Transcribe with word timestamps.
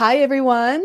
Hi, 0.00 0.16
everyone. 0.16 0.82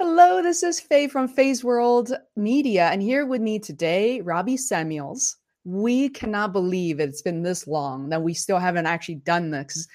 Hello, 0.00 0.42
this 0.42 0.64
is 0.64 0.80
Faye 0.80 1.06
from 1.06 1.28
Faye's 1.28 1.62
World 1.62 2.12
Media, 2.34 2.88
and 2.88 3.00
here 3.00 3.24
with 3.24 3.40
me 3.40 3.60
today, 3.60 4.20
Robbie 4.22 4.56
Samuels. 4.56 5.36
We 5.62 6.08
cannot 6.08 6.52
believe 6.52 6.98
it's 6.98 7.22
been 7.22 7.44
this 7.44 7.68
long 7.68 8.08
that 8.08 8.24
we 8.24 8.34
still 8.34 8.58
haven't 8.58 8.86
actually 8.86 9.14
done 9.14 9.52
this. 9.52 9.86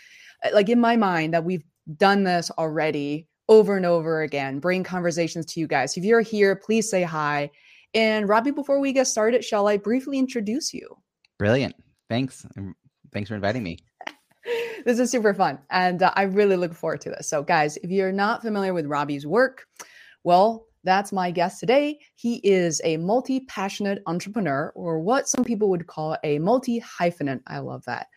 Uh, 0.42 0.52
like 0.54 0.70
in 0.70 0.80
my 0.80 0.96
mind, 0.96 1.34
that 1.34 1.44
we've 1.44 1.66
done 1.98 2.24
this 2.24 2.50
already 2.52 3.28
over 3.50 3.76
and 3.76 3.86
over 3.86 4.22
again, 4.22 4.60
bring 4.60 4.86
conversations 4.86 5.46
to 5.48 5.60
you 5.60 5.68
guys. 5.68 5.98
If 5.98 6.06
you're 6.06 6.22
here, 6.22 6.56
please 6.56 6.90
say 6.90 7.04
hi. 7.04 7.52
And 7.94 8.30
Robbie, 8.30 8.52
before 8.52 8.80
we 8.80 8.94
get 8.94 9.08
started, 9.08 9.44
shall 9.44 9.68
I 9.68 9.76
briefly 9.76 10.18
introduce 10.18 10.74
you? 10.74 10.96
Brilliant. 11.40 11.76
Thanks. 12.10 12.46
Thanks 13.12 13.28
for 13.28 13.36
inviting 13.36 13.64
me. 13.64 13.80
This 14.86 15.00
is 15.00 15.12
super 15.12 15.34
fun. 15.34 15.60
And 15.70 16.04
uh, 16.04 16.12
I 16.16 16.24
really 16.24 16.56
look 16.56 16.74
forward 16.74 17.02
to 17.02 17.10
this. 17.10 17.30
So, 17.30 17.44
guys, 17.44 17.78
if 17.78 17.90
you're 17.90 18.12
not 18.12 18.42
familiar 18.42 18.74
with 18.74 18.86
Robbie's 18.86 19.26
work, 19.26 19.68
well, 20.24 20.68
that's 20.84 21.12
my 21.12 21.32
guest 21.32 21.60
today. 21.60 22.00
He 22.16 22.36
is 22.44 22.80
a 22.84 22.98
multi 22.98 23.42
passionate 23.42 24.04
entrepreneur, 24.06 24.72
or 24.76 25.00
what 25.00 25.28
some 25.28 25.44
people 25.44 25.70
would 25.70 25.88
call 25.88 26.18
a 26.24 26.40
multi 26.40 26.82
hyphenate. 26.82 27.42
I 27.48 27.60
love 27.60 27.84
that. 27.86 28.08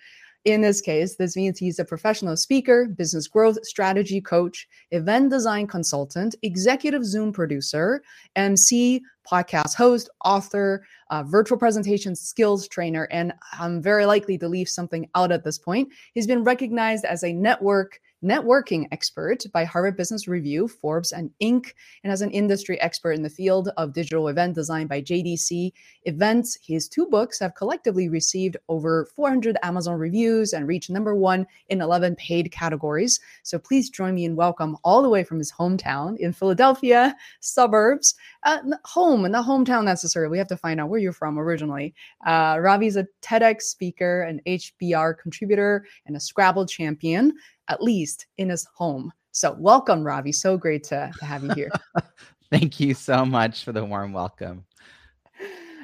In 0.49 0.63
this 0.63 0.81
case, 0.81 1.17
this 1.17 1.37
means 1.37 1.59
he's 1.59 1.79
a 1.79 1.85
professional 1.85 2.35
speaker, 2.35 2.87
business 2.87 3.29
growth 3.29 3.59
strategy 3.65 4.19
coach, 4.19 4.67
event 4.93 5.29
design 5.29 5.67
consultant, 5.67 6.35
executive 6.43 7.05
Zoom 7.05 7.35
producer, 7.35 8.03
MC, 8.35 9.03
podcast 9.31 9.75
host, 9.75 10.09
author, 10.25 10.87
uh, 11.11 11.23
virtual 11.23 11.59
presentation 11.59 12.17
skills 12.17 12.67
trainer, 12.67 13.07
and 13.11 13.35
I'm 13.61 13.83
very 13.83 14.07
likely 14.07 14.39
to 14.39 14.49
leave 14.49 14.71
something 14.71 15.07
out 15.15 15.33
at 15.33 15.45
this 15.45 15.59
point. 15.59 15.93
He's 16.15 16.27
been 16.27 16.45
recognized 16.45 17.05
as 17.05 17.23
a 17.23 17.35
network 17.35 18.01
networking 18.23 18.87
expert 18.91 19.45
by 19.53 19.65
Harvard 19.65 19.97
Business 19.97 20.27
Review, 20.27 20.69
Forbes, 20.69 21.13
and 21.13 21.31
Inc., 21.43 21.73
and 22.03 22.13
as 22.13 22.21
an 22.21 22.31
industry 22.31 22.81
expert 22.81 23.13
in 23.13 23.23
the 23.23 23.31
field 23.31 23.71
of 23.77 23.93
digital 23.93 24.29
event 24.29 24.55
design 24.55 24.87
by 24.87 25.01
JDC 25.01 25.73
Events. 26.05 26.59
His 26.63 26.89
two 26.89 27.07
books 27.07 27.39
have 27.39 27.55
collectively 27.55 28.09
received 28.09 28.57
over 28.69 29.07
400 29.15 29.57
Amazon 29.63 29.99
reviews 29.99 30.53
and 30.53 30.67
reached 30.67 30.91
number 30.91 31.15
one 31.15 31.47
in 31.69 31.81
11 31.81 32.17
paid 32.17 32.51
categories. 32.51 33.21
So 33.43 33.59
please 33.59 33.91
join 33.91 34.15
me 34.15 34.25
in 34.25 34.37
welcome 34.37 34.77
all 34.85 35.03
the 35.03 35.09
way 35.09 35.23
from 35.23 35.39
his 35.39 35.53
hometown 35.53 36.17
in 36.19 36.33
Philadelphia 36.33 37.17
suburbs, 37.41 38.15
uh, 38.45 38.59
home, 38.85 39.31
not 39.31 39.47
hometown 39.47 39.85
necessarily. 39.85 40.31
We 40.31 40.39
have 40.39 40.49
to 40.49 40.57
find 40.57 40.81
out 40.81 40.89
where 40.89 41.01
you're 41.01 41.13
from 41.13 41.39
originally. 41.39 41.95
Uh, 42.27 42.59
Robbie's 42.61 42.97
a 42.97 43.07
TEDx 43.23 43.63
speaker, 43.63 44.23
an 44.23 44.41
HBR 44.47 45.19
contributor, 45.19 45.85
and 46.07 46.17
a 46.17 46.21
Scrabble 46.21 46.67
champion 46.67 47.35
at 47.69 47.83
least 47.83 48.27
in 48.39 48.49
his 48.49 48.67
home. 48.75 49.13
So, 49.33 49.57
welcome, 49.59 50.05
Ravi. 50.05 50.33
So 50.33 50.57
great 50.57 50.85
to, 50.85 51.11
to 51.19 51.25
have 51.25 51.45
you 51.45 51.51
here. 51.55 51.71
Thank 52.51 52.81
you 52.81 52.95
so 52.95 53.25
much 53.25 53.65
for 53.65 53.73
the 53.73 53.85
warm 53.85 54.13
welcome. 54.13 54.65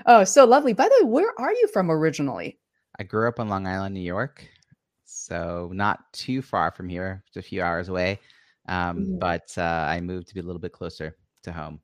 Oh, 0.06 0.24
so 0.24 0.44
lovely. 0.44 0.72
By 0.72 0.84
the 0.84 1.04
way, 1.04 1.10
where 1.10 1.32
are 1.38 1.52
you 1.52 1.68
from 1.72 1.90
originally? 1.90 2.58
I 2.98 3.04
grew 3.04 3.28
up 3.28 3.40
on 3.40 3.48
Long 3.48 3.66
Island, 3.66 3.94
New 3.94 4.00
York. 4.00 4.46
So, 5.04 5.70
not 5.72 6.12
too 6.12 6.42
far 6.42 6.70
from 6.70 6.88
here, 6.88 7.22
just 7.26 7.36
a 7.36 7.48
few 7.48 7.62
hours 7.62 7.88
away. 7.88 8.18
Um, 8.68 8.98
mm-hmm. 8.98 9.18
But 9.18 9.52
uh, 9.56 9.62
I 9.88 10.00
moved 10.00 10.28
to 10.28 10.34
be 10.34 10.40
a 10.40 10.44
little 10.44 10.60
bit 10.60 10.72
closer 10.72 11.16
to 11.44 11.52
home. 11.52 11.80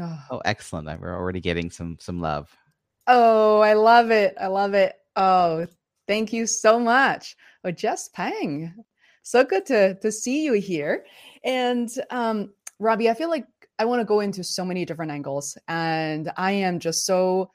Oh. 0.00 0.18
oh, 0.30 0.42
excellent. 0.44 1.00
We're 1.00 1.14
already 1.14 1.40
getting 1.40 1.70
some 1.70 1.96
some 2.00 2.20
love. 2.20 2.50
Oh, 3.06 3.60
I 3.60 3.74
love 3.74 4.10
it. 4.10 4.34
I 4.40 4.46
love 4.46 4.74
it. 4.74 4.94
Oh, 5.16 5.66
thank 6.06 6.32
you 6.32 6.46
so 6.46 6.78
much. 6.78 7.36
Oh, 7.64 7.70
Jess 7.70 8.08
Pang 8.08 8.72
so 9.22 9.44
good 9.44 9.66
to 9.66 9.94
to 9.94 10.12
see 10.12 10.44
you 10.44 10.54
here. 10.54 11.04
And 11.44 11.88
um, 12.10 12.52
Robbie, 12.78 13.10
I 13.10 13.14
feel 13.14 13.30
like 13.30 13.46
I 13.78 13.84
want 13.84 14.00
to 14.00 14.04
go 14.04 14.20
into 14.20 14.44
so 14.44 14.64
many 14.64 14.84
different 14.84 15.12
angles, 15.12 15.56
and 15.68 16.30
I 16.36 16.52
am 16.52 16.78
just 16.78 17.06
so 17.06 17.50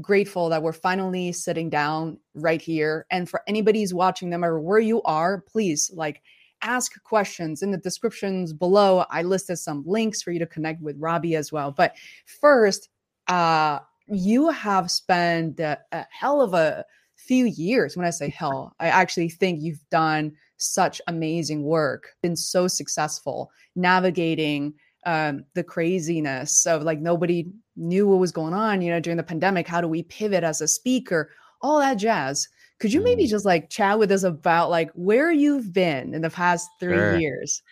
grateful 0.00 0.48
that 0.50 0.62
we're 0.62 0.72
finally 0.72 1.32
sitting 1.32 1.70
down 1.70 2.18
right 2.34 2.60
here. 2.60 3.06
And 3.10 3.28
for 3.28 3.42
anybody 3.46 3.80
who's 3.80 3.94
watching, 3.94 4.30
no 4.30 4.38
matter 4.38 4.60
where 4.60 4.78
you 4.78 5.02
are, 5.02 5.40
please 5.40 5.90
like 5.94 6.22
ask 6.62 7.02
questions 7.02 7.62
in 7.62 7.70
the 7.70 7.78
descriptions 7.78 8.52
below. 8.52 9.04
I 9.10 9.22
listed 9.22 9.58
some 9.58 9.84
links 9.86 10.22
for 10.22 10.32
you 10.32 10.38
to 10.38 10.46
connect 10.46 10.82
with 10.82 10.96
Robbie 10.98 11.36
as 11.36 11.52
well. 11.52 11.70
But 11.70 11.94
first, 12.40 12.88
uh, 13.28 13.80
you 14.06 14.50
have 14.50 14.90
spent 14.90 15.60
a, 15.60 15.78
a 15.92 16.06
hell 16.10 16.40
of 16.40 16.54
a 16.54 16.84
few 17.16 17.46
years. 17.46 17.96
When 17.96 18.06
I 18.06 18.10
say 18.10 18.28
hell, 18.28 18.74
I 18.78 18.88
actually 18.88 19.30
think 19.30 19.60
you've 19.60 19.84
done 19.90 20.32
such 20.56 21.00
amazing 21.06 21.62
work, 21.62 22.14
been 22.22 22.36
so 22.36 22.68
successful 22.68 23.50
navigating 23.74 24.74
um, 25.04 25.44
the 25.54 25.62
craziness 25.62 26.66
of 26.66 26.82
like 26.82 27.00
nobody 27.00 27.46
knew 27.76 28.08
what 28.08 28.18
was 28.18 28.32
going 28.32 28.54
on, 28.54 28.82
you 28.82 28.90
know, 28.90 29.00
during 29.00 29.16
the 29.16 29.22
pandemic. 29.22 29.68
How 29.68 29.80
do 29.80 29.88
we 29.88 30.02
pivot 30.02 30.44
as 30.44 30.60
a 30.60 30.68
speaker? 30.68 31.30
All 31.62 31.78
that 31.78 31.94
jazz. 31.94 32.48
Could 32.78 32.92
you 32.92 33.00
maybe 33.00 33.24
mm. 33.24 33.28
just 33.28 33.46
like 33.46 33.70
chat 33.70 33.98
with 33.98 34.12
us 34.12 34.22
about 34.22 34.68
like 34.68 34.90
where 34.94 35.30
you've 35.30 35.72
been 35.72 36.12
in 36.12 36.22
the 36.22 36.30
past 36.30 36.68
three 36.80 36.94
sure. 36.94 37.18
years? 37.18 37.62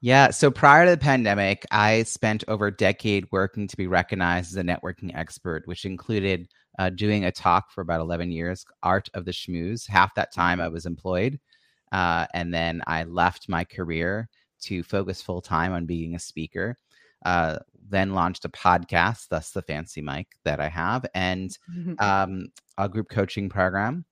Yeah. 0.00 0.30
So 0.30 0.50
prior 0.50 0.84
to 0.84 0.90
the 0.90 0.98
pandemic, 0.98 1.66
I 1.70 2.02
spent 2.04 2.44
over 2.46 2.68
a 2.68 2.76
decade 2.76 3.26
working 3.32 3.66
to 3.66 3.76
be 3.76 3.86
recognized 3.86 4.52
as 4.52 4.56
a 4.56 4.62
networking 4.62 5.14
expert, 5.14 5.66
which 5.66 5.84
included 5.84 6.48
uh, 6.78 6.90
doing 6.90 7.24
a 7.24 7.32
talk 7.32 7.70
for 7.70 7.80
about 7.80 8.00
11 8.00 8.30
years, 8.30 8.64
Art 8.82 9.08
of 9.14 9.24
the 9.24 9.30
Schmooze. 9.30 9.88
Half 9.88 10.14
that 10.14 10.32
time 10.32 10.60
I 10.60 10.68
was 10.68 10.86
employed. 10.86 11.40
Uh, 11.94 12.26
and 12.34 12.52
then 12.52 12.82
I 12.88 13.04
left 13.04 13.48
my 13.48 13.62
career 13.62 14.28
to 14.62 14.82
focus 14.82 15.22
full 15.22 15.40
time 15.40 15.72
on 15.72 15.86
being 15.86 16.16
a 16.16 16.18
speaker. 16.18 16.76
Uh, 17.24 17.58
then 17.88 18.14
launched 18.14 18.44
a 18.44 18.48
podcast, 18.48 19.28
thus 19.28 19.52
the 19.52 19.62
fancy 19.62 20.02
mic 20.02 20.26
that 20.44 20.58
I 20.58 20.68
have, 20.68 21.06
and 21.14 21.56
um, 22.00 22.48
a 22.76 22.88
group 22.88 23.08
coaching 23.08 23.48
program, 23.48 24.04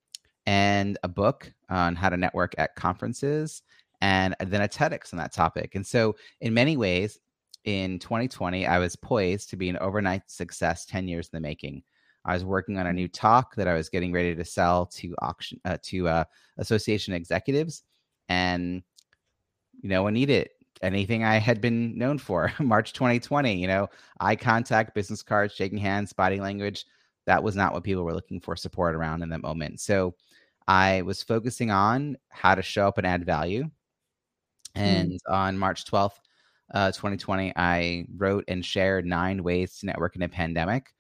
and 0.47 0.97
a 1.03 1.09
book 1.09 1.53
on 1.69 1.97
how 1.97 2.09
to 2.09 2.17
network 2.17 2.55
at 2.57 2.77
conferences, 2.77 3.63
and 4.01 4.37
then 4.39 4.63
a 4.63 4.69
TEDx 4.69 5.13
on 5.13 5.19
that 5.19 5.33
topic. 5.33 5.75
And 5.75 5.85
so, 5.85 6.15
in 6.41 6.55
many 6.55 6.77
ways, 6.77 7.19
in 7.65 7.99
2020, 7.99 8.65
I 8.65 8.79
was 8.79 8.95
poised 8.95 9.51
to 9.51 9.57
be 9.57 9.69
an 9.69 9.79
overnight 9.79 10.31
success 10.31 10.87
10 10.87 11.09
years 11.09 11.29
in 11.33 11.37
the 11.37 11.41
making. 11.41 11.83
I 12.25 12.35
was 12.35 12.45
working 12.45 12.79
on 12.79 12.87
a 12.87 12.93
new 12.93 13.09
talk 13.09 13.55
that 13.57 13.69
I 13.69 13.75
was 13.75 13.89
getting 13.89 14.13
ready 14.13 14.35
to 14.35 14.45
sell 14.45 14.87
to 14.87 15.15
auction 15.21 15.61
uh, 15.65 15.79
to 15.85 16.09
uh, 16.09 16.25
association 16.59 17.15
executives, 17.15 17.83
and 18.29 18.83
you 19.83 19.89
know, 19.89 20.07
I 20.07 20.11
need 20.11 20.31
it. 20.31 20.53
Anything 20.83 21.25
I 21.25 21.37
had 21.37 21.61
been 21.61 21.97
known 21.97 22.19
for, 22.19 22.53
March 22.61 22.93
2020, 22.93 23.55
you 23.55 23.67
know, 23.67 23.89
eye 24.21 24.37
contact, 24.37 24.95
business 24.95 25.23
cards, 25.23 25.55
shaking 25.55 25.79
hands, 25.79 26.13
body 26.13 26.41
language. 26.41 26.85
That 27.27 27.43
was 27.43 27.55
not 27.55 27.73
what 27.73 27.85
people 27.85 28.03
were 28.03 28.15
looking 28.15 28.41
for 28.41 28.57
support 28.57 28.95
around 28.95 29.23
in 29.23 29.29
that 29.29 29.43
moment. 29.43 29.81
So 29.81 30.15
I 30.67 31.03
was 31.03 31.23
focusing 31.23 31.71
on 31.71 32.17
how 32.29 32.55
to 32.55 32.63
show 32.63 32.89
up 32.89 32.99
and 32.99 33.07
add 33.07 33.25
value. 33.25 33.65
Hmm. 34.75 34.83
And 34.83 35.13
mm. 35.13 35.19
on 35.29 35.59
March 35.59 35.85
12th, 35.85 36.19
uh, 36.75 36.91
2020, 36.93 37.53
I 37.55 38.07
wrote 38.17 38.45
and 38.49 38.65
shared 38.65 39.07
nine 39.07 39.43
ways 39.43 39.79
to 39.79 39.87
network 39.87 40.17
in 40.17 40.23
a 40.23 40.29
pandemic 40.29 40.93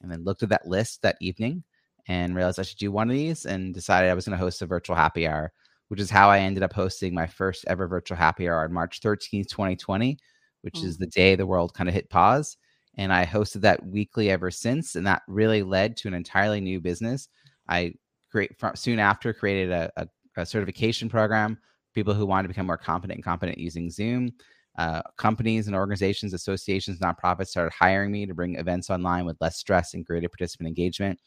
and 0.00 0.10
then 0.10 0.24
looked 0.24 0.42
at 0.42 0.48
that 0.50 0.66
list 0.66 1.02
that 1.02 1.16
evening 1.20 1.62
and 2.08 2.34
realized 2.34 2.58
I 2.58 2.62
should 2.62 2.78
do 2.78 2.92
one 2.92 3.10
of 3.10 3.16
these 3.16 3.46
and 3.46 3.74
decided 3.74 4.10
I 4.10 4.14
was 4.14 4.26
going 4.26 4.38
to 4.38 4.42
host 4.42 4.62
a 4.62 4.66
virtual 4.66 4.96
happy 4.96 5.26
hour, 5.26 5.52
which 5.88 6.00
is 6.00 6.10
how 6.10 6.30
I 6.30 6.38
ended 6.38 6.62
up 6.62 6.72
hosting 6.72 7.14
my 7.14 7.26
first 7.26 7.64
ever 7.68 7.86
virtual 7.86 8.16
happy 8.16 8.48
hour 8.48 8.64
on 8.64 8.72
March 8.72 9.00
13th, 9.00 9.48
2020, 9.48 10.18
which 10.62 10.74
mm-hmm. 10.74 10.86
is 10.86 10.98
the 10.98 11.06
day 11.06 11.34
the 11.34 11.46
world 11.46 11.74
kind 11.74 11.88
of 11.88 11.94
hit 11.94 12.10
pause. 12.10 12.56
And 12.96 13.12
I 13.12 13.24
hosted 13.24 13.60
that 13.62 13.86
weekly 13.86 14.30
ever 14.30 14.50
since. 14.50 14.96
And 14.96 15.06
that 15.06 15.22
really 15.28 15.62
led 15.62 15.96
to 15.98 16.08
an 16.08 16.14
entirely 16.14 16.60
new 16.60 16.80
business. 16.80 17.28
I 17.68 17.94
create 18.30 18.52
soon 18.74 18.98
after 18.98 19.32
created 19.32 19.70
a, 19.70 19.90
a, 19.96 20.06
a 20.36 20.46
certification 20.46 21.08
program 21.08 21.58
people 21.94 22.14
who 22.14 22.26
want 22.26 22.44
to 22.44 22.48
become 22.48 22.66
more 22.66 22.76
competent 22.76 23.16
and 23.16 23.24
competent 23.24 23.58
using 23.58 23.90
Zoom. 23.90 24.30
Uh, 24.80 25.02
companies 25.18 25.66
and 25.66 25.76
organizations, 25.76 26.32
associations, 26.32 27.00
nonprofits 27.00 27.48
started 27.48 27.70
hiring 27.70 28.10
me 28.10 28.24
to 28.24 28.32
bring 28.32 28.54
events 28.54 28.88
online 28.88 29.26
with 29.26 29.36
less 29.38 29.58
stress 29.58 29.92
and 29.92 30.06
greater 30.06 30.26
participant 30.26 30.66
engagement. 30.66 31.20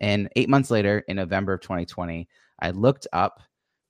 And 0.00 0.28
eight 0.34 0.48
months 0.48 0.72
later, 0.72 1.04
in 1.06 1.14
November 1.14 1.52
of 1.52 1.60
2020, 1.60 2.28
I 2.58 2.70
looked 2.70 3.06
up 3.12 3.38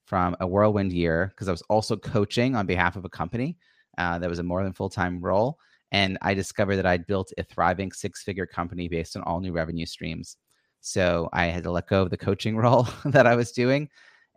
from 0.05 0.37
a 0.41 0.47
whirlwind 0.47 0.93
year 0.93 1.29
because 1.31 1.49
I 1.49 1.53
was 1.53 1.63
also 1.71 1.97
coaching 1.97 2.55
on 2.55 2.67
behalf 2.67 2.95
of 2.95 3.07
a 3.07 3.09
company 3.09 3.57
uh, 3.97 4.19
that 4.19 4.29
was 4.29 4.39
a 4.39 4.43
more 4.43 4.63
than 4.63 4.75
full 4.75 4.91
time 4.91 5.19
role. 5.23 5.59
And 5.93 6.19
I 6.21 6.35
discovered 6.35 6.77
that 6.77 6.85
I'd 6.85 7.07
built 7.07 7.33
a 7.39 7.43
thriving 7.43 7.93
six 7.93 8.23
figure 8.23 8.45
company 8.45 8.87
based 8.87 9.17
on 9.17 9.23
all 9.23 9.41
new 9.41 9.53
revenue 9.55 9.87
streams. 9.87 10.37
So 10.83 11.31
I 11.33 11.47
had 11.47 11.63
to 11.63 11.71
let 11.71 11.89
go 11.89 12.03
of 12.03 12.11
the 12.11 12.19
coaching 12.19 12.55
role 12.59 12.87
that 13.07 13.27
I 13.27 13.35
was 13.35 13.51
doing. 13.53 13.89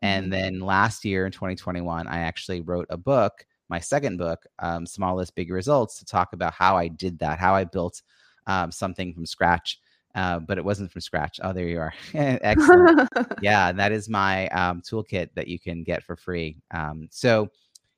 And 0.02 0.32
mm-hmm. 0.32 0.32
then 0.32 0.60
last 0.62 1.04
year 1.04 1.26
in 1.26 1.34
2021, 1.34 2.08
I 2.08 2.20
actually 2.20 2.62
wrote 2.62 2.88
a 2.90 2.96
book 2.96 3.46
my 3.70 3.80
second 3.80 4.18
book, 4.18 4.46
um, 4.60 4.86
Small 4.86 5.16
List, 5.16 5.36
Big 5.36 5.52
Results, 5.52 6.00
to 6.00 6.06
talk 6.06 6.34
about 6.34 6.54
how 6.54 6.76
I 6.76 6.88
did 6.88 7.20
that, 7.20 7.40
how 7.40 7.54
I 7.54 7.64
built 7.64 8.02
um, 8.48 8.72
something 8.72 9.14
from 9.14 9.26
scratch. 9.26 9.80
Uh, 10.16 10.40
but 10.40 10.58
it 10.58 10.66
wasn't 10.66 10.92
from 10.92 11.02
scratch. 11.02 11.40
Oh, 11.44 11.54
there 11.54 11.68
you 11.68 11.80
are. 11.80 11.94
Excellent. 12.14 13.08
yeah, 13.42 13.72
that 13.72 13.92
is 13.92 14.10
my 14.10 14.48
um, 14.48 14.82
toolkit 14.82 15.30
that 15.36 15.48
you 15.48 15.60
can 15.60 15.84
get 15.84 16.04
for 16.04 16.16
free. 16.16 16.58
Um, 16.72 17.08
so, 17.12 17.50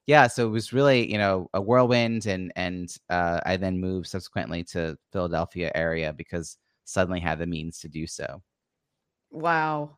yeah, 0.07 0.27
so 0.27 0.45
it 0.45 0.51
was 0.51 0.73
really 0.73 1.09
you 1.09 1.17
know 1.17 1.49
a 1.53 1.61
whirlwind, 1.61 2.25
and 2.25 2.51
and 2.57 2.93
uh, 3.09 3.39
I 3.45 3.55
then 3.55 3.79
moved 3.79 4.07
subsequently 4.07 4.63
to 4.65 4.97
Philadelphia 5.13 5.71
area 5.73 6.11
because 6.11 6.57
suddenly 6.83 7.21
had 7.21 7.39
the 7.39 7.47
means 7.47 7.79
to 7.79 7.87
do 7.87 8.05
so. 8.05 8.41
Wow. 9.31 9.97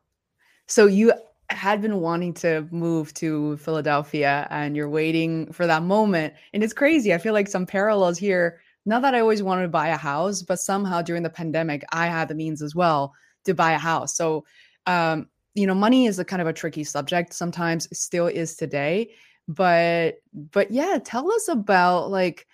So 0.66 0.86
you 0.86 1.12
had 1.50 1.82
been 1.82 2.00
wanting 2.00 2.34
to 2.34 2.66
move 2.70 3.12
to 3.14 3.56
Philadelphia 3.58 4.46
and 4.50 4.76
you're 4.76 4.88
waiting 4.88 5.52
for 5.52 5.66
that 5.66 5.82
moment. 5.82 6.34
And 6.52 6.62
it's 6.62 6.72
crazy. 6.72 7.12
I 7.12 7.18
feel 7.18 7.32
like 7.34 7.48
some 7.48 7.66
parallels 7.66 8.18
here. 8.18 8.60
Not 8.86 9.02
that 9.02 9.14
I 9.14 9.20
always 9.20 9.42
wanted 9.42 9.62
to 9.62 9.68
buy 9.68 9.88
a 9.88 9.96
house, 9.96 10.42
but 10.42 10.58
somehow 10.60 11.00
during 11.00 11.22
the 11.22 11.30
pandemic, 11.30 11.84
I 11.92 12.06
had 12.06 12.28
the 12.28 12.34
means 12.34 12.60
as 12.60 12.74
well 12.74 13.14
to 13.44 13.54
buy 13.54 13.72
a 13.72 13.78
house. 13.78 14.14
So, 14.14 14.44
um, 14.86 15.28
you 15.54 15.66
know, 15.66 15.74
money 15.74 16.06
is 16.06 16.18
a 16.18 16.24
kind 16.24 16.42
of 16.42 16.48
a 16.48 16.52
tricky 16.52 16.84
subject 16.84 17.32
sometimes, 17.32 17.88
still 17.98 18.26
is 18.26 18.56
today. 18.56 19.12
But, 19.48 20.16
but 20.34 20.70
yeah, 20.70 20.98
tell 21.02 21.32
us 21.32 21.48
about 21.48 22.10
like, 22.10 22.46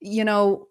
you 0.00 0.24
know, 0.24 0.68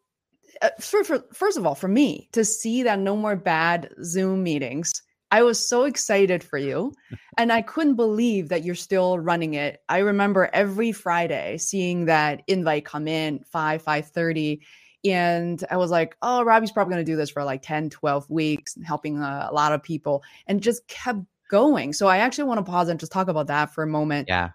uh, 0.61 0.69
for, 0.79 1.03
for, 1.03 1.23
first 1.33 1.57
of 1.57 1.67
all, 1.67 1.75
for 1.75 1.87
me 1.87 2.29
to 2.31 2.45
see 2.45 2.83
that 2.83 2.99
no 2.99 3.15
more 3.15 3.35
bad 3.35 3.89
Zoom 4.03 4.43
meetings 4.43 5.02
I 5.33 5.41
was 5.41 5.67
so 5.67 5.85
excited 5.85 6.43
for 6.43 6.59
you. 6.59 6.93
and 7.39 7.51
I 7.51 7.63
couldn't 7.63 7.95
believe 7.95 8.49
that 8.49 8.63
you're 8.63 8.75
still 8.75 9.17
running 9.17 9.55
it. 9.55 9.81
I 9.89 9.97
remember 9.97 10.47
every 10.53 10.91
Friday 10.91 11.57
seeing 11.57 12.05
that 12.05 12.43
invite 12.45 12.85
come 12.85 13.07
in 13.07 13.43
5, 13.45 13.81
530. 13.81 14.61
And 15.05 15.63
I 15.71 15.77
was 15.77 15.89
like, 15.89 16.15
oh, 16.21 16.43
Robbie's 16.43 16.71
probably 16.71 16.93
going 16.93 17.03
to 17.03 17.11
do 17.11 17.15
this 17.15 17.31
for 17.31 17.43
like 17.43 17.63
10, 17.63 17.89
12 17.89 18.29
weeks 18.29 18.75
and 18.75 18.85
helping 18.85 19.17
a, 19.17 19.47
a 19.49 19.53
lot 19.53 19.73
of 19.73 19.81
people 19.81 20.23
and 20.45 20.61
just 20.61 20.87
kept 20.87 21.21
going. 21.49 21.93
So 21.93 22.05
I 22.05 22.17
actually 22.17 22.43
want 22.43 22.63
to 22.63 22.71
pause 22.71 22.87
and 22.87 22.99
just 22.99 23.11
talk 23.11 23.27
about 23.27 23.47
that 23.47 23.73
for 23.73 23.83
a 23.83 23.87
moment. 23.87 24.27
Yeah. 24.27 24.51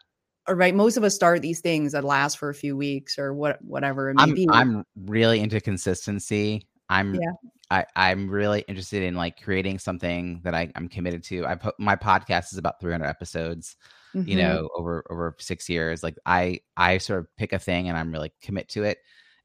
All 0.46 0.54
right. 0.54 0.76
Most 0.76 0.96
of 0.96 1.02
us 1.02 1.12
start 1.12 1.42
these 1.42 1.60
things 1.60 1.90
that 1.90 2.04
last 2.04 2.38
for 2.38 2.50
a 2.50 2.54
few 2.54 2.76
weeks 2.76 3.18
or 3.18 3.34
what, 3.34 3.60
whatever 3.64 4.10
it 4.10 4.14
may 4.14 4.22
I'm, 4.22 4.34
be. 4.34 4.48
I'm 4.48 4.84
really 4.94 5.40
into 5.40 5.60
consistency. 5.60 6.68
I'm 6.88 7.14
yeah. 7.14 7.32
I, 7.70 7.84
I'm 7.96 8.30
really 8.30 8.64
interested 8.66 9.02
in 9.02 9.14
like 9.14 9.42
creating 9.42 9.78
something 9.78 10.40
that 10.42 10.54
I, 10.54 10.70
I'm 10.74 10.88
committed 10.88 11.22
to. 11.24 11.44
I 11.44 11.54
put 11.54 11.78
my 11.78 11.96
podcast 11.96 12.52
is 12.52 12.58
about 12.58 12.80
300 12.80 13.04
episodes, 13.04 13.76
mm-hmm. 14.14 14.28
you 14.28 14.36
know, 14.36 14.70
over 14.74 15.04
over 15.10 15.36
six 15.38 15.68
years. 15.68 16.02
Like 16.02 16.16
I 16.24 16.60
I 16.76 16.98
sort 16.98 17.20
of 17.20 17.36
pick 17.36 17.52
a 17.52 17.58
thing 17.58 17.88
and 17.88 17.98
I'm 17.98 18.12
really 18.12 18.32
commit 18.40 18.68
to 18.70 18.84
it. 18.84 18.98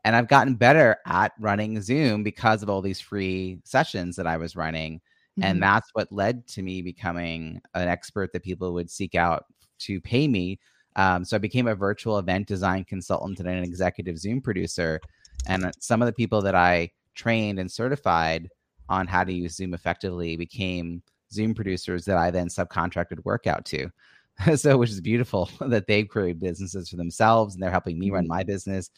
And 0.06 0.16
I've 0.16 0.28
gotten 0.28 0.56
better 0.56 0.98
at 1.06 1.32
running 1.40 1.82
Zoom 1.82 2.24
because 2.24 2.62
of 2.62 2.70
all 2.70 2.82
these 2.82 3.00
free 3.00 3.60
sessions 3.64 4.16
that 4.18 4.28
I 4.28 4.38
was 4.38 4.56
running. 4.56 4.96
Mm-hmm. 5.40 5.44
And 5.44 5.64
that's 5.64 5.90
what 5.94 6.12
led 6.12 6.46
to 6.50 6.62
me 6.62 6.82
becoming 6.82 7.62
an 7.74 7.88
expert 7.88 8.32
that 8.34 8.44
people 8.44 8.74
would 8.74 8.92
seek 8.92 9.16
out 9.16 9.46
to 9.80 10.02
pay 10.02 10.28
me. 10.28 10.60
Um, 10.96 11.26
so 11.26 11.36
I 11.36 11.40
became 11.40 11.68
a 11.68 11.76
virtual 11.76 12.20
event 12.20 12.48
design 12.48 12.84
consultant 12.86 13.40
and 13.40 13.48
an 13.48 13.64
executive 13.64 14.18
Zoom 14.18 14.42
producer. 14.42 15.00
And 15.48 15.72
some 15.80 16.02
of 16.02 16.06
the 16.06 16.14
people 16.14 16.42
that 16.42 16.56
I 16.56 16.92
trained 17.16 17.60
and 17.60 17.72
certified 17.72 18.50
on 18.90 19.08
how 19.08 19.24
to 19.24 19.34
use 19.34 19.56
Zoom 19.56 19.74
effectively 19.74 20.36
became 20.36 21.02
Zoom 21.32 21.54
producers 21.54 22.06
that 22.06 22.18
I 22.18 22.32
then 22.32 22.48
subcontracted 22.48 23.24
work 23.26 23.48
out 23.48 23.66
to. 23.66 23.90
so, 24.56 24.78
which 24.78 24.90
is 24.90 25.02
beautiful 25.02 25.50
that 25.62 25.88
they've 25.88 26.08
created 26.08 26.40
businesses 26.40 26.90
for 26.90 26.98
themselves 26.98 27.54
and 27.54 27.64
they're 27.64 27.72
helping 27.72 28.00
me 28.00 28.12
run 28.12 28.24
mm-hmm. 28.24 28.34
my 28.34 28.44
business. 28.44 28.90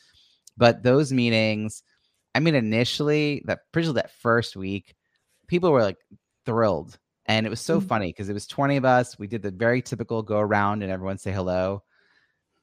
But 0.58 0.84
those 0.84 1.12
meetings, 1.12 1.84
I 2.34 2.40
mean, 2.40 2.56
initially, 2.56 3.44
that 3.46 3.60
pretty 3.72 3.92
that 3.94 4.12
first 4.22 4.56
week, 4.56 4.96
people 5.48 5.72
were 5.72 5.84
like 5.84 5.98
thrilled. 6.46 6.98
And 7.26 7.46
it 7.46 7.50
was 7.50 7.60
so 7.60 7.80
mm-hmm. 7.80 7.88
funny 7.88 8.08
because 8.08 8.30
it 8.30 8.34
was 8.34 8.48
20 8.48 8.78
of 8.78 8.86
us. 8.86 9.18
We 9.18 9.28
did 9.28 9.42
the 9.42 9.52
very 9.52 9.82
typical 9.82 10.22
go 10.22 10.40
around 10.40 10.84
and 10.84 10.92
everyone 10.92 11.18
say 11.18 11.32
hello 11.32 11.84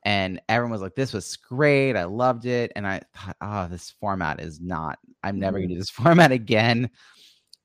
and 0.04 0.40
everyone 0.48 0.72
was 0.72 0.82
like 0.82 0.94
this 0.94 1.12
was 1.12 1.36
great 1.36 1.96
i 1.96 2.04
loved 2.04 2.46
it 2.46 2.72
and 2.74 2.86
i 2.86 3.00
thought 3.14 3.36
oh 3.40 3.68
this 3.68 3.94
format 4.00 4.40
is 4.40 4.60
not 4.60 4.98
i'm 5.22 5.38
never 5.38 5.58
going 5.58 5.68
to 5.68 5.74
do 5.74 5.80
this 5.80 5.90
format 5.90 6.32
again 6.32 6.90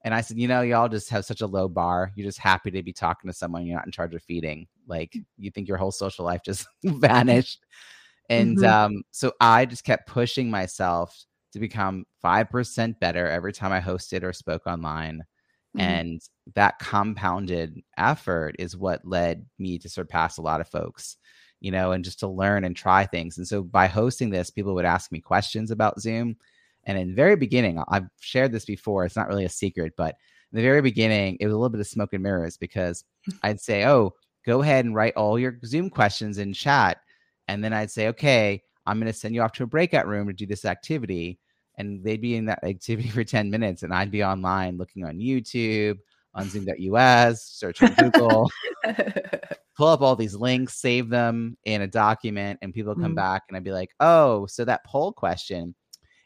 and 0.03 0.13
i 0.13 0.21
said 0.21 0.37
you 0.37 0.47
know 0.47 0.61
y'all 0.61 0.89
just 0.89 1.09
have 1.09 1.25
such 1.25 1.41
a 1.41 1.47
low 1.47 1.67
bar 1.67 2.11
you're 2.15 2.27
just 2.27 2.39
happy 2.39 2.71
to 2.71 2.83
be 2.83 2.93
talking 2.93 3.29
to 3.29 3.35
someone 3.35 3.65
you're 3.65 3.75
not 3.75 3.85
in 3.85 3.91
charge 3.91 4.13
of 4.13 4.23
feeding 4.23 4.67
like 4.87 5.11
mm. 5.11 5.23
you 5.37 5.51
think 5.51 5.67
your 5.67 5.77
whole 5.77 5.91
social 5.91 6.25
life 6.25 6.41
just 6.43 6.67
vanished 6.83 7.65
and 8.29 8.57
mm-hmm. 8.57 8.65
um, 8.95 9.03
so 9.11 9.31
i 9.41 9.65
just 9.65 9.83
kept 9.83 10.07
pushing 10.07 10.49
myself 10.49 11.25
to 11.53 11.59
become 11.59 12.05
5% 12.23 12.99
better 12.99 13.27
every 13.27 13.53
time 13.53 13.71
i 13.71 13.79
hosted 13.79 14.23
or 14.23 14.33
spoke 14.33 14.67
online 14.67 15.23
mm-hmm. 15.75 15.79
and 15.79 16.21
that 16.55 16.77
compounded 16.77 17.81
effort 17.97 18.55
is 18.59 18.77
what 18.77 19.01
led 19.05 19.45
me 19.57 19.79
to 19.79 19.89
surpass 19.89 20.37
a 20.37 20.41
lot 20.41 20.61
of 20.61 20.67
folks 20.67 21.17
you 21.59 21.71
know, 21.71 21.91
and 21.91 22.03
just 22.03 22.19
to 22.19 22.27
learn 22.27 22.63
and 22.63 22.75
try 22.75 23.05
things. 23.05 23.37
And 23.37 23.47
so 23.47 23.63
by 23.63 23.87
hosting 23.87 24.29
this, 24.29 24.49
people 24.49 24.73
would 24.75 24.85
ask 24.85 25.11
me 25.11 25.19
questions 25.19 25.71
about 25.71 25.99
Zoom. 25.99 26.37
And 26.85 26.97
in 26.97 27.09
the 27.09 27.15
very 27.15 27.35
beginning, 27.35 27.83
I've 27.89 28.07
shared 28.19 28.51
this 28.51 28.65
before, 28.65 29.05
it's 29.05 29.15
not 29.15 29.27
really 29.27 29.45
a 29.45 29.49
secret, 29.49 29.93
but 29.97 30.15
in 30.51 30.57
the 30.57 30.61
very 30.61 30.81
beginning, 30.81 31.37
it 31.39 31.45
was 31.45 31.53
a 31.53 31.57
little 31.57 31.69
bit 31.69 31.81
of 31.81 31.87
smoke 31.87 32.13
and 32.13 32.23
mirrors 32.23 32.57
because 32.57 33.03
I'd 33.43 33.59
say, 33.59 33.85
oh, 33.85 34.13
go 34.45 34.61
ahead 34.61 34.85
and 34.85 34.95
write 34.95 35.15
all 35.15 35.37
your 35.37 35.59
Zoom 35.65 35.89
questions 35.89 36.37
in 36.37 36.53
chat. 36.53 36.99
And 37.47 37.63
then 37.63 37.73
I'd 37.73 37.91
say, 37.91 38.07
okay, 38.09 38.61
I'm 38.85 38.99
going 38.99 39.11
to 39.11 39.17
send 39.17 39.35
you 39.35 39.41
off 39.41 39.51
to 39.53 39.63
a 39.63 39.67
breakout 39.67 40.07
room 40.07 40.27
to 40.27 40.33
do 40.33 40.45
this 40.45 40.65
activity. 40.65 41.39
And 41.77 42.03
they'd 42.03 42.21
be 42.21 42.35
in 42.35 42.45
that 42.45 42.63
activity 42.63 43.09
for 43.09 43.23
10 43.23 43.49
minutes, 43.49 43.83
and 43.83 43.93
I'd 43.93 44.11
be 44.11 44.23
online 44.23 44.77
looking 44.77 45.05
on 45.05 45.17
YouTube, 45.17 45.97
on 46.33 46.49
Zoom.us, 46.49 47.43
search 47.43 47.81
on 47.81 47.93
Google, 47.93 48.49
pull 49.77 49.87
up 49.87 50.01
all 50.01 50.15
these 50.15 50.35
links, 50.35 50.75
save 50.75 51.09
them 51.09 51.57
in 51.65 51.81
a 51.81 51.87
document, 51.87 52.59
and 52.61 52.73
people 52.73 52.93
come 52.93 53.05
mm-hmm. 53.05 53.15
back 53.15 53.43
and 53.47 53.57
I'd 53.57 53.63
be 53.63 53.71
like, 53.71 53.89
oh, 53.99 54.45
so 54.47 54.65
that 54.65 54.85
poll 54.85 55.11
question, 55.11 55.75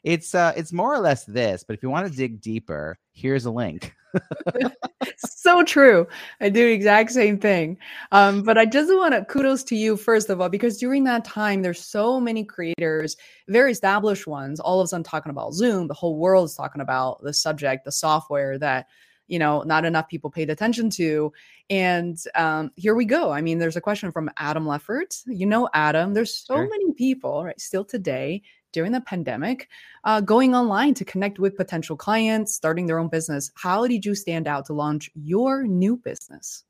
it's 0.04 0.34
uh 0.34 0.52
it's 0.56 0.72
more 0.72 0.92
or 0.92 0.98
less 0.98 1.24
this, 1.24 1.64
but 1.66 1.74
if 1.74 1.82
you 1.82 1.90
want 1.90 2.10
to 2.10 2.16
dig 2.16 2.40
deeper, 2.40 2.98
here's 3.12 3.46
a 3.46 3.50
link. 3.50 3.94
so 5.16 5.62
true. 5.64 6.06
I 6.40 6.48
do 6.48 6.66
the 6.66 6.72
exact 6.72 7.12
same 7.12 7.38
thing. 7.38 7.78
Um, 8.10 8.42
but 8.42 8.58
I 8.58 8.66
just 8.66 8.92
want 8.92 9.14
to 9.14 9.24
kudos 9.24 9.64
to 9.64 9.76
you 9.76 9.96
first 9.96 10.30
of 10.30 10.40
all, 10.40 10.48
because 10.48 10.78
during 10.78 11.04
that 11.04 11.24
time, 11.24 11.62
there's 11.62 11.84
so 11.84 12.20
many 12.20 12.44
creators, 12.44 13.16
very 13.48 13.72
established 13.72 14.26
ones, 14.26 14.60
all 14.60 14.80
of 14.80 14.84
a 14.84 14.88
sudden 14.88 15.04
talking 15.04 15.30
about 15.30 15.54
Zoom. 15.54 15.88
The 15.88 15.94
whole 15.94 16.18
world 16.18 16.46
is 16.46 16.54
talking 16.54 16.82
about 16.82 17.22
the 17.22 17.32
subject, 17.32 17.84
the 17.84 17.92
software 17.92 18.58
that 18.58 18.86
you 19.32 19.38
know 19.38 19.62
not 19.62 19.86
enough 19.86 20.08
people 20.08 20.30
paid 20.30 20.50
attention 20.50 20.90
to. 20.90 21.32
And 21.70 22.18
um, 22.34 22.70
here 22.76 22.94
we 22.94 23.06
go. 23.06 23.30
I 23.30 23.40
mean 23.40 23.58
there's 23.58 23.76
a 23.76 23.80
question 23.80 24.12
from 24.12 24.30
adam 24.36 24.66
leffert. 24.66 25.22
You 25.26 25.46
know 25.46 25.70
adam 25.72 26.12
there's 26.12 26.36
so 26.36 26.56
sure. 26.56 26.68
many 26.68 26.92
people 26.92 27.42
right 27.42 27.58
still 27.58 27.84
today 27.84 28.42
during 28.72 28.92
the 28.92 29.00
pandemic 29.00 29.68
uh, 30.04 30.20
going 30.20 30.54
online 30.54 30.92
to 30.94 31.04
connect 31.06 31.38
with 31.38 31.56
potential 31.56 31.96
clients 31.96 32.54
starting 32.54 32.86
their 32.86 32.98
own 32.98 33.08
business. 33.08 33.50
How 33.54 33.86
did 33.86 34.04
you 34.04 34.14
stand 34.14 34.46
out 34.46 34.66
to 34.66 34.74
launch 34.74 35.10
your 35.14 35.66
new 35.66 35.96
business? 35.96 36.64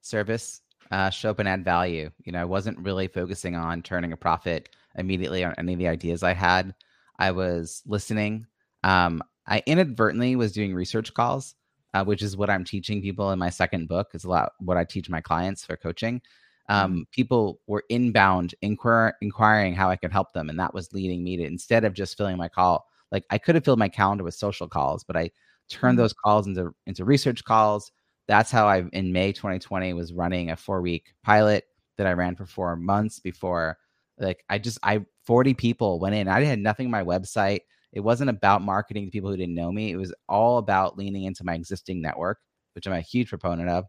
Service 0.00 0.62
uh, 0.90 1.10
show 1.10 1.30
up 1.30 1.38
and 1.38 1.48
add 1.48 1.64
value. 1.64 2.10
You 2.24 2.32
know 2.32 2.40
i 2.40 2.46
wasn't 2.46 2.78
really 2.78 3.08
focusing 3.08 3.56
on 3.56 3.82
turning 3.82 4.12
a 4.12 4.16
profit 4.16 4.70
immediately 4.96 5.44
on 5.44 5.54
any 5.58 5.74
of 5.74 5.78
the 5.78 5.88
ideas 5.88 6.22
i 6.22 6.32
had. 6.32 6.74
I 7.18 7.32
was 7.32 7.82
listening. 7.84 8.46
Um, 8.82 9.22
i 9.46 9.62
inadvertently 9.66 10.34
was 10.34 10.52
doing 10.52 10.74
research 10.74 11.12
calls 11.12 11.54
uh, 11.94 12.04
which 12.04 12.22
is 12.22 12.36
what 12.36 12.50
I'm 12.50 12.64
teaching 12.64 13.00
people 13.00 13.30
in 13.30 13.38
my 13.38 13.48
second 13.48 13.88
book. 13.88 14.10
Is 14.12 14.24
a 14.24 14.28
lot 14.28 14.52
what 14.58 14.76
I 14.76 14.84
teach 14.84 15.08
my 15.08 15.20
clients 15.20 15.64
for 15.64 15.76
coaching. 15.76 16.20
Um, 16.68 16.92
mm-hmm. 16.92 17.02
people 17.12 17.60
were 17.66 17.84
inbound 17.88 18.54
inquir- 18.62 19.12
inquiring 19.20 19.74
how 19.74 19.90
I 19.90 19.96
could 19.96 20.12
help 20.12 20.32
them, 20.32 20.50
and 20.50 20.58
that 20.58 20.74
was 20.74 20.92
leading 20.92 21.22
me 21.22 21.36
to 21.36 21.44
instead 21.44 21.84
of 21.84 21.94
just 21.94 22.16
filling 22.16 22.36
my 22.36 22.48
call, 22.48 22.86
like 23.12 23.24
I 23.30 23.38
could 23.38 23.54
have 23.54 23.64
filled 23.64 23.78
my 23.78 23.88
calendar 23.88 24.24
with 24.24 24.34
social 24.34 24.68
calls, 24.68 25.04
but 25.04 25.16
I 25.16 25.30
turned 25.68 25.92
mm-hmm. 25.92 26.02
those 26.02 26.12
calls 26.12 26.46
into 26.46 26.74
into 26.86 27.04
research 27.04 27.44
calls. 27.44 27.92
That's 28.26 28.50
how 28.50 28.66
I 28.66 28.84
in 28.92 29.12
May 29.12 29.32
2020 29.32 29.92
was 29.92 30.12
running 30.12 30.50
a 30.50 30.56
four 30.56 30.80
week 30.80 31.14
pilot 31.22 31.64
that 31.96 32.06
I 32.06 32.12
ran 32.12 32.34
for 32.34 32.46
four 32.46 32.74
months 32.76 33.20
before. 33.20 33.78
Like 34.18 34.44
I 34.48 34.58
just 34.58 34.78
I 34.82 35.04
40 35.24 35.54
people 35.54 36.00
went 36.00 36.14
in. 36.14 36.28
I 36.28 36.42
had 36.42 36.58
nothing 36.58 36.86
on 36.86 36.90
my 36.90 37.04
website. 37.04 37.60
It 37.94 38.00
wasn't 38.00 38.30
about 38.30 38.60
marketing 38.60 39.06
to 39.06 39.10
people 39.10 39.30
who 39.30 39.36
didn't 39.36 39.54
know 39.54 39.72
me. 39.72 39.92
It 39.92 39.96
was 39.96 40.12
all 40.28 40.58
about 40.58 40.98
leaning 40.98 41.24
into 41.24 41.44
my 41.44 41.54
existing 41.54 42.02
network, 42.02 42.38
which 42.74 42.86
I'm 42.86 42.92
a 42.92 43.00
huge 43.00 43.28
proponent 43.28 43.70
of. 43.70 43.86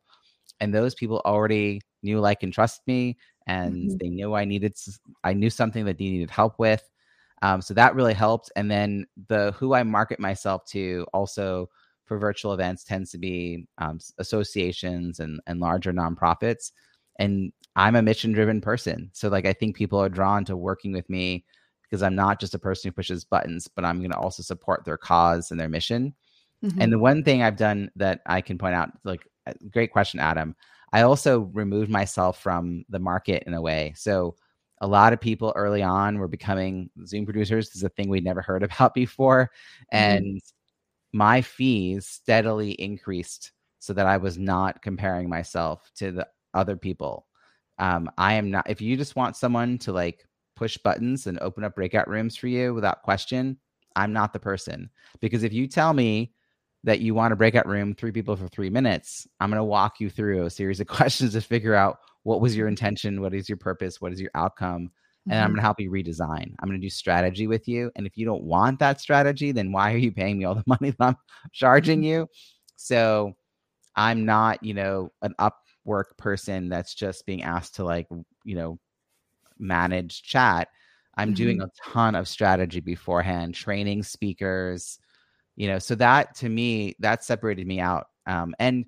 And 0.62 0.74
those 0.74 0.96
people 0.96 1.22
already 1.26 1.82
knew, 2.04 2.20
like, 2.20 2.44
and 2.44 2.54
trust 2.54 2.82
me, 2.88 3.18
and 3.48 3.74
mm-hmm. 3.74 3.98
they 4.00 4.10
knew 4.10 4.36
I 4.36 4.46
needed. 4.46 4.76
I 5.24 5.34
knew 5.34 5.50
something 5.50 5.86
that 5.86 5.98
they 5.98 6.06
needed 6.06 6.30
help 6.30 6.60
with. 6.60 6.84
Um, 7.42 7.62
so 7.62 7.74
that 7.74 7.96
really 7.96 8.14
helped. 8.14 8.52
And 8.56 8.72
then 8.72 9.06
the 9.28 9.52
who 9.54 9.74
I 9.74 9.84
market 9.84 10.20
myself 10.20 10.64
to 10.68 11.06
also 11.14 11.70
for 12.06 12.18
virtual 12.18 12.54
events 12.54 12.84
tends 12.84 13.12
to 13.12 13.18
be 13.18 13.68
um, 13.80 14.00
associations 14.20 15.20
and 15.20 15.42
and 15.48 15.60
larger 15.60 15.92
nonprofits. 15.92 16.72
And 17.20 17.52
I'm 17.76 17.96
a 17.96 18.02
mission 18.02 18.32
driven 18.32 18.62
person, 18.62 19.10
so 19.14 19.30
like 19.30 19.46
I 19.46 19.54
think 19.54 19.76
people 19.76 20.00
are 20.00 20.10
drawn 20.10 20.46
to 20.46 20.56
working 20.56 20.94
with 20.94 21.10
me 21.10 21.44
because 21.90 22.04
I'm 22.04 22.16
not 22.16 22.40
just 22.40 22.54
a 22.54 22.60
person 22.60 22.90
who 22.90 22.94
pushes 22.94 23.24
buttons, 23.24 23.68
but 23.68 23.86
I'm 23.86 24.00
going 24.00 24.12
to 24.12 24.18
also 24.18 24.44
support 24.44 24.86
their 24.86 24.98
cause 24.98 25.52
and 25.52 25.60
their 25.60 25.70
mission. 25.70 26.14
Mm-hmm. 26.64 26.82
And 26.82 26.94
the 26.94 27.00
one 27.00 27.24
thing 27.24 27.44
I've 27.44 27.58
done 27.58 27.92
that 27.96 28.22
I 28.26 28.42
can 28.42 28.58
point 28.58 28.76
out, 28.76 28.92
like, 29.04 29.28
uh, 29.48 29.54
great 29.72 29.92
question, 29.92 30.20
Adam. 30.20 30.56
I 30.94 31.02
also 31.02 31.52
removed 31.54 31.90
myself 31.90 32.42
from 32.42 32.86
the 32.90 33.00
market 33.00 33.44
in 33.46 33.54
a 33.54 33.62
way. 33.62 33.94
So 33.96 34.36
a 34.82 34.88
lot 34.88 35.14
of 35.14 35.22
people 35.22 35.54
early 35.56 35.84
on 35.84 36.18
were 36.18 36.28
becoming 36.28 36.90
Zoom 37.06 37.26
producers. 37.26 37.70
This 37.70 37.78
is 37.78 37.84
a 37.84 37.90
thing 37.90 38.10
we'd 38.10 38.24
never 38.24 38.42
heard 38.42 38.64
about 38.64 38.94
before. 38.94 39.52
Mm-hmm. 39.94 39.98
And 39.98 40.42
my 41.14 41.42
fees 41.42 42.08
steadily 42.08 42.72
increased 42.72 43.52
so 43.80 43.94
that 43.94 44.08
I 44.08 44.18
was 44.18 44.38
not 44.38 44.82
comparing 44.82 45.30
myself 45.30 45.92
to 45.96 46.12
the 46.12 46.28
other 46.54 46.76
people. 46.76 47.28
Um, 47.78 48.10
I 48.18 48.34
am 48.34 48.52
not, 48.52 48.70
if 48.70 48.82
you 48.82 48.98
just 48.98 49.16
want 49.16 49.36
someone 49.36 49.78
to 49.80 49.92
like 49.92 50.26
push 50.56 50.78
buttons 50.78 51.28
and 51.28 51.40
open 51.40 51.64
up 51.64 51.76
breakout 51.76 52.08
rooms 52.08 52.36
for 52.36 52.48
you 52.48 52.74
without 52.74 53.04
question, 53.04 53.58
I'm 53.96 54.14
not 54.14 54.34
the 54.34 54.40
person. 54.40 54.90
Because 55.20 55.44
if 55.44 55.54
you 55.54 55.68
tell 55.68 55.94
me 55.94 56.34
that 56.84 57.00
you 57.00 57.14
want 57.14 57.34
a 57.34 57.36
breakout 57.36 57.68
room, 57.68 57.94
three 57.94 58.12
people 58.12 58.36
for 58.36 58.48
three 58.48 58.70
minutes, 58.70 59.28
I'm 59.40 59.50
going 59.50 59.60
to 59.60 59.64
walk 59.64 60.00
you 60.00 60.10
through 60.10 60.46
a 60.46 60.50
series 60.50 60.80
of 60.80 60.88
questions 60.88 61.34
to 61.34 61.42
figure 61.42 61.76
out 61.76 62.00
what 62.24 62.42
was 62.42 62.56
your 62.56 62.66
mm-hmm. 62.66 62.72
intention, 62.72 63.22
what 63.22 63.34
is 63.34 63.50
your 63.50 63.58
purpose, 63.58 64.02
what 64.02 64.14
is 64.14 64.20
your 64.20 64.32
outcome, 64.36 64.92
and 65.28 65.34
mm-hmm. 65.34 65.44
I'm 65.44 65.50
going 65.52 65.58
to 65.58 65.62
help 65.62 65.80
you 65.80 65.92
redesign. 65.92 66.54
I'm 66.60 66.70
going 66.70 66.80
to 66.80 66.86
do 66.86 66.90
strategy 66.90 67.48
with 67.48 67.68
you. 67.68 67.92
And 67.96 68.06
if 68.06 68.18
you 68.18 68.26
don't 68.26 68.44
want 68.44 68.80
that 68.80 69.02
strategy, 69.02 69.52
then 69.52 69.72
why 69.72 69.94
are 69.94 69.98
you 69.98 70.12
paying 70.12 70.38
me 70.38 70.46
all 70.46 70.56
the 70.56 70.64
money 70.68 70.92
that 70.92 71.02
I'm 71.06 71.18
charging 71.52 72.00
mm-hmm. 72.00 72.06
you? 72.06 72.28
So 72.76 73.34
I'm 73.96 74.26
not, 74.26 74.64
you 74.64 74.74
know, 74.74 75.12
an 75.22 75.34
Upwork 75.40 76.18
person 76.18 76.70
that's 76.70 76.94
just 76.94 77.26
being 77.26 77.44
asked 77.44 77.76
to 77.76 77.84
like, 77.84 78.08
you 78.44 78.56
know, 78.56 78.78
manage 79.58 80.24
chat. 80.24 80.70
I'm 81.18 81.30
mm-hmm. 81.30 81.36
doing 81.36 81.62
a 81.62 81.70
ton 81.84 82.16
of 82.16 82.28
strategy 82.28 82.80
beforehand, 82.80 83.56
training 83.56 84.04
speakers, 84.04 85.00
you 85.56 85.68
know, 85.68 85.80
so 85.80 85.96
that 85.96 86.36
to 86.36 86.50
me, 86.50 86.96
that 87.00 87.24
separated 87.24 87.66
me 87.66 87.80
out. 87.80 88.08
Um, 88.28 88.54
and 88.60 88.86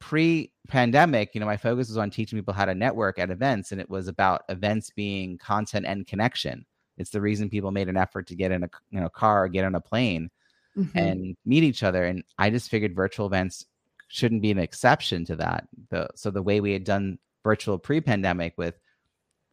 pre-pandemic, 0.00 1.34
you 1.34 1.40
know, 1.40 1.46
my 1.46 1.56
focus 1.56 1.88
was 1.88 1.98
on 1.98 2.10
teaching 2.10 2.38
people 2.38 2.54
how 2.54 2.64
to 2.64 2.74
network 2.74 3.18
at 3.18 3.30
events, 3.30 3.70
and 3.70 3.80
it 3.80 3.88
was 3.88 4.08
about 4.08 4.42
events 4.48 4.90
being 4.90 5.38
content 5.38 5.86
and 5.86 6.06
connection. 6.06 6.64
It's 6.96 7.10
the 7.10 7.20
reason 7.20 7.48
people 7.48 7.70
made 7.70 7.88
an 7.88 7.96
effort 7.96 8.26
to 8.28 8.34
get 8.34 8.50
in 8.50 8.64
a 8.64 8.70
you 8.90 9.00
know 9.00 9.08
car 9.08 9.44
or 9.44 9.48
get 9.48 9.64
on 9.64 9.74
a 9.74 9.80
plane 9.80 10.30
mm-hmm. 10.76 10.98
and 10.98 11.36
meet 11.44 11.62
each 11.62 11.82
other. 11.82 12.04
And 12.04 12.24
I 12.38 12.50
just 12.50 12.70
figured 12.70 12.94
virtual 12.94 13.26
events 13.26 13.66
shouldn't 14.08 14.42
be 14.42 14.50
an 14.50 14.58
exception 14.58 15.24
to 15.26 15.36
that. 15.36 15.68
The, 15.90 16.08
so 16.14 16.30
the 16.30 16.42
way 16.42 16.60
we 16.60 16.72
had 16.72 16.84
done 16.84 17.18
virtual 17.44 17.78
pre-pandemic 17.78 18.54
with 18.58 18.74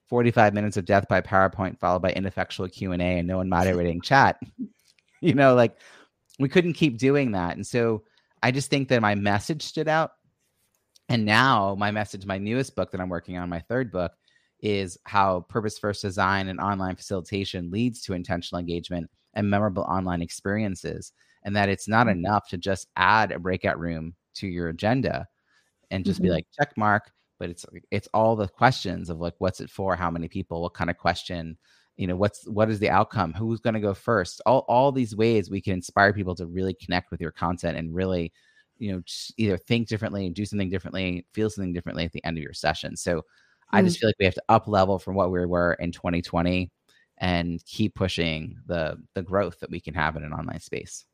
45 0.09 0.53
minutes 0.53 0.77
of 0.77 0.85
death 0.85 1.07
by 1.07 1.21
PowerPoint 1.21 1.79
followed 1.79 2.01
by 2.01 2.11
ineffectual 2.11 2.67
Q&A 2.69 2.95
and 2.97 3.27
no 3.27 3.37
one 3.37 3.49
moderating 3.49 4.01
chat, 4.03 4.39
you 5.21 5.33
know, 5.33 5.53
like 5.53 5.77
we 6.39 6.49
couldn't 6.49 6.73
keep 6.73 6.97
doing 6.97 7.31
that. 7.31 7.55
And 7.55 7.65
so 7.65 8.03
I 8.41 8.51
just 8.51 8.69
think 8.69 8.89
that 8.89 9.01
my 9.01 9.15
message 9.15 9.63
stood 9.63 9.87
out. 9.87 10.11
And 11.09 11.25
now 11.25 11.75
my 11.77 11.91
message, 11.91 12.25
my 12.25 12.37
newest 12.37 12.75
book 12.75 12.91
that 12.91 13.01
I'm 13.01 13.09
working 13.09 13.37
on, 13.37 13.49
my 13.49 13.59
third 13.61 13.91
book, 13.91 14.11
is 14.61 14.97
how 15.05 15.41
purpose 15.41 15.77
first 15.77 16.01
design 16.01 16.49
and 16.49 16.59
online 16.59 16.95
facilitation 16.95 17.71
leads 17.71 18.01
to 18.01 18.13
intentional 18.13 18.59
engagement 18.59 19.09
and 19.33 19.49
memorable 19.49 19.83
online 19.83 20.21
experiences. 20.21 21.13
And 21.43 21.55
that 21.55 21.69
it's 21.69 21.87
not 21.87 22.07
mm-hmm. 22.07 22.19
enough 22.19 22.49
to 22.49 22.57
just 22.57 22.87
add 22.95 23.31
a 23.31 23.39
breakout 23.39 23.79
room 23.79 24.15
to 24.35 24.47
your 24.47 24.69
agenda 24.69 25.27
and 25.91 26.03
just 26.03 26.17
mm-hmm. 26.17 26.27
be 26.27 26.31
like 26.31 26.45
check 26.57 26.73
mark 26.75 27.11
but 27.39 27.50
it's 27.50 27.65
it's 27.91 28.08
all 28.13 28.36
the 28.36 28.48
questions 28.48 29.10
of 29.10 29.20
like 29.20 29.36
what's 29.39 29.62
it 29.62 29.70
for? 29.70 29.96
How 29.96 30.12
many 30.12 30.27
people? 30.27 30.62
What 30.62 30.74
kind 30.74 30.89
of 30.89 30.98
question? 30.98 31.58
You 31.96 32.08
know 32.08 32.15
what's 32.15 32.48
what 32.48 32.70
is 32.70 32.79
the 32.79 32.89
outcome? 32.89 33.34
Who's 33.34 33.60
going 33.60 33.74
to 33.74 33.79
go 33.79 33.94
first? 33.94 34.41
All 34.46 34.65
all 34.67 34.91
these 34.91 35.15
ways 35.15 35.50
we 35.50 35.62
can 35.62 35.74
inspire 35.74 36.13
people 36.13 36.36
to 36.36 36.46
really 36.46 36.74
connect 36.74 37.12
with 37.12 37.22
your 37.22 37.32
content 37.32 37.77
and 37.77 37.94
really 37.94 38.32
you 38.77 38.91
know 38.91 39.01
either 39.38 39.58
think 39.58 39.88
differently 39.88 40.25
and 40.25 40.36
do 40.36 40.46
something 40.46 40.70
differently 40.70 41.25
feel 41.34 41.50
something 41.50 41.74
differently 41.74 42.06
at 42.06 42.12
the 42.12 42.24
end 42.24 42.38
of 42.38 42.44
your 42.44 42.53
session. 42.53 42.96
So 42.96 43.17
mm-hmm. 43.17 43.75
i 43.75 43.82
just 43.82 43.98
mm. 43.98 44.01
feel 44.01 44.10
like 44.10 44.15
we 44.20 44.25
have 44.25 44.36
to 44.36 44.44
up 44.50 44.67
level 44.67 45.00
from 45.00 45.15
what 45.15 45.32
we 45.32 45.46
were 45.46 45.74
in 45.79 45.91
2020 45.91 46.72
and 47.20 47.63
keep 47.65 47.96
pushing 47.96 48.58
the 48.67 48.98
the 49.15 49.24
growth 49.24 49.60
that 49.60 49.72
we 49.72 49.79
can 49.79 49.94
have 49.94 50.15
in 50.15 50.24
an 50.24 50.34
online 50.34 50.60
space 50.60 51.06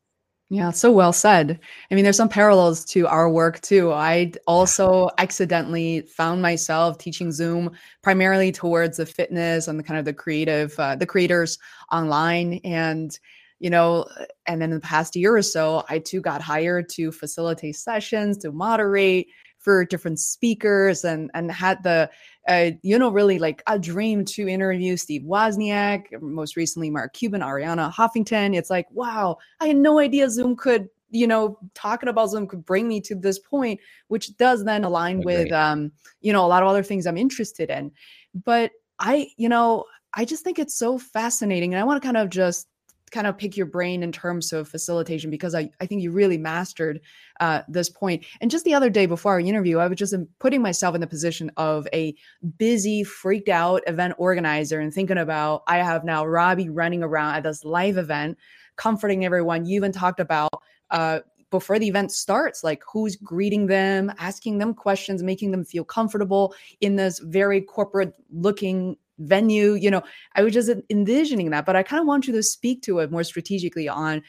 yeah, 0.54 0.70
so 0.70 0.92
well 0.92 1.12
said. 1.12 1.58
I 1.90 1.94
mean, 1.96 2.04
there's 2.04 2.16
some 2.16 2.28
parallels 2.28 2.84
to 2.86 3.08
our 3.08 3.28
work 3.28 3.60
too. 3.60 3.92
I 3.92 4.32
also 4.46 5.10
accidentally 5.18 6.02
found 6.02 6.42
myself 6.42 6.96
teaching 6.96 7.32
Zoom 7.32 7.72
primarily 8.02 8.52
towards 8.52 8.98
the 8.98 9.06
fitness 9.06 9.66
and 9.66 9.80
the 9.80 9.82
kind 9.82 9.98
of 9.98 10.04
the 10.04 10.12
creative, 10.12 10.78
uh, 10.78 10.94
the 10.94 11.06
creators 11.06 11.58
online. 11.90 12.60
And, 12.62 13.18
you 13.58 13.68
know, 13.68 14.06
and 14.46 14.62
then 14.62 14.70
in 14.70 14.76
the 14.76 14.80
past 14.80 15.16
year 15.16 15.36
or 15.36 15.42
so, 15.42 15.82
I 15.88 15.98
too 15.98 16.20
got 16.20 16.40
hired 16.40 16.88
to 16.90 17.10
facilitate 17.10 17.74
sessions, 17.74 18.38
to 18.38 18.52
moderate 18.52 19.26
for 19.64 19.84
different 19.84 20.20
speakers 20.20 21.04
and 21.04 21.30
and 21.34 21.50
had 21.50 21.82
the 21.82 22.10
uh, 22.46 22.70
you 22.82 22.98
know, 22.98 23.10
really 23.10 23.38
like 23.38 23.62
a 23.66 23.78
dream 23.78 24.24
to 24.24 24.48
interview 24.48 24.96
Steve 24.96 25.22
Wozniak, 25.22 26.04
most 26.20 26.56
recently 26.56 26.90
Mark 26.90 27.14
Cuban, 27.14 27.40
Arianna 27.40 27.92
Huffington. 27.92 28.54
It's 28.54 28.70
like, 28.70 28.86
wow, 28.90 29.38
I 29.60 29.68
had 29.68 29.76
no 29.76 29.98
idea 29.98 30.28
Zoom 30.28 30.54
could, 30.54 30.88
you 31.10 31.26
know, 31.26 31.58
talking 31.74 32.08
about 32.08 32.28
Zoom 32.30 32.46
could 32.46 32.66
bring 32.66 32.86
me 32.86 33.00
to 33.02 33.14
this 33.14 33.38
point, 33.38 33.80
which 34.08 34.36
does 34.36 34.64
then 34.64 34.84
align 34.84 35.22
with, 35.22 35.50
um, 35.52 35.90
you 36.20 36.32
know, 36.32 36.44
a 36.44 36.48
lot 36.48 36.62
of 36.62 36.68
other 36.68 36.82
things 36.82 37.06
I'm 37.06 37.16
interested 37.16 37.70
in. 37.70 37.92
But 38.34 38.72
I, 38.98 39.28
you 39.38 39.48
know, 39.48 39.86
I 40.12 40.26
just 40.26 40.44
think 40.44 40.58
it's 40.58 40.78
so 40.78 40.98
fascinating. 40.98 41.72
And 41.72 41.80
I 41.80 41.84
want 41.84 42.02
to 42.02 42.06
kind 42.06 42.18
of 42.18 42.28
just 42.28 42.68
kind 43.10 43.26
of 43.26 43.38
pick 43.38 43.56
your 43.56 43.66
brain 43.66 44.02
in 44.02 44.12
terms 44.12 44.52
of 44.52 44.68
facilitation 44.68 45.30
because 45.30 45.54
I, 45.54 45.70
I 45.80 45.86
think 45.86 46.02
you 46.02 46.10
really 46.10 46.38
mastered 46.38 47.00
uh, 47.40 47.62
this 47.68 47.88
point. 47.88 48.24
And 48.40 48.50
just 48.50 48.64
the 48.64 48.74
other 48.74 48.90
day 48.90 49.06
before 49.06 49.32
our 49.32 49.40
interview, 49.40 49.78
I 49.78 49.86
was 49.86 49.98
just 49.98 50.14
um, 50.14 50.28
putting 50.40 50.62
myself 50.62 50.94
in 50.94 51.00
the 51.00 51.06
position 51.06 51.50
of 51.56 51.86
a 51.92 52.14
busy, 52.58 53.04
freaked 53.04 53.48
out 53.48 53.82
event 53.86 54.14
organizer 54.18 54.80
and 54.80 54.92
thinking 54.92 55.18
about 55.18 55.62
I 55.66 55.78
have 55.78 56.04
now 56.04 56.26
Robbie 56.26 56.70
running 56.70 57.02
around 57.02 57.36
at 57.36 57.42
this 57.44 57.64
live 57.64 57.98
event, 57.98 58.38
comforting 58.76 59.24
everyone. 59.24 59.64
You 59.64 59.76
even 59.76 59.92
talked 59.92 60.20
about 60.20 60.50
uh, 60.90 61.20
before 61.50 61.78
the 61.78 61.86
event 61.86 62.10
starts 62.10 62.64
like 62.64 62.82
who's 62.92 63.14
greeting 63.14 63.66
them 63.66 64.12
asking 64.18 64.58
them 64.58 64.74
questions 64.74 65.22
making 65.22 65.52
them 65.52 65.64
feel 65.64 65.84
comfortable 65.84 66.52
in 66.80 66.96
this 66.96 67.20
very 67.20 67.60
corporate 67.60 68.12
looking 68.32 68.96
venue 69.18 69.74
you 69.74 69.90
know 69.90 70.02
i 70.34 70.42
was 70.42 70.52
just 70.52 70.70
envisioning 70.90 71.50
that 71.50 71.64
but 71.64 71.76
i 71.76 71.82
kind 71.82 72.00
of 72.00 72.06
want 72.06 72.26
you 72.26 72.32
to 72.32 72.42
speak 72.42 72.82
to 72.82 72.98
it 72.98 73.10
more 73.10 73.24
strategically 73.24 73.88
on 73.88 74.22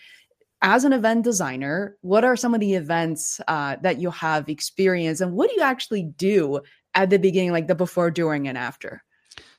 as 0.62 0.84
an 0.84 0.94
event 0.94 1.24
designer 1.24 1.98
what 2.02 2.24
are 2.24 2.36
some 2.36 2.54
of 2.54 2.60
the 2.60 2.76
events 2.76 3.42
uh, 3.48 3.76
that 3.82 4.00
you 4.00 4.10
have 4.12 4.48
experienced 4.48 5.22
and 5.22 5.34
what 5.34 5.50
do 5.50 5.56
you 5.56 5.62
actually 5.62 6.04
do 6.04 6.60
at 6.94 7.10
the 7.10 7.20
beginning 7.20 7.52
like 7.52 7.68
the 7.68 7.76
before 7.76 8.12
during 8.12 8.48
and 8.48 8.58
after 8.58 9.04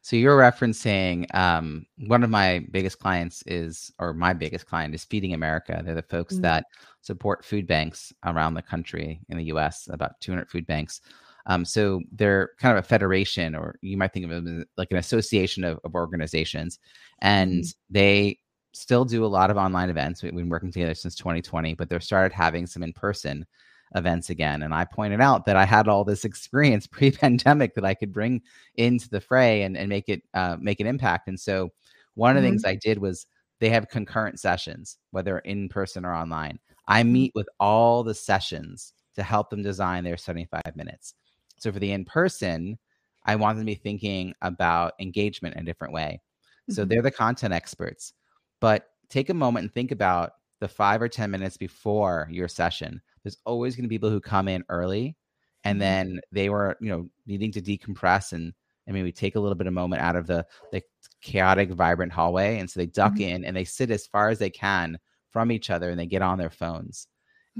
so 0.06 0.14
you're 0.14 0.38
referencing 0.38 1.34
um, 1.34 1.84
one 2.06 2.22
of 2.22 2.30
my 2.30 2.64
biggest 2.70 3.00
clients 3.00 3.42
is, 3.44 3.92
or 3.98 4.14
my 4.14 4.32
biggest 4.34 4.66
client 4.66 4.94
is 4.94 5.04
Feeding 5.04 5.34
America. 5.34 5.82
They're 5.84 5.96
the 5.96 6.02
folks 6.02 6.34
mm-hmm. 6.34 6.42
that 6.42 6.66
support 7.00 7.44
food 7.44 7.66
banks 7.66 8.12
around 8.24 8.54
the 8.54 8.62
country 8.62 9.18
in 9.28 9.36
the 9.36 9.46
U.S. 9.46 9.88
About 9.90 10.20
200 10.20 10.48
food 10.48 10.64
banks. 10.64 11.00
Um, 11.46 11.64
so 11.64 12.02
they're 12.12 12.50
kind 12.58 12.76
of 12.76 12.84
a 12.84 12.88
federation, 12.88 13.54
or 13.54 13.78
you 13.80 13.96
might 13.96 14.12
think 14.12 14.24
of 14.24 14.30
them 14.30 14.60
as 14.60 14.66
like 14.76 14.90
an 14.90 14.96
association 14.96 15.64
of, 15.64 15.78
of 15.84 15.94
organizations, 15.94 16.78
and 17.20 17.62
mm-hmm. 17.62 17.92
they 17.92 18.38
still 18.72 19.04
do 19.04 19.24
a 19.24 19.26
lot 19.26 19.50
of 19.50 19.56
online 19.56 19.88
events. 19.88 20.22
We've 20.22 20.34
been 20.34 20.48
working 20.48 20.72
together 20.72 20.94
since 20.94 21.14
2020, 21.14 21.74
but 21.74 21.88
they're 21.88 22.00
started 22.00 22.34
having 22.34 22.66
some 22.66 22.82
in 22.82 22.92
person 22.92 23.46
events 23.94 24.30
again. 24.30 24.62
And 24.62 24.74
I 24.74 24.84
pointed 24.84 25.20
out 25.20 25.46
that 25.46 25.56
I 25.56 25.64
had 25.64 25.88
all 25.88 26.04
this 26.04 26.24
experience 26.26 26.86
pre-pandemic 26.86 27.74
that 27.74 27.84
I 27.84 27.94
could 27.94 28.12
bring 28.12 28.42
into 28.74 29.08
the 29.08 29.20
fray 29.20 29.62
and, 29.62 29.76
and 29.76 29.88
make 29.88 30.08
it 30.08 30.22
uh, 30.34 30.56
make 30.60 30.80
an 30.80 30.86
impact. 30.86 31.28
And 31.28 31.38
so 31.38 31.70
one 32.14 32.36
of 32.36 32.42
the 32.42 32.48
mm-hmm. 32.48 32.54
things 32.54 32.64
I 32.64 32.74
did 32.74 32.98
was 32.98 33.26
they 33.60 33.70
have 33.70 33.88
concurrent 33.88 34.40
sessions, 34.40 34.98
whether 35.12 35.38
in 35.38 35.68
person 35.68 36.04
or 36.04 36.14
online. 36.14 36.58
I 36.88 37.02
mm-hmm. 37.02 37.12
meet 37.12 37.32
with 37.34 37.48
all 37.58 38.02
the 38.02 38.14
sessions 38.14 38.92
to 39.14 39.22
help 39.22 39.48
them 39.50 39.62
design 39.62 40.04
their 40.04 40.16
75 40.16 40.62
minutes. 40.74 41.14
So 41.58 41.72
for 41.72 41.78
the 41.78 41.92
in 41.92 42.04
person, 42.04 42.78
I 43.24 43.36
want 43.36 43.56
them 43.56 43.66
to 43.66 43.70
be 43.70 43.74
thinking 43.74 44.34
about 44.42 44.94
engagement 45.00 45.56
in 45.56 45.62
a 45.62 45.66
different 45.66 45.92
way. 45.92 46.20
So 46.68 46.82
mm-hmm. 46.82 46.88
they're 46.88 47.02
the 47.02 47.10
content 47.10 47.52
experts, 47.52 48.12
but 48.60 48.88
take 49.08 49.30
a 49.30 49.34
moment 49.34 49.64
and 49.64 49.74
think 49.74 49.92
about 49.92 50.32
the 50.60 50.68
five 50.68 51.02
or 51.02 51.08
10 51.08 51.30
minutes 51.30 51.56
before 51.56 52.28
your 52.30 52.48
session. 52.48 53.00
There's 53.22 53.38
always 53.44 53.76
going 53.76 53.84
to 53.84 53.88
be 53.88 53.96
people 53.96 54.10
who 54.10 54.20
come 54.20 54.48
in 54.48 54.64
early 54.68 55.16
and 55.64 55.74
mm-hmm. 55.74 55.80
then 55.80 56.20
they 56.32 56.48
were, 56.48 56.76
you 56.80 56.88
know, 56.88 57.08
needing 57.26 57.52
to 57.52 57.60
decompress 57.60 58.32
and, 58.32 58.52
and 58.86 58.94
maybe 58.94 59.12
take 59.12 59.34
a 59.34 59.40
little 59.40 59.56
bit 59.56 59.66
of 59.66 59.72
moment 59.72 60.02
out 60.02 60.16
of 60.16 60.26
the, 60.26 60.46
the 60.72 60.82
chaotic, 61.20 61.70
vibrant 61.72 62.12
hallway. 62.12 62.58
And 62.58 62.70
so 62.70 62.78
they 62.78 62.86
duck 62.86 63.14
mm-hmm. 63.14 63.34
in 63.34 63.44
and 63.44 63.56
they 63.56 63.64
sit 63.64 63.90
as 63.90 64.06
far 64.06 64.28
as 64.28 64.38
they 64.38 64.50
can 64.50 64.98
from 65.30 65.50
each 65.50 65.70
other 65.70 65.90
and 65.90 65.98
they 65.98 66.06
get 66.06 66.22
on 66.22 66.38
their 66.38 66.50
phones. 66.50 67.08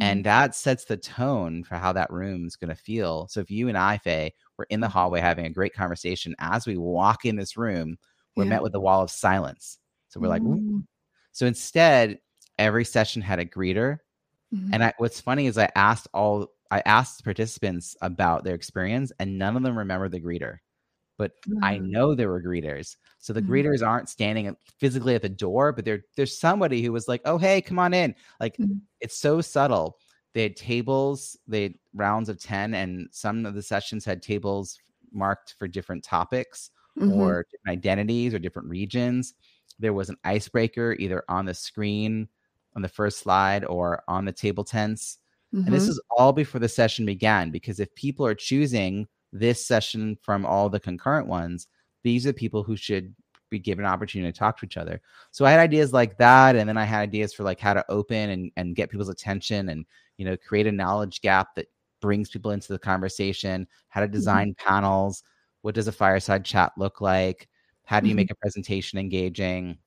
And 0.01 0.21
mm-hmm. 0.21 0.25
that 0.25 0.55
sets 0.55 0.85
the 0.85 0.97
tone 0.97 1.65
for 1.65 1.77
how 1.77 1.93
that 1.93 2.13
room 2.13 2.47
is 2.47 2.57
going 2.57 2.69
to 2.69 2.81
feel. 2.81 3.29
So 3.29 3.41
if 3.41 3.51
you 3.51 3.69
and 3.69 3.79
I, 3.79 3.99
Faye, 3.99 4.35
were 4.59 4.67
in 4.69 4.81
the 4.81 4.87
mm-hmm. 4.87 4.93
hallway 4.93 5.21
having 5.21 5.47
a 5.47 5.51
great 5.51 5.75
conversation, 5.75 6.35
as 6.39 6.67
we 6.67 6.77
walk 6.77 7.25
in 7.25 7.37
this 7.37 7.57
room, 7.57 7.97
we're 8.37 8.45
yeah. 8.45 8.51
met 8.51 8.63
with 8.63 8.75
a 8.75 8.81
wall 8.81 9.03
of 9.03 9.11
silence. 9.11 9.79
So 10.09 10.21
we're 10.21 10.29
like, 10.29 10.43
Ooh. 10.43 10.83
so 11.33 11.47
instead, 11.47 12.19
every 12.59 12.85
session 12.85 13.23
had 13.23 13.39
a 13.39 13.47
greeter. 13.47 13.99
Mm-hmm. 14.55 14.75
And 14.75 14.85
I, 14.85 14.93
what's 14.99 15.21
funny 15.21 15.47
is 15.47 15.59
I 15.59 15.71
asked 15.75 16.09
all, 16.13 16.49
I 16.71 16.83
asked 16.85 17.25
participants 17.25 17.97
about 18.03 18.45
their 18.45 18.55
experience, 18.55 19.13
and 19.19 19.39
none 19.39 19.57
of 19.57 19.63
them 19.63 19.79
remember 19.79 20.09
the 20.09 20.21
greeter. 20.21 20.59
But 21.17 21.33
mm-hmm. 21.49 21.65
I 21.65 21.79
know 21.79 22.15
there 22.15 22.29
were 22.29 22.43
greeters. 22.43 22.97
So 23.27 23.33
the 23.33 23.43
Mhm. 23.43 23.67
greeters 23.67 23.87
aren't 23.87 24.09
standing 24.09 24.57
physically 24.79 25.15
at 25.15 25.23
the 25.23 25.29
door, 25.29 25.73
but 25.73 25.85
there 25.85 26.03
there's 26.17 26.39
somebody 26.39 26.83
who 26.83 26.93
was 26.93 27.09
like, 27.09 27.23
"Oh, 27.25 27.39
hey, 27.39 27.61
come 27.63 27.79
on 27.79 27.93
in." 27.95 28.15
Like 28.41 28.59
Mhm. 28.59 28.87
it's 29.01 29.19
so 29.19 29.41
subtle. 29.41 29.99
They 30.35 30.43
had 30.45 30.57
tables, 30.57 31.37
they 31.47 31.63
had 31.65 31.75
rounds 31.95 32.29
of 32.29 32.39
10 32.41 32.75
and 32.75 33.09
some 33.13 33.47
of 33.47 33.55
the 33.55 33.63
sessions 33.63 34.05
had 34.05 34.23
tables 34.23 34.79
marked 35.13 35.55
for 35.59 35.67
different 35.69 36.05
topics 36.05 36.71
Mhm. 36.97 37.37
or 37.37 37.47
different 37.51 37.79
identities 37.79 38.35
or 38.35 38.39
different 38.39 38.69
regions. 38.69 39.35
There 39.79 39.93
was 39.95 40.09
an 40.11 40.17
icebreaker 40.25 40.97
either 40.99 41.25
on 41.29 41.47
the 41.47 41.55
screen 41.55 42.29
on 42.75 42.83
the 42.83 42.89
first 42.89 43.19
slide 43.21 43.65
or 43.65 44.03
on 44.09 44.25
the 44.27 44.33
table 44.33 44.65
tents. 44.65 45.19
And 45.65 45.75
this 45.75 45.89
Mhm. 45.89 45.89
is 45.89 46.01
all 46.17 46.33
before 46.33 46.61
the 46.61 46.69
session 46.69 47.07
began 47.07 47.51
because 47.51 47.81
if 47.81 47.95
people 47.95 48.27
are 48.27 48.35
choosing 48.35 49.09
this 49.33 49.67
session 49.67 50.17
from 50.23 50.47
all 50.47 50.69
the 50.71 50.81
concurrent 50.81 51.27
ones, 51.29 51.67
these 52.07 52.27
are 52.27 52.33
people 52.35 52.65
who 52.65 52.77
should 52.77 53.15
be 53.51 53.59
given 53.61 53.85
an 53.87 53.91
opportunity 53.93 54.33
to 54.33 54.39
talk 54.39 54.59
to 54.61 54.67
each 54.67 54.79
other. 54.79 55.01
So 55.33 55.45
I 55.47 55.53
had 55.53 55.61
ideas 55.61 55.93
like 55.93 56.19
that, 56.19 56.57
and 56.57 56.69
then 56.69 56.79
I 56.79 56.85
had 56.85 57.03
ideas 57.03 57.35
for 57.35 57.45
like 57.45 57.61
how 57.61 57.75
to 57.75 57.85
open 57.91 58.31
and, 58.31 58.53
and 58.57 58.77
get 58.77 58.91
people's 58.91 59.11
attention 59.11 59.71
and 59.71 59.87
you 60.19 60.27
know 60.27 60.37
create 60.39 60.67
a 60.69 60.73
knowledge 60.73 61.23
gap 61.23 61.55
that 61.57 61.69
brings 62.03 62.31
people 62.31 62.53
into 62.53 62.73
the 62.73 62.79
conversation, 62.81 63.67
how 63.91 64.01
to 64.03 64.09
design 64.09 64.55
panels, 64.59 65.25
what 65.63 65.75
does 65.77 65.89
a 65.89 65.93
fireside 65.93 66.45
chat 66.45 66.73
look 66.79 67.01
like, 67.03 67.49
how 67.87 68.01
do 68.01 68.09
you 68.09 68.15
Mhm. 68.15 68.17
make 68.17 68.31
a 68.33 68.37
presentation 68.37 68.99
engaging, 68.99 69.79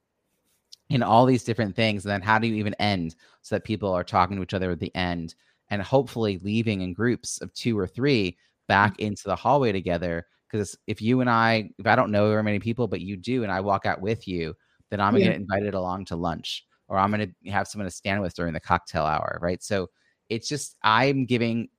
and 0.90 1.04
all 1.04 1.26
these 1.26 1.44
different 1.44 1.76
things. 1.76 2.06
And 2.06 2.12
then 2.12 2.22
how 2.22 2.40
do 2.40 2.48
you 2.48 2.56
even 2.56 2.74
end 2.76 3.16
so 3.42 3.56
that 3.56 3.64
people 3.64 3.92
are 3.94 4.04
talking 4.04 4.38
to 4.38 4.44
each 4.44 4.54
other 4.54 4.72
at 4.72 4.80
the 4.80 4.96
end 4.96 5.36
and 5.70 5.82
hopefully 5.82 6.40
leaving 6.44 6.82
in 6.82 6.94
groups 6.94 7.42
of 7.42 7.54
two 7.54 7.78
or 7.78 7.88
three 7.88 8.38
back 8.68 9.00
into 9.00 9.24
the 9.26 9.36
hallway 9.36 9.72
together. 9.72 10.26
Because 10.50 10.78
if 10.88 11.02
you 11.02 11.22
and 11.22 11.30
I, 11.30 11.70
if 11.78 11.86
I 11.88 11.96
don't 11.96 12.12
know 12.12 12.30
very 12.30 12.44
many 12.44 12.60
people, 12.60 12.88
but 12.88 13.02
you 13.02 13.18
do, 13.18 13.44
and 13.44 13.52
I 13.52 13.62
walk 13.62 13.86
out 13.86 14.02
with 14.02 14.28
you, 14.28 14.56
then 14.90 15.00
I'm 15.00 15.14
gonna 15.14 15.26
Yeah. 15.26 15.32
get 15.32 15.42
invited 15.42 15.74
along 15.76 16.06
to 16.06 16.16
lunch, 16.16 16.66
or 16.88 16.98
I'm 16.98 17.12
gonna 17.12 17.28
have 17.48 17.68
someone 17.68 17.88
to 17.88 17.92
stand 17.96 18.22
with 18.22 18.34
during 18.36 18.54
the 18.54 18.60
cocktail 18.60 19.04
hour, 19.06 19.38
right? 19.42 19.62
So 19.64 19.90
it's 20.30 20.48
just 20.48 20.76
I'm 20.84 21.26
giving 21.26 21.70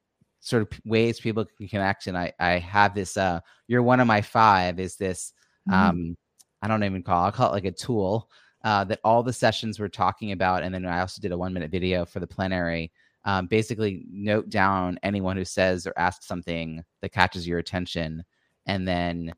sort 0.40 0.62
of 0.62 0.68
ways 0.84 1.20
people 1.20 1.44
can 1.58 1.68
connect, 1.68 2.06
and 2.06 2.16
I 2.16 2.32
I 2.38 2.58
have 2.58 2.94
this. 2.94 3.16
uh 3.16 3.40
You're 3.68 3.82
one 3.82 4.00
of 4.00 4.06
my 4.06 4.22
five. 4.22 4.78
Is 4.80 4.96
this 4.96 5.32
Mhm. 5.66 5.74
um 5.74 6.16
I 6.62 6.68
don't 6.68 6.84
even 6.84 7.02
call 7.02 7.24
I'll 7.24 7.32
call 7.32 7.50
it 7.50 7.52
like 7.54 7.64
a 7.64 7.72
tool 7.72 8.28
uh, 8.64 8.84
that 8.84 9.00
all 9.04 9.22
the 9.22 9.32
sessions 9.32 9.78
were 9.78 9.88
talking 9.88 10.32
about, 10.32 10.62
and 10.62 10.74
then 10.74 10.84
I 10.86 11.00
also 11.00 11.20
did 11.22 11.32
a 11.32 11.38
one 11.38 11.52
minute 11.54 11.70
video 11.70 12.04
for 12.04 12.20
the 12.20 12.26
plenary. 12.26 12.92
Um, 13.24 13.46
basically, 13.46 14.04
note 14.10 14.48
down 14.50 14.98
anyone 15.02 15.36
who 15.36 15.44
says 15.46 15.86
or 15.86 15.94
asks 15.98 16.26
something 16.26 16.82
that 17.02 17.12
catches 17.12 17.46
your 17.48 17.58
attention, 17.58 18.22
and 18.66 18.86
then 18.86 19.32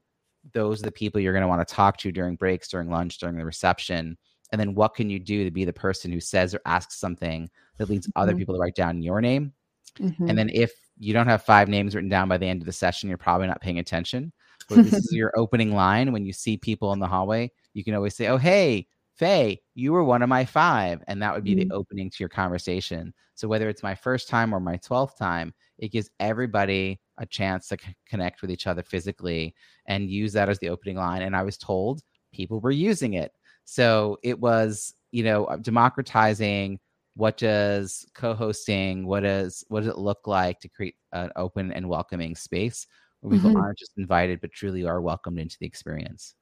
those 0.53 0.81
are 0.81 0.87
the 0.87 0.93
people 0.93 1.21
you're 1.21 1.33
going 1.33 1.43
to 1.43 1.49
want 1.49 1.67
to 1.67 1.75
talk 1.75 1.97
to 1.99 2.13
during 2.13 2.37
breaks, 2.37 2.69
during 2.69 2.91
lunch, 2.91 3.19
during 3.19 3.37
the 3.37 3.45
reception. 3.45 4.17
And 4.51 4.61
then 4.61 4.75
what 4.75 4.95
can 4.95 5.09
you 5.09 5.19
do 5.21 5.45
to 5.45 5.51
be 5.51 5.65
the 5.65 5.73
person 5.73 6.11
who 6.13 6.21
says 6.21 6.55
or 6.55 6.61
asks 6.67 6.99
something 6.99 7.49
that 7.79 7.89
leads 7.89 8.09
other 8.17 8.35
Mhm. 8.35 8.39
people 8.39 8.55
to 8.55 8.61
write 8.61 8.75
down 8.75 9.03
your 9.03 9.21
name? 9.21 9.53
Mhm. 9.99 10.29
And 10.29 10.39
then 10.39 10.51
if 10.51 10.73
you 10.99 11.13
don't 11.13 11.29
have 11.29 11.43
five 11.43 11.69
names 11.69 11.95
written 11.95 12.11
down 12.11 12.29
by 12.29 12.39
the 12.39 12.47
end 12.47 12.63
of 12.63 12.67
the 12.67 12.73
session, 12.73 13.09
you're 13.09 13.19
probably 13.19 13.47
not 13.47 13.61
paying 13.61 13.79
attention. 13.79 14.33
But 14.69 14.83
this 14.83 14.95
is 14.95 15.13
your 15.13 15.33
opening 15.37 15.73
line 15.75 16.13
when 16.13 16.25
you 16.25 16.33
see 16.33 16.57
people 16.57 16.93
in 16.93 16.99
the 17.01 17.07
hallway. 17.07 17.51
You 17.75 17.85
can 17.85 17.95
always 17.95 18.15
say, 18.17 18.29
"Oh, 18.29 18.37
hey, 18.39 18.89
Faye, 19.15 19.61
you 19.75 19.93
were 19.93 20.05
one 20.05 20.23
of 20.23 20.29
my 20.31 20.45
five. 20.45 21.03
and 21.07 21.21
that 21.23 21.35
would 21.35 21.45
be 21.45 21.55
Mhm. 21.55 21.69
the 21.69 21.75
opening 21.75 22.11
to 22.11 22.17
your 22.21 22.29
conversation. 22.31 23.13
So 23.35 23.47
whether 23.49 23.69
it's 23.69 23.83
my 23.83 23.95
first 23.95 24.29
time 24.29 24.55
or 24.55 24.61
my 24.61 24.77
twelfth 24.79 25.19
time, 25.19 25.55
it 25.79 25.89
gives 25.93 26.11
everybody 26.21 26.99
a 27.19 27.27
chance 27.27 27.69
to 27.69 27.77
c- 27.83 27.95
connect 28.07 28.43
with 28.43 28.51
each 28.51 28.67
other 28.67 28.83
physically 28.83 29.55
and 29.87 30.11
use 30.11 30.33
that 30.33 30.49
as 30.49 30.59
the 30.59 30.69
opening 30.69 30.97
line. 30.97 31.23
And 31.23 31.37
I 31.37 31.43
was 31.43 31.57
told 31.57 32.03
people 32.33 32.61
were 32.61 32.71
using 32.71 33.15
it, 33.15 33.33
so 33.65 34.19
it 34.23 34.39
was 34.39 34.95
you 35.13 35.23
know 35.23 35.45
uh, 35.45 35.57
democratizing 35.57 36.79
what 37.15 37.37
does 37.37 38.07
co-hosting 38.15 39.07
what 39.07 39.21
does 39.21 39.63
what 39.69 39.81
does 39.81 39.91
it 39.91 39.99
look 39.99 40.27
like 40.27 40.59
to 40.61 40.69
create 40.69 40.97
an 41.13 41.31
open 41.37 41.71
and 41.73 41.87
welcoming 41.87 42.35
space 42.35 42.87
where 43.21 43.37
people 43.37 43.51
Mhm. 43.51 43.61
aren't 43.63 43.79
just 43.79 43.93
invited 43.99 44.41
but 44.41 44.51
truly 44.53 44.85
are 44.85 45.03
welcomed 45.03 45.39
into 45.39 45.59
the 45.61 45.67
experience 45.67 46.35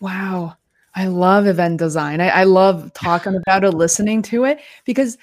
Wow. 0.00 0.56
I 0.96 1.06
love 1.06 1.46
event 1.46 1.78
design. 1.78 2.20
I, 2.20 2.28
I 2.30 2.44
love 2.44 2.92
talking 2.94 3.36
about 3.36 3.62
it, 3.62 3.70
listening 3.74 4.22
to 4.22 4.44
it, 4.44 4.60
because 4.84 5.16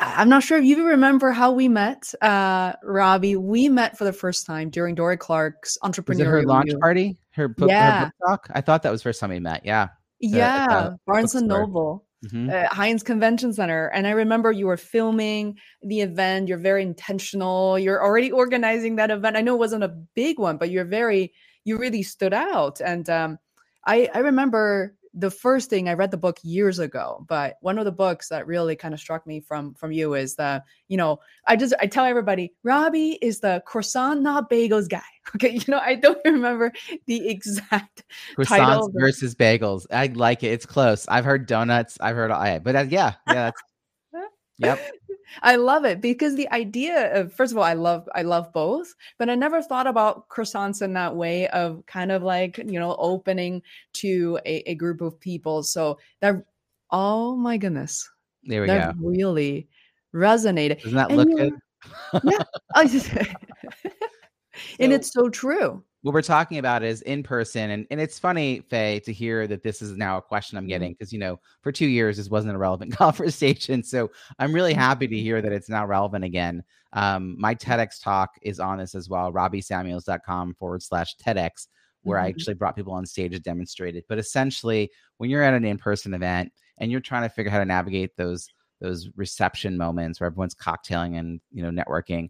I'm 0.00 0.28
not 0.28 0.42
sure 0.42 0.58
if 0.58 0.64
you 0.64 0.84
remember 0.84 1.30
how 1.30 1.52
we 1.52 1.68
met, 1.68 2.12
uh, 2.20 2.72
Robbie. 2.82 3.36
We 3.36 3.68
met 3.68 3.96
for 3.96 4.04
the 4.04 4.12
first 4.12 4.44
time 4.46 4.68
during 4.70 4.94
Dorie 4.94 5.16
Clark's 5.16 5.78
was 5.82 5.92
entrepreneurial. 5.92 6.26
her 6.26 6.42
launch 6.42 6.70
U. 6.72 6.78
party 6.78 7.16
her 7.32 7.48
book, 7.48 7.70
her 7.70 7.74
Yeah. 7.76 8.04
book 8.06 8.12
talk 8.26 8.46
i 8.54 8.60
thought 8.62 8.82
that 8.82 8.90
was 8.90 9.00
the 9.02 9.08
first 9.10 9.20
time 9.20 9.30
we 9.30 9.38
met 9.40 9.64
yeah 9.64 9.88
the 10.20 10.28
Yeah, 10.28 10.90
Barnes 11.06 11.34
and. 11.34 11.46
Noble. 11.46 12.04
Mhm. 12.24 12.50
uh, 12.50 12.68
Hynes 12.70 13.04
Convention 13.04 13.52
Center. 13.52 13.88
And 13.88 14.06
I 14.06 14.10
remember 14.12 14.50
you 14.50 14.66
were 14.66 14.78
filming 14.78 15.58
the 15.82 16.00
event. 16.00 16.48
You're 16.48 16.56
very 16.58 16.82
intentional. 16.82 17.78
You're 17.78 18.02
already 18.02 18.32
organizing 18.32 18.96
that 18.96 19.10
event. 19.10 19.36
I 19.36 19.42
know 19.42 19.54
it 19.54 19.58
wasn't 19.58 19.84
a 19.84 19.88
big 20.14 20.38
one, 20.38 20.56
but 20.56 20.70
you're 20.70 20.86
very, 20.86 21.34
you 21.64 21.76
really 21.76 22.02
stood 22.02 22.32
out. 22.32 22.80
And 22.80 23.08
um, 23.10 23.38
I, 23.86 24.08
I 24.14 24.20
remember 24.20 24.94
the 25.16 25.30
first 25.30 25.70
thing 25.70 25.88
I 25.88 25.94
read 25.94 26.10
the 26.10 26.18
book 26.18 26.38
years 26.42 26.78
ago, 26.78 27.24
but 27.26 27.56
one 27.62 27.78
of 27.78 27.86
the 27.86 27.92
books 27.92 28.28
that 28.28 28.46
really 28.46 28.76
kind 28.76 28.92
of 28.92 29.00
struck 29.00 29.26
me 29.26 29.40
from 29.40 29.72
from 29.74 29.90
you 29.90 30.14
is 30.14 30.36
the, 30.36 30.62
you 30.88 30.98
know, 30.98 31.20
I 31.46 31.56
just 31.56 31.72
I 31.80 31.86
tell 31.86 32.04
everybody, 32.04 32.52
Robbie 32.62 33.18
is 33.22 33.40
the 33.40 33.62
croissant 33.66 34.20
not 34.20 34.50
bagels 34.50 34.88
guy. 34.88 35.02
Okay, 35.34 35.54
you 35.54 35.64
know, 35.66 35.80
I 35.80 35.96
don't 35.96 36.20
remember 36.24 36.72
the 37.06 37.28
exact 37.28 38.04
croissants 38.38 38.92
versus 38.94 39.34
bagels. 39.34 39.84
I 39.90 40.06
like 40.06 40.44
it. 40.44 40.52
It's 40.52 40.64
close. 40.64 41.04
I've 41.08 41.24
heard 41.24 41.46
donuts. 41.46 41.98
I've 42.00 42.14
heard 42.14 42.30
I, 42.30 42.60
but 42.60 42.76
uh, 42.76 42.84
yeah 42.88 43.14
yeah 43.26 43.50
that's 43.50 43.62
yep 44.58 44.78
I 45.42 45.56
love 45.56 45.84
it 45.84 46.00
because 46.00 46.36
the 46.36 46.50
idea 46.52 47.14
of 47.20 47.32
first 47.32 47.52
of 47.52 47.58
all, 47.58 47.64
I 47.64 47.74
love 47.74 48.08
I 48.14 48.22
love 48.22 48.52
both, 48.52 48.94
but 49.18 49.28
I 49.28 49.34
never 49.34 49.62
thought 49.62 49.86
about 49.86 50.28
croissants 50.28 50.82
in 50.82 50.92
that 50.94 51.14
way 51.16 51.48
of 51.48 51.84
kind 51.86 52.12
of 52.12 52.22
like 52.22 52.58
you 52.58 52.78
know 52.78 52.94
opening 52.98 53.62
to 53.94 54.38
a, 54.46 54.62
a 54.70 54.74
group 54.74 55.00
of 55.00 55.18
people. 55.20 55.62
So 55.62 55.98
that 56.20 56.36
oh 56.90 57.36
my 57.36 57.56
goodness, 57.56 58.08
there 58.44 58.62
we 58.62 58.68
that 58.68 58.94
go 58.94 59.00
really 59.08 59.68
resonated. 60.14 60.82
doesn't 60.82 60.94
that 60.96 61.08
And 61.10 61.16
look 61.18 61.28
you 61.28 61.36
good 61.36 61.52
yeah, 62.24 62.42
and 64.80 64.90
So- 64.92 64.96
it's 64.96 65.12
so 65.12 65.28
true. 65.28 65.82
What 66.06 66.14
we're 66.14 66.22
talking 66.22 66.58
about 66.58 66.84
is 66.84 67.02
in 67.02 67.20
person 67.24 67.70
and, 67.70 67.84
and 67.90 68.00
it's 68.00 68.16
funny 68.16 68.60
faye 68.70 69.00
to 69.00 69.12
hear 69.12 69.48
that 69.48 69.64
this 69.64 69.82
is 69.82 69.96
now 69.96 70.18
a 70.18 70.22
question 70.22 70.56
i'm 70.56 70.64
Mhm. 70.66 70.68
getting 70.68 70.92
because 70.92 71.12
you 71.12 71.18
know 71.18 71.40
for 71.62 71.72
two 71.72 71.88
years 71.88 72.16
this 72.16 72.30
wasn't 72.30 72.54
a 72.54 72.58
relevant 72.58 72.92
conversation 72.96 73.82
so 73.82 74.08
i'm 74.38 74.52
really 74.52 74.72
happy 74.72 75.08
to 75.08 75.18
hear 75.18 75.42
that 75.42 75.50
it's 75.50 75.68
now 75.68 75.84
relevant 75.84 76.24
again 76.24 76.62
um, 76.92 77.34
my 77.40 77.56
tedx 77.56 78.00
talk 78.00 78.30
is 78.42 78.60
on 78.60 78.78
this 78.78 78.94
as 78.94 79.08
well 79.08 79.32
robbiesamuels.com 79.32 80.54
forward 80.54 80.80
slash 80.80 81.16
tedx 81.16 81.66
where 82.04 82.18
i 82.20 82.26
Mhm. 82.26 82.34
actually 82.34 82.54
brought 82.54 82.76
people 82.76 82.92
on 82.92 83.04
stage 83.04 83.32
to 83.32 83.40
demonstrate 83.40 83.96
it 83.96 84.04
but 84.08 84.16
essentially 84.18 84.88
when 85.16 85.28
you're 85.28 85.42
at 85.42 85.54
an 85.54 85.64
in-person 85.64 86.14
event 86.14 86.52
and 86.78 86.92
you're 86.92 87.00
trying 87.00 87.22
to 87.24 87.28
figure 87.28 87.50
out 87.50 87.54
how 87.54 87.58
to 87.58 87.64
navigate 87.64 88.16
those 88.16 88.48
those 88.80 89.08
reception 89.16 89.76
moments 89.76 90.20
where 90.20 90.26
everyone's 90.28 90.54
cocktailing 90.54 91.18
and 91.18 91.40
you 91.50 91.62
know 91.64 91.70
networking 91.82 92.28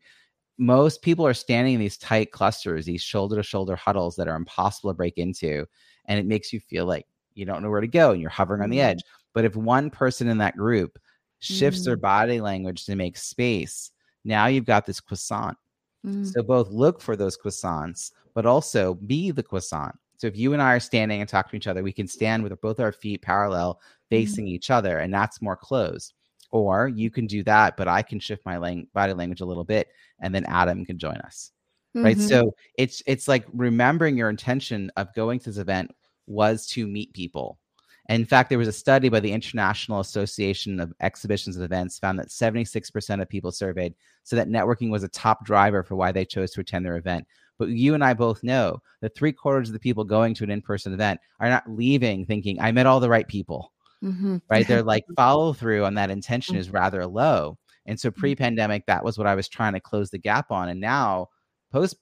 most 0.59 1.03
people 1.03 1.27
are 1.27 1.35
standing 1.35 1.75
in 1.75 1.81
these 1.81 1.99
tight 1.99 2.33
clusters, 2.33 2.87
these 2.87 3.03
shoulder 3.03 3.37
to 3.37 3.43
shoulder 3.43 3.77
huddles 3.77 4.17
that 4.17 4.29
are 4.29 4.37
impossible 4.37 4.91
to 4.91 4.95
break 4.97 5.19
into. 5.19 5.67
And 6.07 6.19
it 6.19 6.27
makes 6.27 6.53
you 6.53 6.61
feel 6.61 6.87
like 6.87 7.07
you 7.35 7.45
don't 7.45 7.63
know 7.63 7.71
where 7.71 7.81
to 7.83 7.87
go 7.89 8.13
and 8.13 8.21
you're 8.21 8.31
hovering 8.31 8.63
on 8.63 8.71
the 8.71 8.79
Mhm. 8.79 8.81
edge. 8.81 9.03
But 9.35 9.45
if 9.45 9.57
one 9.57 9.91
person 9.91 10.29
in 10.29 10.39
that 10.39 10.57
group 10.57 10.99
shifts 11.41 11.85
their 11.85 11.97
Mhm. 11.97 12.01
body 12.01 12.41
language 12.41 12.87
to 12.87 12.97
make 12.97 13.17
space, 13.19 13.91
now 14.25 14.47
you've 14.47 14.65
got 14.65 14.87
this 14.87 15.01
croissant. 15.01 15.57
Mm. 16.05 16.37
So 16.37 16.43
both 16.43 16.71
look 16.71 17.01
for 17.01 17.17
those 17.17 17.39
croissants, 17.39 18.13
but 18.35 18.47
also 18.47 18.95
be 18.95 19.31
the 19.31 19.43
croissant. 19.43 19.97
So 20.19 20.27
if 20.27 20.37
you 20.37 20.53
and 20.55 20.63
I 20.63 20.75
are 20.75 20.81
standing 20.81 21.21
and 21.21 21.29
talking 21.29 21.51
to 21.53 21.57
each 21.57 21.67
other, 21.69 21.83
we 21.83 21.93
can 21.93 22.09
stand 22.09 22.43
with 22.43 22.59
both 22.61 22.81
our 22.81 22.93
feet 22.93 23.23
parallel 23.23 23.81
facing 24.11 24.49
each 24.49 24.71
other, 24.71 24.99
and 24.99 25.13
that's 25.15 25.43
more 25.43 25.57
closed. 25.57 26.15
Or 26.59 26.89
you 26.89 27.11
can 27.11 27.27
do 27.27 27.43
that, 27.45 27.77
but 27.77 27.89
I 27.89 28.03
can 28.03 28.19
shift 28.21 28.45
my 28.47 28.57
lang- 28.59 28.89
body 28.95 29.13
language 29.13 29.41
a 29.41 29.47
little 29.47 29.65
bit, 29.65 29.89
and 30.21 30.35
then 30.35 30.45
Adam 30.47 30.85
can 30.85 30.99
join 30.99 31.17
us. 31.19 31.53
Right? 31.95 32.17
Mhm. 32.19 32.29
so 32.29 32.55
it's 32.77 33.03
it's 33.07 33.27
like 33.27 33.47
remembering 33.55 34.19
your 34.19 34.29
intention 34.29 34.91
of 34.99 35.15
going 35.15 35.39
to 35.41 35.47
this 35.51 35.57
event 35.59 35.91
was 36.27 36.67
to 36.69 36.87
meet 36.87 37.13
people. 37.15 37.59
And 38.09 38.21
in 38.21 38.27
fact 38.27 38.51
there 38.51 38.59
was 38.59 38.69
a 38.69 38.73
study 38.73 39.09
by 39.09 39.21
the 39.21 39.33
international 39.33 40.01
association 40.01 40.79
of 40.79 40.93
exhibitions 41.01 41.57
and 41.57 41.65
events 41.65 41.99
found 41.99 42.19
that 42.19 42.29
76% 42.31 43.23
of 43.23 43.29
people 43.31 43.51
surveyed 43.51 43.95
so 44.25 44.37
that 44.37 44.49
networking 44.49 44.91
was 44.91 45.05
a 45.05 45.09
top 45.09 45.45
driver 45.47 45.83
for 45.83 45.97
why 45.97 46.13
they 46.13 46.25
chose 46.27 46.51
to 46.53 46.61
attend 46.61 46.85
their 46.85 46.97
event. 46.99 47.27
But 47.59 47.71
you 47.71 47.95
and 47.95 48.05
i 48.05 48.13
both 48.13 48.43
know 48.43 48.83
that 49.01 49.15
three 49.15 49.33
quarters 49.33 49.71
of 49.71 49.73
the 49.73 49.79
people 49.81 50.05
going 50.05 50.35
to 50.35 50.45
an 50.45 50.51
in-person 50.51 50.93
event 50.93 51.19
are 51.41 51.49
not 51.49 51.65
leaving 51.71 52.27
thinking 52.27 52.61
i 52.61 52.71
met 52.73 52.85
all 52.87 53.01
the 53.01 53.09
right 53.09 53.27
people 53.27 53.73
Mhm. 54.03 54.41
right? 54.51 54.67
They're 54.67 54.83
like 54.83 55.05
follow 55.17 55.53
through 55.53 55.85
on 55.85 55.95
that 55.95 56.11
intention 56.11 56.57
Mm. 56.57 56.59
is 56.59 56.71
rather 56.71 57.07
low. 57.07 57.59
And 57.87 57.99
so 57.99 58.11
pre-pandemic, 58.11 58.87
that 58.87 59.05
was 59.05 59.17
what 59.17 59.27
I 59.27 59.35
was 59.35 59.49
trying 59.49 59.73
to 59.75 59.81
close 59.81 60.11
the 60.11 60.19
gap 60.19 60.51
on. 60.51 60.69
And 60.69 60.81
now 60.81 61.29
post 61.71 61.97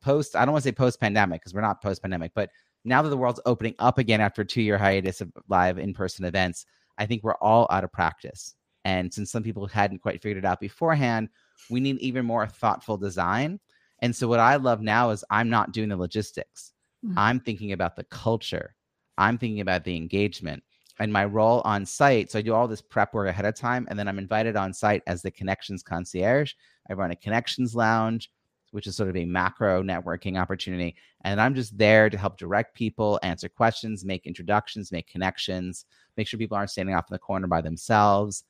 post, 0.00 0.36
I 0.36 0.44
don't 0.44 0.52
want 0.52 0.62
to 0.64 0.68
say 0.68 0.72
post 0.72 1.00
pandemic 1.00 1.40
because 1.40 1.54
we're 1.54 1.60
not 1.60 1.82
post 1.82 2.02
pandemic, 2.02 2.32
but 2.34 2.50
now 2.84 3.02
that 3.02 3.08
the 3.08 3.16
world's 3.16 3.40
opening 3.46 3.74
up 3.78 3.98
again 3.98 4.20
after 4.20 4.42
a 4.42 4.46
two 4.46 4.62
year 4.62 4.78
hiatus 4.78 5.20
of 5.20 5.32
live 5.48 5.78
in 5.78 5.94
person 5.94 6.24
events, 6.24 6.66
I 6.98 7.06
think 7.06 7.22
we're 7.22 7.34
all 7.36 7.66
out 7.70 7.84
of 7.84 7.92
practice. 7.92 8.54
And 8.84 9.12
since 9.12 9.32
some 9.32 9.42
people 9.42 9.66
hadn't 9.66 9.98
quite 9.98 10.22
figured 10.22 10.44
it 10.44 10.46
out 10.46 10.60
beforehand, 10.60 11.28
we 11.70 11.80
need 11.80 11.98
even 11.98 12.24
more 12.24 12.46
thoughtful 12.46 12.96
design. 12.96 13.58
And 14.00 14.14
so, 14.14 14.28
what 14.28 14.38
I 14.38 14.56
love 14.56 14.80
now 14.80 15.10
is 15.10 15.24
I'm 15.30 15.48
not 15.48 15.72
doing 15.72 15.88
the 15.88 15.96
logistics, 15.96 16.72
mm-hmm. 17.04 17.18
I'm 17.18 17.40
thinking 17.40 17.72
about 17.72 17.96
the 17.96 18.04
culture, 18.04 18.76
I'm 19.18 19.38
thinking 19.38 19.60
about 19.60 19.82
the 19.84 19.96
engagement 19.96 20.62
and 20.98 21.12
my 21.12 21.24
role 21.24 21.62
on 21.64 21.84
site. 21.84 22.30
So, 22.30 22.38
I 22.38 22.42
do 22.42 22.54
all 22.54 22.68
this 22.68 22.82
prep 22.82 23.14
work 23.14 23.28
ahead 23.28 23.44
of 23.44 23.54
time, 23.54 23.86
and 23.90 23.98
then 23.98 24.08
I'm 24.08 24.18
invited 24.18 24.56
on 24.56 24.72
site 24.72 25.02
as 25.06 25.22
the 25.22 25.30
connections 25.30 25.82
concierge. 25.82 26.52
I 26.88 26.94
run 26.94 27.10
a 27.10 27.16
connections 27.16 27.74
lounge 27.74 28.30
which 28.76 28.86
is 28.86 28.94
sort 28.94 29.08
of 29.08 29.16
a 29.16 29.24
macro 29.24 29.82
networking 29.82 30.38
opportunity. 30.38 30.94
And 31.22 31.40
I'm 31.40 31.54
just 31.54 31.78
there 31.78 32.10
to 32.10 32.18
help 32.18 32.36
direct 32.36 32.74
people, 32.74 33.18
answer 33.22 33.48
questions, 33.48 34.04
make 34.04 34.26
introductions, 34.26 34.92
make 34.92 35.08
connections, 35.08 35.86
make 36.18 36.26
sure 36.26 36.38
people 36.38 36.58
aren't 36.58 36.68
standing 36.68 36.94
off 36.94 37.06
in 37.10 37.14
the 37.14 37.18
corner 37.18 37.46
by 37.46 37.62
themselves. 37.62 38.44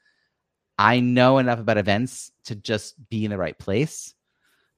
I 0.78 0.98
know 0.98 1.38
enough 1.38 1.61
about 1.61 1.78
events 1.78 2.32
to 2.46 2.56
just 2.56 2.96
be 3.09 3.24
in 3.24 3.30
the 3.30 3.38
right 3.38 3.56
place. 3.56 4.14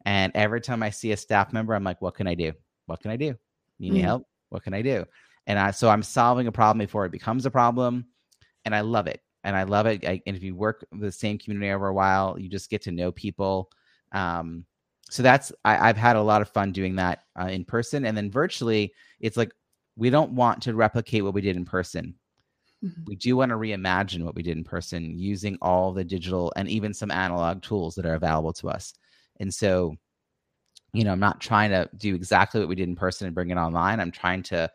And 0.05 0.33
every 0.35 0.61
time 0.61 0.83
I 0.83 0.91
see 0.91 1.13
a 1.13 1.17
staff 1.17 1.53
member, 1.53 1.75
I'm 1.75 1.83
like, 1.83 2.03
what 2.03 2.15
can 2.15 2.27
I 2.27 2.35
do? 2.35 2.53
What 2.85 3.01
can 3.01 3.11
I 3.11 3.17
do? 3.17 3.35
Need 3.79 3.93
any 3.93 4.01
mm. 4.01 4.05
help? 4.05 4.27
What 4.51 4.63
can 4.63 4.75
I 4.75 4.83
do? 4.83 5.07
And 5.49 5.59
I, 5.59 5.73
so 5.73 5.89
I'm 5.89 6.03
solving 6.03 6.47
a 6.47 6.53
problem 6.53 6.79
before 6.79 7.07
it 7.07 7.13
becomes 7.13 7.47
a 7.47 7.51
problem. 7.51 8.07
And 8.65 8.75
I 8.75 8.83
love 8.83 9.07
it. 9.07 9.21
And 9.43 9.57
I 9.57 9.63
love 9.63 9.87
it. 9.87 10.05
I, 10.05 10.21
and 10.27 10.37
if 10.37 10.43
you 10.43 10.55
work 10.55 10.87
with 10.93 11.01
the 11.01 11.11
same 11.11 11.39
community 11.39 11.73
over 11.73 11.89
a 11.89 11.95
while, 11.95 12.39
you 12.39 12.49
just 12.49 12.71
get 12.71 12.83
to 12.83 12.93
know 12.93 13.11
people. 13.11 13.71
Um, 14.13 14.67
so 15.11 15.23
that's 15.23 15.51
I, 15.65 15.87
have 15.87 15.97
had 15.97 16.17
a 16.17 16.23
lot 16.23 16.43
of 16.43 16.51
fun 16.51 16.71
doing 16.71 16.97
that 16.97 17.21
uh, 17.41 17.47
in 17.47 17.65
person, 17.65 18.05
and 18.05 18.17
then 18.17 18.31
virtually, 18.31 18.93
it's 19.21 19.39
like 19.39 19.53
we 19.97 20.11
don't 20.11 20.33
want 20.33 20.63
to 20.63 20.75
replicate 20.75 21.25
what 21.25 21.33
we 21.33 21.41
did 21.41 21.57
in 21.57 21.65
person. 21.65 22.15
Mm-hmm. 22.85 23.03
We 23.07 23.17
do 23.17 23.37
want 23.37 23.51
to 23.51 23.57
reimagine 23.57 24.23
what 24.23 24.35
we 24.35 24.43
did 24.43 24.57
in 24.57 24.65
person 24.65 25.19
using 25.19 25.57
all 25.63 25.93
the 25.93 26.05
digital 26.05 26.53
and 26.57 26.69
even 26.69 26.93
some 26.93 27.11
analog 27.11 27.63
tools 27.63 27.95
that 27.95 28.07
are 28.07 28.15
available 28.15 28.53
to 28.55 28.69
us. 28.69 28.95
And 29.41 29.53
so, 29.53 29.97
you 30.93 31.05
know, 31.05 31.13
I'm 31.13 31.21
not 31.21 31.41
trying 31.41 31.71
to 31.71 31.89
do 31.97 32.15
exactly 32.15 32.61
what 32.61 32.69
we 32.69 32.77
did 32.77 32.89
in 32.89 32.95
person 32.95 33.27
and 33.27 33.35
bring 33.35 33.51
it 33.51 33.57
online. 33.57 33.99
I'm 33.99 34.13
trying 34.13 34.43
to 34.45 34.71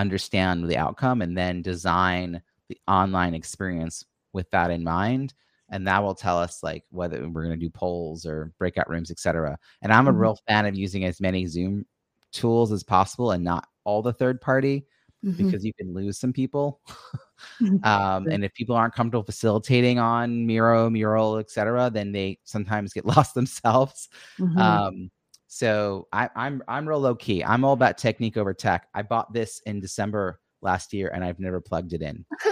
understand 0.00 0.68
the 0.68 0.76
outcome 0.76 1.22
and 1.22 1.36
then 1.36 1.62
design 1.62 2.40
the 2.68 2.78
online 2.86 3.34
experience 3.34 4.04
with 4.32 4.50
that 4.50 4.70
in 4.70 4.84
mind 4.84 5.34
and 5.70 5.86
that 5.86 6.02
will 6.02 6.14
tell 6.14 6.38
us 6.38 6.62
like 6.62 6.84
whether 6.90 7.28
we're 7.28 7.44
going 7.44 7.58
to 7.58 7.66
do 7.66 7.70
polls 7.70 8.24
or 8.24 8.52
breakout 8.58 8.88
rooms 8.88 9.10
etc 9.10 9.58
and 9.82 9.92
i'm 9.92 10.06
a 10.06 10.10
mm-hmm. 10.10 10.20
real 10.20 10.38
fan 10.46 10.66
of 10.66 10.76
using 10.76 11.04
as 11.04 11.20
many 11.20 11.46
zoom 11.46 11.84
tools 12.32 12.72
as 12.72 12.82
possible 12.82 13.32
and 13.32 13.42
not 13.42 13.66
all 13.84 14.02
the 14.02 14.12
third 14.12 14.40
party 14.40 14.86
mm-hmm. 15.24 15.44
because 15.44 15.64
you 15.64 15.72
can 15.74 15.92
lose 15.92 16.18
some 16.18 16.32
people 16.32 16.80
um, 17.82 18.28
and 18.28 18.44
if 18.44 18.52
people 18.54 18.76
aren't 18.76 18.94
comfortable 18.94 19.24
facilitating 19.24 19.98
on 19.98 20.46
miro 20.46 20.88
mural 20.90 21.38
etc 21.38 21.90
then 21.90 22.12
they 22.12 22.38
sometimes 22.44 22.92
get 22.92 23.04
lost 23.16 23.34
themselves 23.34 24.08
mm-hmm. 24.38 24.58
um, 24.58 25.10
so 25.48 26.06
I, 26.12 26.28
I'm 26.36 26.62
I'm 26.68 26.86
real 26.86 27.00
low 27.00 27.14
key. 27.14 27.42
I'm 27.42 27.64
all 27.64 27.72
about 27.72 27.98
technique 27.98 28.36
over 28.36 28.52
tech. 28.54 28.86
I 28.94 29.02
bought 29.02 29.32
this 29.32 29.60
in 29.64 29.80
December 29.80 30.40
last 30.60 30.92
year 30.92 31.10
and 31.14 31.24
I've 31.24 31.40
never 31.40 31.60
plugged 31.60 31.94
it 31.94 32.02
in. 32.02 32.24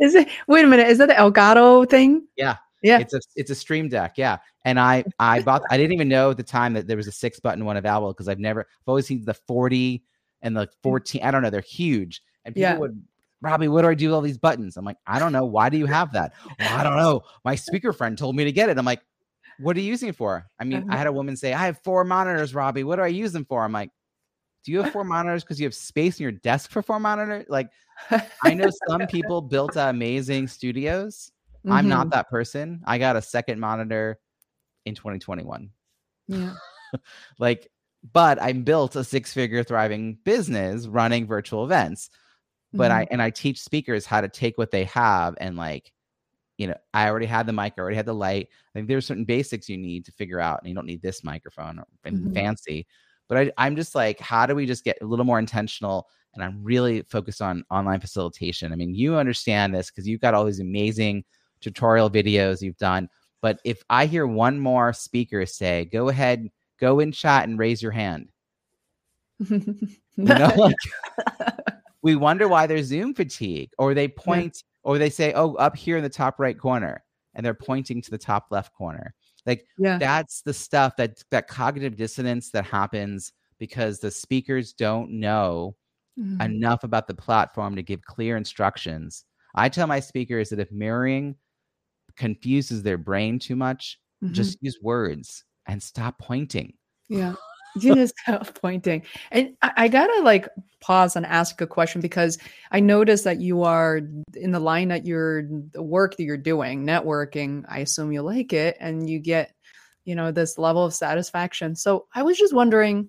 is 0.00 0.16
it 0.16 0.28
wait 0.48 0.64
a 0.64 0.68
minute, 0.68 0.88
is 0.88 0.98
that 0.98 1.06
the 1.06 1.14
Elgato 1.14 1.88
thing? 1.88 2.26
Yeah. 2.36 2.56
Yeah. 2.82 2.98
It's 2.98 3.14
a 3.14 3.20
it's 3.36 3.50
a 3.50 3.54
stream 3.54 3.88
deck. 3.88 4.14
Yeah. 4.16 4.38
And 4.64 4.80
I 4.80 5.04
I 5.20 5.42
bought 5.42 5.62
I 5.70 5.76
didn't 5.76 5.92
even 5.92 6.08
know 6.08 6.32
at 6.32 6.36
the 6.36 6.42
time 6.42 6.74
that 6.74 6.88
there 6.88 6.96
was 6.96 7.06
a 7.06 7.12
six 7.12 7.38
button 7.38 7.64
one 7.64 7.76
available 7.76 8.12
because 8.12 8.28
I've 8.28 8.40
never 8.40 8.62
I've 8.62 8.88
always 8.88 9.06
seen 9.06 9.24
the 9.24 9.34
40 9.34 10.02
and 10.42 10.56
the 10.56 10.66
mm. 10.66 10.72
14. 10.82 11.22
I 11.22 11.30
don't 11.30 11.42
know, 11.42 11.50
they're 11.50 11.60
huge. 11.60 12.20
And 12.44 12.52
people 12.52 12.70
yeah. 12.70 12.78
would 12.78 13.00
Robbie, 13.42 13.68
what 13.68 13.82
do 13.82 13.88
I 13.88 13.94
do 13.94 14.08
with 14.08 14.14
all 14.14 14.22
these 14.22 14.38
buttons? 14.38 14.76
I'm 14.76 14.84
like, 14.86 14.96
I 15.06 15.18
don't 15.18 15.32
know. 15.32 15.44
Why 15.44 15.68
do 15.68 15.76
you 15.76 15.86
have 15.86 16.12
that? 16.14 16.32
Well, 16.58 16.80
I 16.80 16.82
don't 16.82 16.96
know. 16.96 17.22
My 17.44 17.54
speaker 17.54 17.92
friend 17.92 18.16
told 18.16 18.34
me 18.34 18.44
to 18.44 18.52
get 18.52 18.70
it. 18.70 18.78
I'm 18.78 18.86
like, 18.86 19.02
what 19.58 19.76
are 19.76 19.80
you 19.80 19.86
using 19.86 20.08
it 20.08 20.16
for? 20.16 20.46
I 20.58 20.64
mean, 20.64 20.84
I 20.84 20.94
uh-huh. 20.94 20.96
had 20.98 21.06
a 21.06 21.12
woman 21.12 21.36
say, 21.36 21.52
I 21.52 21.66
have 21.66 21.78
four 21.82 22.04
monitors, 22.04 22.54
Robbie. 22.54 22.84
What 22.84 22.96
do 22.96 23.02
I 23.02 23.08
use 23.08 23.32
them 23.32 23.44
for? 23.44 23.64
I'm 23.64 23.72
like, 23.72 23.90
do 24.64 24.72
you 24.72 24.82
have 24.82 24.92
four 24.92 25.04
monitors 25.04 25.44
because 25.44 25.60
you 25.60 25.66
have 25.66 25.74
space 25.74 26.18
in 26.18 26.22
your 26.22 26.32
desk 26.32 26.70
for 26.70 26.82
four 26.82 26.98
monitors? 26.98 27.46
Like, 27.48 27.70
I 28.42 28.54
know 28.54 28.70
some 28.88 29.06
people 29.06 29.40
built 29.42 29.76
amazing 29.76 30.48
studios. 30.48 31.30
Mm-hmm. 31.58 31.72
I'm 31.72 31.88
not 31.88 32.06
mm-hmm. 32.06 32.10
that 32.10 32.30
person. 32.30 32.82
I 32.86 32.98
got 32.98 33.16
a 33.16 33.22
second 33.22 33.60
monitor 33.60 34.18
in 34.86 34.94
2021. 34.94 35.70
Yeah. 36.28 36.54
like, 37.38 37.70
but 38.12 38.40
I 38.40 38.52
built 38.52 38.96
a 38.96 39.04
six 39.04 39.32
figure 39.32 39.62
thriving 39.62 40.18
business 40.24 40.86
running 40.86 41.26
virtual 41.26 41.64
events. 41.64 42.10
But 42.72 42.90
mm-hmm. 42.90 43.00
I, 43.00 43.06
and 43.10 43.22
I 43.22 43.30
teach 43.30 43.60
speakers 43.60 44.04
how 44.04 44.20
to 44.20 44.28
take 44.28 44.58
what 44.58 44.70
they 44.70 44.84
have 44.84 45.34
and 45.38 45.56
like, 45.56 45.92
you 46.58 46.66
know, 46.68 46.76
I 46.92 47.08
already 47.08 47.26
had 47.26 47.46
the 47.46 47.52
mic, 47.52 47.74
I 47.76 47.80
already 47.80 47.96
had 47.96 48.06
the 48.06 48.14
light. 48.14 48.48
I 48.50 48.78
think 48.78 48.88
there's 48.88 49.06
certain 49.06 49.24
basics 49.24 49.68
you 49.68 49.76
need 49.76 50.04
to 50.04 50.12
figure 50.12 50.40
out, 50.40 50.60
and 50.60 50.68
you 50.68 50.74
don't 50.74 50.86
need 50.86 51.02
this 51.02 51.24
microphone 51.24 51.78
or 51.78 51.86
mm-hmm. 52.06 52.32
fancy. 52.32 52.86
But 53.28 53.38
I, 53.38 53.52
I'm 53.58 53.76
just 53.76 53.94
like, 53.94 54.20
how 54.20 54.46
do 54.46 54.54
we 54.54 54.66
just 54.66 54.84
get 54.84 54.98
a 55.00 55.06
little 55.06 55.24
more 55.24 55.38
intentional? 55.38 56.08
And 56.34 56.44
I'm 56.44 56.62
really 56.62 57.02
focused 57.02 57.40
on 57.40 57.64
online 57.70 58.00
facilitation. 58.00 58.72
I 58.72 58.76
mean, 58.76 58.94
you 58.94 59.16
understand 59.16 59.74
this 59.74 59.90
because 59.90 60.06
you've 60.06 60.20
got 60.20 60.34
all 60.34 60.44
these 60.44 60.60
amazing 60.60 61.24
tutorial 61.60 62.10
videos 62.10 62.60
you've 62.60 62.76
done. 62.76 63.08
But 63.40 63.60
if 63.64 63.82
I 63.90 64.06
hear 64.06 64.26
one 64.26 64.58
more 64.58 64.92
speaker 64.92 65.44
say, 65.46 65.86
go 65.86 66.08
ahead, 66.08 66.50
go 66.80 67.00
in 67.00 67.12
chat 67.12 67.48
and 67.48 67.58
raise 67.58 67.82
your 67.82 67.92
hand. 67.92 68.28
you 69.48 69.86
know, 70.16 70.52
like, 70.56 70.76
we 72.02 72.16
wonder 72.16 72.48
why 72.48 72.66
there's 72.66 72.86
Zoom 72.86 73.14
fatigue, 73.14 73.70
or 73.78 73.94
they 73.94 74.08
point, 74.08 74.62
yeah. 74.62 74.73
Or 74.84 74.98
they 74.98 75.10
say, 75.10 75.32
oh, 75.32 75.54
up 75.54 75.76
here 75.76 75.96
in 75.96 76.02
the 76.02 76.08
top 76.08 76.38
right 76.38 76.58
corner, 76.58 77.02
and 77.34 77.44
they're 77.44 77.54
pointing 77.54 78.00
to 78.02 78.10
the 78.10 78.18
top 78.18 78.46
left 78.50 78.72
corner. 78.74 79.14
Like 79.46 79.66
yeah. 79.78 79.98
that's 79.98 80.42
the 80.42 80.54
stuff 80.54 80.96
that 80.96 81.22
that 81.30 81.48
cognitive 81.48 81.96
dissonance 81.96 82.50
that 82.50 82.64
happens 82.64 83.32
because 83.58 83.98
the 83.98 84.10
speakers 84.10 84.72
don't 84.72 85.10
know 85.10 85.76
mm-hmm. 86.18 86.40
enough 86.40 86.84
about 86.84 87.06
the 87.06 87.14
platform 87.14 87.76
to 87.76 87.82
give 87.82 88.02
clear 88.02 88.36
instructions. 88.36 89.24
I 89.54 89.68
tell 89.68 89.86
my 89.86 90.00
speakers 90.00 90.50
that 90.50 90.58
if 90.58 90.72
mirroring 90.72 91.36
confuses 92.16 92.82
their 92.82 92.98
brain 92.98 93.38
too 93.38 93.56
much, 93.56 93.98
mm-hmm. 94.22 94.32
just 94.32 94.58
use 94.60 94.78
words 94.82 95.44
and 95.66 95.82
stop 95.82 96.18
pointing. 96.18 96.74
Yeah. 97.08 97.34
you 97.76 97.94
just 97.94 98.14
pointing. 98.60 99.02
And 99.30 99.56
I, 99.62 99.72
I, 99.76 99.88
gotta 99.88 100.22
like 100.22 100.48
pause 100.80 101.16
and 101.16 101.26
ask 101.26 101.60
a 101.60 101.66
question 101.66 102.00
because 102.00 102.38
I 102.70 102.80
noticed 102.80 103.24
that 103.24 103.40
you 103.40 103.62
are 103.62 104.00
in 104.34 104.50
the 104.50 104.60
line 104.60 104.88
that 104.88 105.06
you're 105.06 105.44
the 105.72 105.82
work 105.82 106.16
that 106.16 106.24
you're 106.24 106.36
doing, 106.36 106.84
networking. 106.84 107.64
I 107.68 107.80
assume 107.80 108.12
you 108.12 108.22
like 108.22 108.52
it 108.52 108.76
and 108.80 109.08
you 109.08 109.18
get, 109.18 109.52
you 110.04 110.14
know, 110.14 110.30
this 110.30 110.58
level 110.58 110.84
of 110.84 110.94
satisfaction. 110.94 111.74
So 111.74 112.06
I 112.14 112.22
was 112.22 112.38
just 112.38 112.54
wondering 112.54 113.08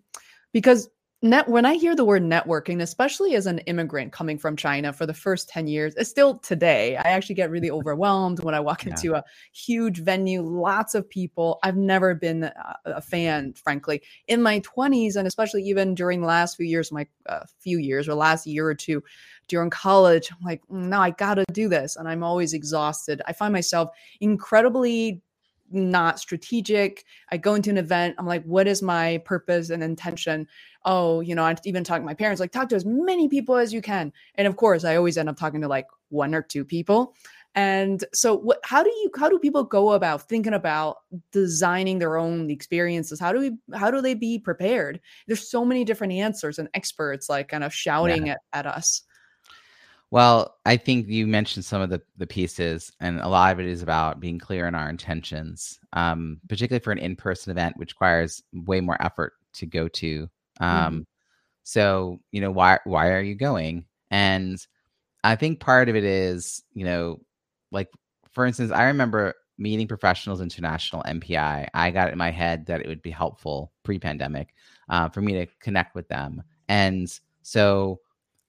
because 0.54 0.90
net 1.26 1.50
when 1.50 1.66
I 1.66 1.76
hear 1.76 1.96
the 1.96 2.06
word 2.06 2.24
networking, 2.24 2.82
especially 2.82 3.36
as 3.36 3.48
an 3.48 3.60
immigrant 3.60 4.14
coming 4.14 4.38
from 4.38 4.56
China 4.56 4.94
for 4.94 5.06
the 5.06 5.14
first 5.14 5.50
10 5.50 5.68
years, 5.68 5.94
still 6.08 6.38
today. 6.40 6.96
I 6.96 7.10
actually 7.10 7.36
get 7.36 7.50
really 7.50 7.72
overwhelmed 7.72 8.44
when 8.44 8.56
I 8.56 8.60
walk 8.60 8.86
yeah. 8.86 8.92
into 8.92 9.16
a 9.16 9.24
huge 9.52 10.00
venue, 10.00 10.42
lots 10.42 10.96
of 10.96 11.10
people. 11.10 11.60
I've 11.64 11.78
never 11.78 12.16
been 12.16 12.44
a, 12.44 12.78
a 12.86 13.02
fan, 13.02 13.54
frankly. 13.54 14.02
In 14.28 14.42
my 14.42 14.62
20s, 14.62 15.16
and 15.16 15.28
especially 15.28 15.64
even 15.64 15.96
during 15.96 16.22
the 16.22 16.28
last 16.28 16.56
few 16.56 16.66
years, 16.66 16.92
my 16.92 17.08
uh, 17.26 17.42
few 17.60 17.80
years 17.80 18.08
or 18.08 18.14
last 18.14 18.48
year 18.48 18.68
or 18.68 18.76
two 18.76 19.04
during 19.48 19.70
college, 19.70 20.32
I'm 20.32 20.46
like, 20.46 20.62
mm, 20.72 20.88
no, 20.88 21.00
I 21.00 21.12
gotta 21.12 21.46
do 21.52 21.68
this. 21.68 21.96
And 21.96 22.08
I'm 22.08 22.24
always 22.24 22.54
exhausted. 22.54 23.22
I 23.28 23.34
find 23.34 23.54
myself 23.54 23.90
incredibly 24.22 25.22
not 25.76 26.20
strategic. 26.20 27.06
I 27.32 27.38
go 27.38 27.54
into 27.54 27.70
an 27.70 27.78
event, 27.78 28.16
I'm 28.18 28.26
like, 28.26 28.44
what 28.46 28.68
is 28.68 28.82
my 28.82 29.22
purpose 29.26 29.70
and 29.70 29.84
intention? 29.84 30.48
Oh, 30.86 31.20
you 31.20 31.36
know, 31.36 31.44
I 31.44 31.56
even 31.66 31.84
talk 31.84 32.00
to 32.00 32.06
my 32.06 32.14
parents, 32.14 32.40
like, 32.40 32.52
talk 32.52 32.70
to 32.70 32.76
as 32.76 32.86
many 32.86 33.28
people 33.28 33.56
as 33.56 33.74
you 33.74 33.82
can. 33.82 34.12
And 34.36 34.48
of 34.48 34.56
course, 34.56 34.84
I 34.84 34.96
always 34.96 35.18
end 35.18 35.30
up 35.30 35.38
talking 35.38 35.62
to 35.62 35.68
like 35.68 35.88
one 36.10 36.34
or 36.34 36.42
two 36.42 36.64
people. 36.66 37.16
And 37.56 38.04
so 38.14 38.36
what 38.36 38.60
how 38.64 38.84
do 38.84 38.90
you 38.90 39.10
how 39.18 39.30
do 39.30 39.40
people 39.40 39.64
go 39.64 39.94
about 39.94 40.28
thinking 40.28 40.54
about 40.54 40.98
designing 41.32 42.00
their 42.00 42.18
own 42.18 42.50
experiences? 42.50 43.18
How 43.18 43.32
do 43.32 43.40
we 43.40 43.78
how 43.78 43.90
do 43.90 44.02
they 44.02 44.14
be 44.14 44.40
prepared? 44.40 45.00
There's 45.26 45.50
so 45.50 45.64
many 45.64 45.86
different 45.86 46.12
answers 46.12 46.60
and 46.60 46.68
experts 46.74 47.30
like 47.30 47.48
kind 47.48 47.64
of 47.64 47.74
shouting 47.74 48.28
yeah. 48.28 48.34
at, 48.52 48.66
at 48.66 48.76
us. 48.76 49.04
Well, 50.16 50.56
I 50.66 50.78
think 50.78 51.10
you 51.10 51.28
mentioned 51.28 51.66
some 51.66 51.82
of 51.82 51.90
the, 51.90 52.02
the 52.16 52.26
pieces, 52.26 52.90
and 53.02 53.20
a 53.20 53.28
lot 53.28 53.52
of 53.52 53.60
it 53.60 53.66
is 53.66 53.82
about 53.82 54.22
being 54.22 54.40
clear 54.40 54.66
in 54.66 54.74
our 54.74 54.90
intentions, 54.90 55.78
um, 55.92 56.40
particularly 56.48 56.82
for 56.82 56.94
an 56.94 57.00
in 57.00 57.18
person 57.18 57.52
event, 57.52 57.76
which 57.76 57.92
requires 57.92 58.42
way 58.54 58.80
more 58.80 58.96
effort 59.02 59.34
to 59.56 59.66
go 59.66 59.90
to. 59.90 60.30
Um, 60.62 60.70
mm-hmm. 60.70 61.02
So, 61.64 62.22
you 62.32 62.40
know, 62.40 62.50
why 62.50 62.80
why 62.86 63.10
are 63.10 63.20
you 63.20 63.36
going? 63.36 63.88
And 64.10 64.58
I 65.26 65.36
think 65.36 65.60
part 65.60 65.90
of 65.90 65.98
it 65.98 66.06
is, 66.06 66.64
you 66.74 66.86
know, 66.86 67.20
like 67.72 67.90
for 68.32 68.46
instance, 68.46 68.72
I 68.72 68.86
remember 68.86 69.34
meeting 69.58 69.86
professionals 69.86 70.40
international 70.40 71.04
MPI. 71.04 71.68
I 71.74 71.92
got 71.92 72.08
it 72.08 72.14
in 72.14 72.18
my 72.18 72.32
head 72.32 72.68
that 72.68 72.80
it 72.80 72.88
would 72.88 73.02
be 73.02 73.12
helpful 73.12 73.74
pre 73.84 74.00
pandemic 74.00 74.54
uh, 74.88 75.10
for 75.10 75.20
me 75.20 75.34
to 75.34 75.46
connect 75.60 75.94
with 75.94 76.08
them, 76.08 76.42
and 76.70 77.12
so 77.42 78.00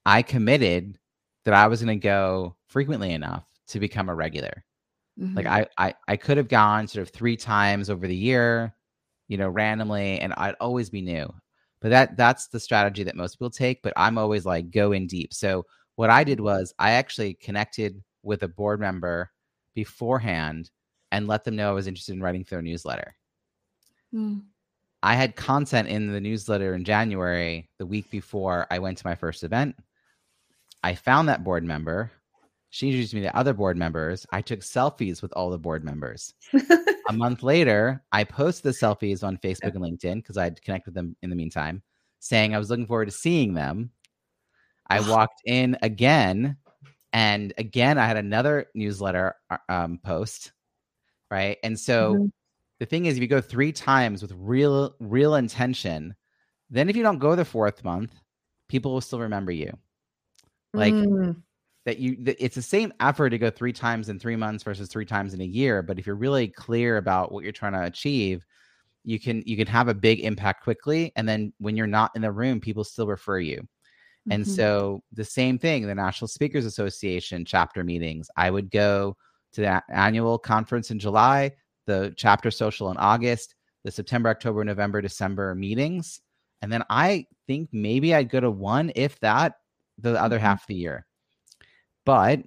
I 0.05 0.23
committed 0.23 1.01
that 1.47 1.55
I 1.55 1.69
was 1.69 1.81
going 1.81 1.99
to 1.99 2.03
go 2.03 2.57
frequently 2.67 3.13
enough 3.13 3.47
to 3.69 3.79
become 3.79 4.09
a 4.09 4.15
regular. 4.15 4.65
Mm-hmm. 5.19 5.37
Like 5.37 5.47
I, 5.47 5.67
I, 5.79 5.95
I 6.09 6.17
could 6.17 6.37
have 6.39 6.49
gone 6.49 6.89
sort 6.89 7.07
of 7.07 7.15
three 7.15 7.37
times 7.37 7.89
over 7.89 8.09
the 8.09 8.17
year, 8.17 8.75
you 9.29 9.39
know, 9.39 9.49
randomly, 9.49 10.19
and 10.19 10.35
I'd 10.37 10.57
always 10.61 10.91
be 10.91 11.01
new. 11.01 11.33
But 11.81 11.91
that 11.91 12.17
that's 12.17 12.49
the 12.49 12.59
strategy 12.59 13.05
that 13.05 13.15
most 13.15 13.37
people 13.37 13.51
take. 13.51 13.81
But 13.83 13.93
I'm 13.97 14.19
always 14.19 14.45
like 14.45 14.73
go 14.73 14.91
in 14.91 15.07
deep. 15.07 15.33
So 15.33 15.65
what 15.95 16.11
I 16.11 16.25
did 16.25 16.41
was 16.41 16.75
I 16.81 16.93
actually 16.93 17.35
connected 17.35 18.03
with 18.25 18.43
a 18.43 18.49
board 18.49 18.81
member 18.81 19.31
beforehand 19.73 20.73
and 21.13 21.29
let 21.29 21.45
them 21.45 21.55
know 21.55 21.71
I 21.71 21.75
was 21.75 21.87
interested 21.87 22.17
in 22.17 22.23
writing 22.23 22.43
for 22.43 22.57
their 22.57 22.63
newsletter. 22.63 23.15
Mm. 24.13 24.43
I 25.05 25.15
had 25.15 25.37
content 25.37 25.87
in 25.87 26.11
the 26.11 26.21
newsletter 26.21 26.75
in 26.75 26.83
January, 26.83 27.69
the 27.79 27.87
week 27.87 28.11
before 28.11 28.67
I 28.69 28.81
went 28.81 28.99
to 28.99 29.07
my 29.07 29.15
first 29.15 29.45
event. 29.45 29.77
I 30.87 30.95
found 30.95 31.29
that 31.29 31.43
board 31.43 31.65
member. 31.65 32.13
She 32.71 32.87
introduced 32.87 33.13
me 33.13 33.23
to 33.23 33.37
other 33.37 33.53
board 33.53 33.77
members. 33.77 34.25
I 34.31 34.41
took 34.41 34.61
selfies 34.61 35.21
with 35.21 35.33
all 35.33 35.51
the 35.51 35.59
board 35.59 35.83
members. 35.83 36.33
a 37.09 37.13
month 37.13 37.43
later, 37.43 38.05
I 38.13 38.23
posted 38.23 38.73
the 38.73 38.79
selfies 38.79 39.25
on 39.25 39.37
Facebook 39.39 39.75
and 39.75 39.83
LinkedIn 39.83 40.19
because 40.23 40.37
I 40.37 40.45
had 40.45 40.63
connected 40.63 40.91
with 40.91 40.95
them 40.95 41.17
in 41.23 41.31
the 41.31 41.35
meantime, 41.35 41.83
saying 42.21 42.55
I 42.55 42.59
was 42.59 42.71
looking 42.71 42.87
forward 42.87 43.07
to 43.07 43.11
seeing 43.11 43.53
them. 43.53 43.91
I 44.89 45.01
walked 45.11 45.43
in 45.45 45.77
again, 45.83 46.57
and 47.13 47.53
again, 47.59 47.99
I 47.99 48.07
had 48.07 48.17
another 48.17 48.67
newsletter 48.77 49.35
uh, 49.51 49.57
um, 49.69 49.99
post, 50.05 50.53
right? 51.33 51.59
And 51.65 51.77
so 51.77 52.15
mm-hmm. 52.15 52.27
the 52.79 52.87
thing 52.87 53.07
is, 53.07 53.17
if 53.17 53.23
you 53.23 53.27
go 53.27 53.41
three 53.41 53.73
times 53.73 54.23
with 54.23 54.31
real, 54.37 54.95
real 55.01 55.35
intention, 55.35 56.15
then 56.71 56.89
if 56.89 56.95
you 56.95 57.03
don't 57.03 57.19
go 57.19 57.35
the 57.35 57.45
fourth 57.45 57.83
month, 57.83 58.13
people 58.69 58.93
will 58.93 59.01
still 59.01 59.19
remember 59.19 59.51
you. 59.51 59.77
Like 60.77 60.95
mm. 60.95 61.37
that, 61.85 61.99
you 61.99 62.17
that 62.25 62.37
it's 62.43 62.55
the 62.55 62.63
same 62.63 62.93
effort 63.01 63.31
to 63.31 63.39
go 63.39 63.51
three 63.51 63.73
times 63.73 64.09
in 64.09 64.19
three 64.19 64.37
months 64.37 64.65
versus 64.65 64.89
three 64.89 65.07
times 65.07 65.35
in 65.35 65.41
a 65.41 65.45
year. 65.45 65.83
But 65.83 65.99
if 65.99 66.07
you're 66.07 66.17
really 66.17 66.49
clear 66.49 66.97
about 66.99 67.33
what 67.33 67.43
you're 67.45 67.53
trying 67.53 67.73
to 67.73 67.85
achieve, 67.85 68.45
you 69.05 69.21
can 69.21 69.43
you 69.47 69.57
can 69.57 69.67
have 69.67 69.89
a 69.89 69.95
big 69.95 70.21
impact 70.21 70.63
quickly. 70.63 71.13
And 71.17 71.29
then 71.29 71.53
when 71.59 71.77
you're 71.77 71.87
not 71.87 72.13
in 72.15 72.23
the 72.23 72.33
room, 72.33 72.61
people 72.61 72.85
still 72.85 73.07
refer 73.07 73.39
you. 73.39 73.67
And 74.31 74.43
mm-hmm. 74.43 74.53
so 74.53 75.03
the 75.13 75.25
same 75.25 75.59
thing, 75.59 75.87
the 75.87 75.95
National 75.95 76.29
Speakers 76.29 76.65
Association 76.65 77.45
chapter 77.45 77.85
meetings. 77.85 78.29
I 78.37 78.51
would 78.51 78.71
go 78.71 79.17
to 79.53 79.61
the 79.61 79.83
annual 79.89 80.39
conference 80.39 80.91
in 80.91 80.99
July, 80.99 81.53
the 81.87 82.13
chapter 82.17 82.51
social 82.51 82.91
in 82.91 82.97
August, 82.97 83.55
the 83.85 83.93
September, 83.93 84.29
October, 84.29 84.65
November, 84.65 85.01
December 85.01 85.55
meetings. 85.55 86.21
And 86.61 86.73
then 86.73 86.83
I 86.91 87.27
think 87.47 87.69
maybe 87.73 88.15
I'd 88.15 88.31
go 88.31 88.41
to 88.41 88.51
one, 88.51 88.91
if 88.97 89.21
that, 89.21 89.55
the 89.99 90.21
other 90.21 90.39
half 90.39 90.63
of 90.63 90.67
the 90.69 90.75
year. 90.75 91.07
But 92.05 92.43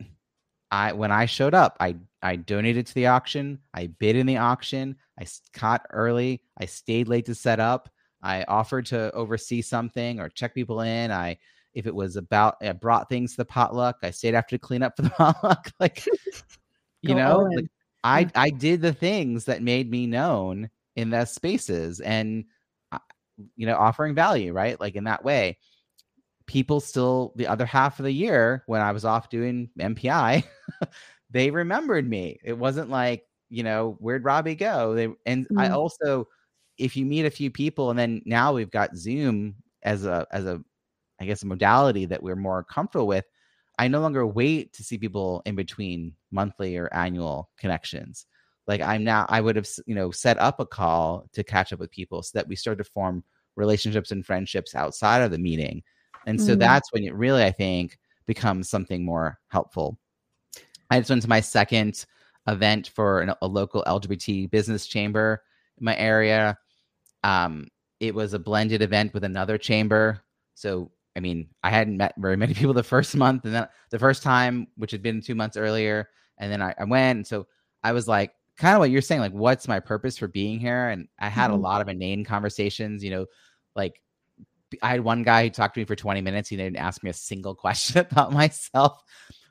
I 0.71 0.93
when 0.93 1.11
I 1.11 1.25
showed 1.25 1.53
up, 1.53 1.77
I 1.79 1.95
I 2.21 2.35
donated 2.35 2.85
to 2.87 2.93
the 2.93 3.07
auction, 3.07 3.59
I 3.73 3.87
bid 3.87 4.15
in 4.15 4.25
the 4.25 4.37
auction, 4.37 4.95
I 5.19 5.25
caught 5.53 5.85
early, 5.89 6.41
I 6.57 6.65
stayed 6.65 7.07
late 7.07 7.25
to 7.25 7.35
set 7.35 7.59
up, 7.59 7.89
I 8.21 8.43
offered 8.43 8.85
to 8.87 9.11
oversee 9.13 9.61
something 9.61 10.19
or 10.19 10.29
check 10.29 10.53
people 10.53 10.81
in, 10.81 11.11
I 11.11 11.37
if 11.73 11.87
it 11.87 11.95
was 11.95 12.15
about 12.15 12.57
I 12.61 12.71
brought 12.73 13.09
things 13.09 13.31
to 13.31 13.37
the 13.37 13.45
potluck, 13.45 13.97
I 14.03 14.11
stayed 14.11 14.35
after 14.35 14.57
to 14.57 14.59
clean 14.59 14.83
up 14.83 14.95
for 14.95 15.03
the 15.03 15.09
potluck. 15.17 15.71
like 15.79 16.05
you 17.01 17.15
know, 17.15 17.49
like, 17.55 17.65
I 18.03 18.29
I 18.35 18.49
did 18.49 18.81
the 18.81 18.93
things 18.93 19.45
that 19.45 19.61
made 19.61 19.89
me 19.89 20.07
known 20.07 20.69
in 20.95 21.09
those 21.09 21.31
spaces 21.31 21.99
and 21.99 22.45
uh, 22.91 22.99
you 23.55 23.65
know 23.65 23.75
offering 23.77 24.15
value, 24.15 24.53
right? 24.53 24.79
Like 24.79 24.95
in 24.95 25.05
that 25.05 25.23
way. 25.23 25.57
People 26.49 26.79
still 26.79 27.31
the 27.35 27.45
other 27.45 27.65
half 27.65 27.99
of 27.99 28.05
the 28.05 28.11
year 28.11 28.63
when 28.65 28.81
I 28.81 28.91
was 28.91 29.05
off 29.05 29.29
doing 29.29 29.69
MPI, 29.79 30.43
they 31.29 31.51
remembered 31.51 32.09
me. 32.09 32.39
It 32.43 32.57
wasn't 32.57 32.89
like, 32.89 33.23
you 33.49 33.61
know, 33.61 33.97
where'd 33.99 34.25
Robbie 34.25 34.55
go? 34.55 34.95
They 34.95 35.09
and 35.27 35.47
mm. 35.47 35.59
I 35.61 35.69
also 35.69 36.27
if 36.79 36.97
you 36.97 37.05
meet 37.05 37.25
a 37.25 37.29
few 37.29 37.51
people 37.51 37.91
and 37.91 37.99
then 37.99 38.23
now 38.25 38.53
we've 38.53 38.71
got 38.71 38.97
Zoom 38.97 39.55
as 39.83 40.05
a 40.05 40.25
as 40.31 40.45
a 40.45 40.63
I 41.19 41.25
guess, 41.25 41.43
a 41.43 41.47
modality 41.47 42.05
that 42.05 42.23
we're 42.23 42.35
more 42.35 42.63
comfortable 42.63 43.07
with, 43.07 43.25
I 43.77 43.87
no 43.87 44.01
longer 44.01 44.25
wait 44.25 44.73
to 44.73 44.83
see 44.83 44.97
people 44.97 45.41
in 45.45 45.55
between 45.55 46.13
monthly 46.31 46.77
or 46.77 46.93
annual 46.93 47.49
connections. 47.57 48.25
Like 48.67 48.81
I'm 48.81 49.03
now, 49.03 49.25
I 49.29 49.41
would 49.41 49.55
have, 49.55 49.67
you 49.85 49.95
know, 49.95 50.11
set 50.11 50.37
up 50.39 50.59
a 50.59 50.65
call 50.65 51.25
to 51.33 51.43
catch 51.43 51.73
up 51.73 51.79
with 51.79 51.91
people 51.91 52.23
so 52.23 52.37
that 52.37 52.47
we 52.47 52.55
start 52.55 52.77
to 52.77 52.83
form 52.83 53.23
relationships 53.55 54.11
and 54.11 54.25
friendships 54.25 54.75
outside 54.75 55.21
of 55.21 55.31
the 55.31 55.37
meeting. 55.37 55.83
And 56.29 56.39
so 56.39 56.51
mm-hmm. 56.51 56.59
that's 56.59 56.93
when 56.93 57.03
it 57.03 57.13
really, 57.15 57.43
I 57.43 57.51
think, 57.51 57.97
becomes 58.27 58.69
something 58.69 59.03
more 59.03 59.39
helpful. 59.47 59.97
I 60.91 60.99
just 60.99 61.09
went 61.09 61.23
to 61.23 61.29
my 61.29 61.41
second 61.41 62.05
event 62.47 62.91
for 62.95 63.21
an, 63.21 63.33
a 63.41 63.47
local 63.47 63.83
LGBT 63.87 64.49
business 64.51 64.85
chamber 64.85 65.41
in 65.79 65.85
my 65.85 65.97
area. 65.97 66.57
Um, 67.23 67.67
it 67.99 68.13
was 68.13 68.33
a 68.33 68.39
blended 68.39 68.81
event 68.83 69.13
with 69.13 69.23
another 69.23 69.57
chamber. 69.57 70.21
So 70.53 70.91
I 71.15 71.19
mean, 71.19 71.49
I 71.63 71.71
hadn't 71.71 71.97
met 71.97 72.13
very 72.17 72.37
many 72.37 72.53
people 72.59 72.73
the 72.73 72.83
first 72.83 73.15
month, 73.15 73.45
and 73.45 73.53
then 73.53 73.67
the 73.89 73.99
first 73.99 74.21
time, 74.21 74.67
which 74.77 74.91
had 74.91 75.01
been 75.01 75.21
two 75.21 75.35
months 75.35 75.57
earlier, 75.57 76.09
and 76.37 76.51
then 76.51 76.61
I, 76.61 76.75
I 76.79 76.83
went. 76.83 77.17
And 77.17 77.27
so 77.27 77.47
I 77.83 77.91
was 77.91 78.07
like, 78.07 78.33
kind 78.55 78.75
of 78.75 78.79
what 78.79 78.91
you're 78.91 79.01
saying, 79.01 79.21
like, 79.21 79.33
what's 79.33 79.67
my 79.67 79.79
purpose 79.79 80.17
for 80.17 80.27
being 80.27 80.59
here? 80.59 80.89
And 80.89 81.07
I 81.17 81.29
had 81.29 81.49
mm-hmm. 81.49 81.59
a 81.59 81.63
lot 81.63 81.81
of 81.81 81.89
inane 81.89 82.23
conversations, 82.23 83.03
you 83.03 83.09
know, 83.09 83.25
like 83.75 84.01
I 84.81 84.89
had 84.89 85.01
one 85.01 85.23
guy 85.23 85.43
who 85.43 85.49
talked 85.49 85.75
to 85.75 85.79
me 85.79 85.85
for 85.85 85.95
20 85.95 86.21
minutes. 86.21 86.49
He 86.49 86.57
didn't 86.57 86.77
ask 86.77 87.03
me 87.03 87.09
a 87.09 87.13
single 87.13 87.55
question 87.65 87.99
about 87.99 88.31
myself. 88.31 89.03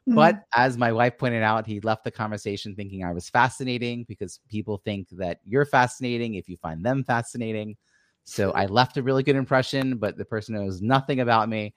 Mm-hmm. 0.09 0.15
But 0.15 0.45
as 0.55 0.79
my 0.79 0.93
wife 0.93 1.19
pointed 1.19 1.43
out, 1.43 1.67
he 1.67 1.81
left 1.81 2.05
the 2.05 2.11
conversation 2.11 2.75
thinking 2.75 3.05
I 3.05 3.13
was 3.13 3.29
fascinating 3.29 4.05
because 4.09 4.41
people 4.49 4.81
think 4.85 5.09
that 5.13 5.41
you're 5.45 5.67
fascinating 5.67 6.35
if 6.35 6.49
you 6.49 6.57
find 6.57 6.85
them 6.85 7.05
fascinating. 7.05 7.77
So 8.25 8.53
I 8.53 8.67
left 8.67 8.97
a 8.97 9.03
really 9.03 9.23
good 9.23 9.37
impression, 9.37 9.99
but 9.99 10.17
the 10.17 10.25
person 10.25 10.55
knows 10.55 10.81
nothing 10.81 11.21
about 11.21 11.49
me. 11.49 11.75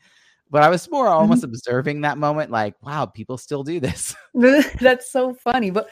But 0.50 0.64
I 0.64 0.70
was 0.70 0.90
more 0.90 1.06
mm-hmm. 1.06 1.14
almost 1.14 1.44
mm-hmm. 1.44 1.52
observing 1.52 2.02
that 2.02 2.18
moment, 2.18 2.52
like, 2.52 2.76
wow, 2.82 3.06
people 3.06 3.38
still 3.38 3.64
do 3.64 3.80
this. 3.80 4.16
That's 4.80 5.12
so 5.12 5.34
funny. 5.34 5.72
But 5.72 5.90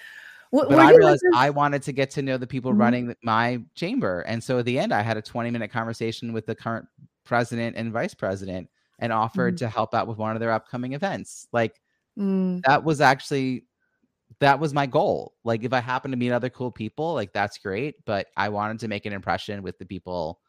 but 0.51 0.79
I 0.79 0.91
realized 0.91 1.23
I 1.35 1.51
wanted 1.51 1.83
to 1.83 1.91
get 1.91 2.09
to 2.11 2.21
know 2.21 2.37
the 2.37 2.47
people 2.47 2.71
mm-hmm. 2.71 2.81
running 2.81 3.15
my 3.21 3.61
chamber. 3.75 4.21
And 4.21 4.43
so 4.43 4.59
at 4.59 4.65
the 4.65 4.79
end, 4.79 4.93
I 4.93 5.01
had 5.01 5.17
a 5.17 5.21
20 5.21 5.51
minute 5.51 5.71
conversation 5.71 6.33
with 6.33 6.45
the 6.45 6.55
current 6.55 6.87
president 7.29 7.77
and 7.77 7.93
vice 7.93 8.13
president 8.13 8.67
and 8.97 9.13
offered 9.13 9.55
mm-hmm. 9.55 9.65
to 9.65 9.69
help 9.69 9.95
out 9.95 10.07
with 10.07 10.17
one 10.17 10.35
of 10.35 10.41
their 10.41 10.51
upcoming 10.51 10.93
events. 10.93 11.47
Like 11.53 11.79
mm. 12.17 12.61
that 12.65 12.83
was 12.83 12.99
actually 12.99 13.65
that 14.39 14.59
was 14.59 14.73
my 14.73 14.85
goal. 14.85 15.35
Like 15.43 15.63
if 15.63 15.71
I 15.71 15.79
happen 15.79 16.11
to 16.11 16.17
meet 16.17 16.31
other 16.31 16.49
cool 16.49 16.71
people, 16.71 17.13
like 17.13 17.31
that's 17.31 17.57
great. 17.59 17.95
But 18.05 18.27
I 18.35 18.49
wanted 18.49 18.79
to 18.79 18.87
make 18.87 19.05
an 19.05 19.13
impression 19.13 19.63
with 19.63 19.77
the 19.77 19.85
people 19.85 20.39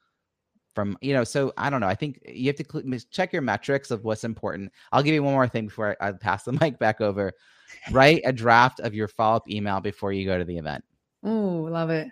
from 0.74 0.96
you 1.00 1.12
know 1.12 1.24
so 1.24 1.52
i 1.56 1.68
don't 1.68 1.80
know 1.80 1.88
i 1.88 1.96
think 1.96 2.20
you 2.28 2.46
have 2.46 2.54
to 2.54 2.64
cl- 2.64 3.00
check 3.10 3.32
your 3.32 3.42
metrics 3.42 3.90
of 3.90 4.04
what's 4.04 4.22
important 4.22 4.70
i'll 4.92 5.02
give 5.02 5.12
you 5.12 5.20
one 5.20 5.34
more 5.34 5.48
thing 5.48 5.66
before 5.66 5.96
I, 6.00 6.08
I 6.08 6.12
pass 6.12 6.44
the 6.44 6.52
mic 6.60 6.78
back 6.78 7.00
over 7.00 7.32
write 7.90 8.22
a 8.24 8.32
draft 8.32 8.78
of 8.78 8.94
your 8.94 9.08
follow-up 9.08 9.50
email 9.50 9.80
before 9.80 10.12
you 10.12 10.24
go 10.24 10.38
to 10.38 10.44
the 10.44 10.56
event 10.56 10.84
oh 11.24 11.66
love 11.68 11.90
it 11.90 12.06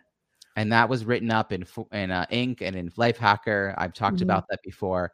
and 0.58 0.72
that 0.72 0.88
was 0.88 1.04
written 1.04 1.30
up 1.30 1.52
in 1.52 1.64
in 1.92 2.10
uh, 2.10 2.26
Inc 2.32 2.60
and 2.60 2.76
in 2.76 2.90
Lifehacker. 2.92 3.74
I've 3.78 3.94
talked 3.94 4.16
mm-hmm. 4.16 4.24
about 4.24 4.44
that 4.50 4.60
before. 4.62 5.12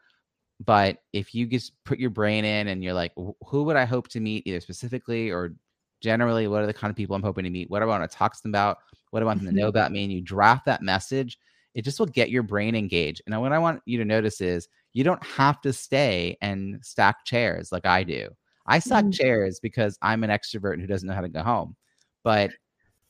But 0.64 0.98
if 1.12 1.35
you 1.35 1.46
just 1.46 1.72
put 1.85 1.98
your 1.98 2.11
brain 2.11 2.44
in 2.44 2.68
and 2.68 2.83
you're 2.83 2.94
like, 2.94 3.12
who 3.16 3.64
would 3.64 3.76
I 3.76 3.85
hope 3.85 4.09
to 4.09 4.20
meet, 4.20 4.46
either 4.46 4.61
specifically 4.61 5.30
or 5.30 5.54
generally? 6.00 6.46
What 6.46 6.62
are 6.62 6.66
the 6.66 6.72
kind 6.72 6.90
of 6.90 6.96
people 6.96 7.16
I'm 7.16 7.22
hoping 7.22 7.44
to 7.44 7.50
meet? 7.50 7.68
What 7.70 7.80
do 7.80 7.85
I 7.85 7.88
want 7.88 8.09
to 8.09 8.16
talk 8.16 8.35
to 8.35 8.42
them 8.42 8.52
about? 8.52 8.78
What 9.11 9.20
do 9.20 9.26
I 9.26 9.28
want 9.28 9.42
them 9.42 9.52
to 9.52 9.61
know 9.61 9.68
about 9.68 9.92
me? 9.92 10.04
And 10.04 10.12
you 10.12 10.20
draft 10.20 10.64
that 10.66 10.83
message 10.83 11.38
it 11.74 11.83
just 11.83 11.98
will 11.98 12.07
get 12.07 12.30
your 12.30 12.42
brain 12.42 12.74
engaged. 12.74 13.22
And 13.26 13.40
what 13.40 13.52
I 13.52 13.59
want 13.59 13.83
you 13.85 13.98
to 13.98 14.04
notice 14.04 14.40
is 14.40 14.68
you 14.92 15.04
don't 15.04 15.22
have 15.24 15.61
to 15.62 15.72
stay 15.72 16.37
and 16.40 16.78
stack 16.83 17.24
chairs 17.24 17.72
like 17.72 17.85
I 17.85 18.04
do. 18.04 18.28
I 18.66 18.78
stack 18.78 19.04
mm. 19.04 19.12
chairs 19.12 19.59
because 19.61 19.98
I'm 20.00 20.24
an 20.24 20.30
extrovert 20.30 20.80
who 20.80 20.87
doesn't 20.87 21.07
know 21.07 21.14
how 21.14 21.20
to 21.20 21.28
go 21.28 21.42
home. 21.42 21.76
But 22.22 22.52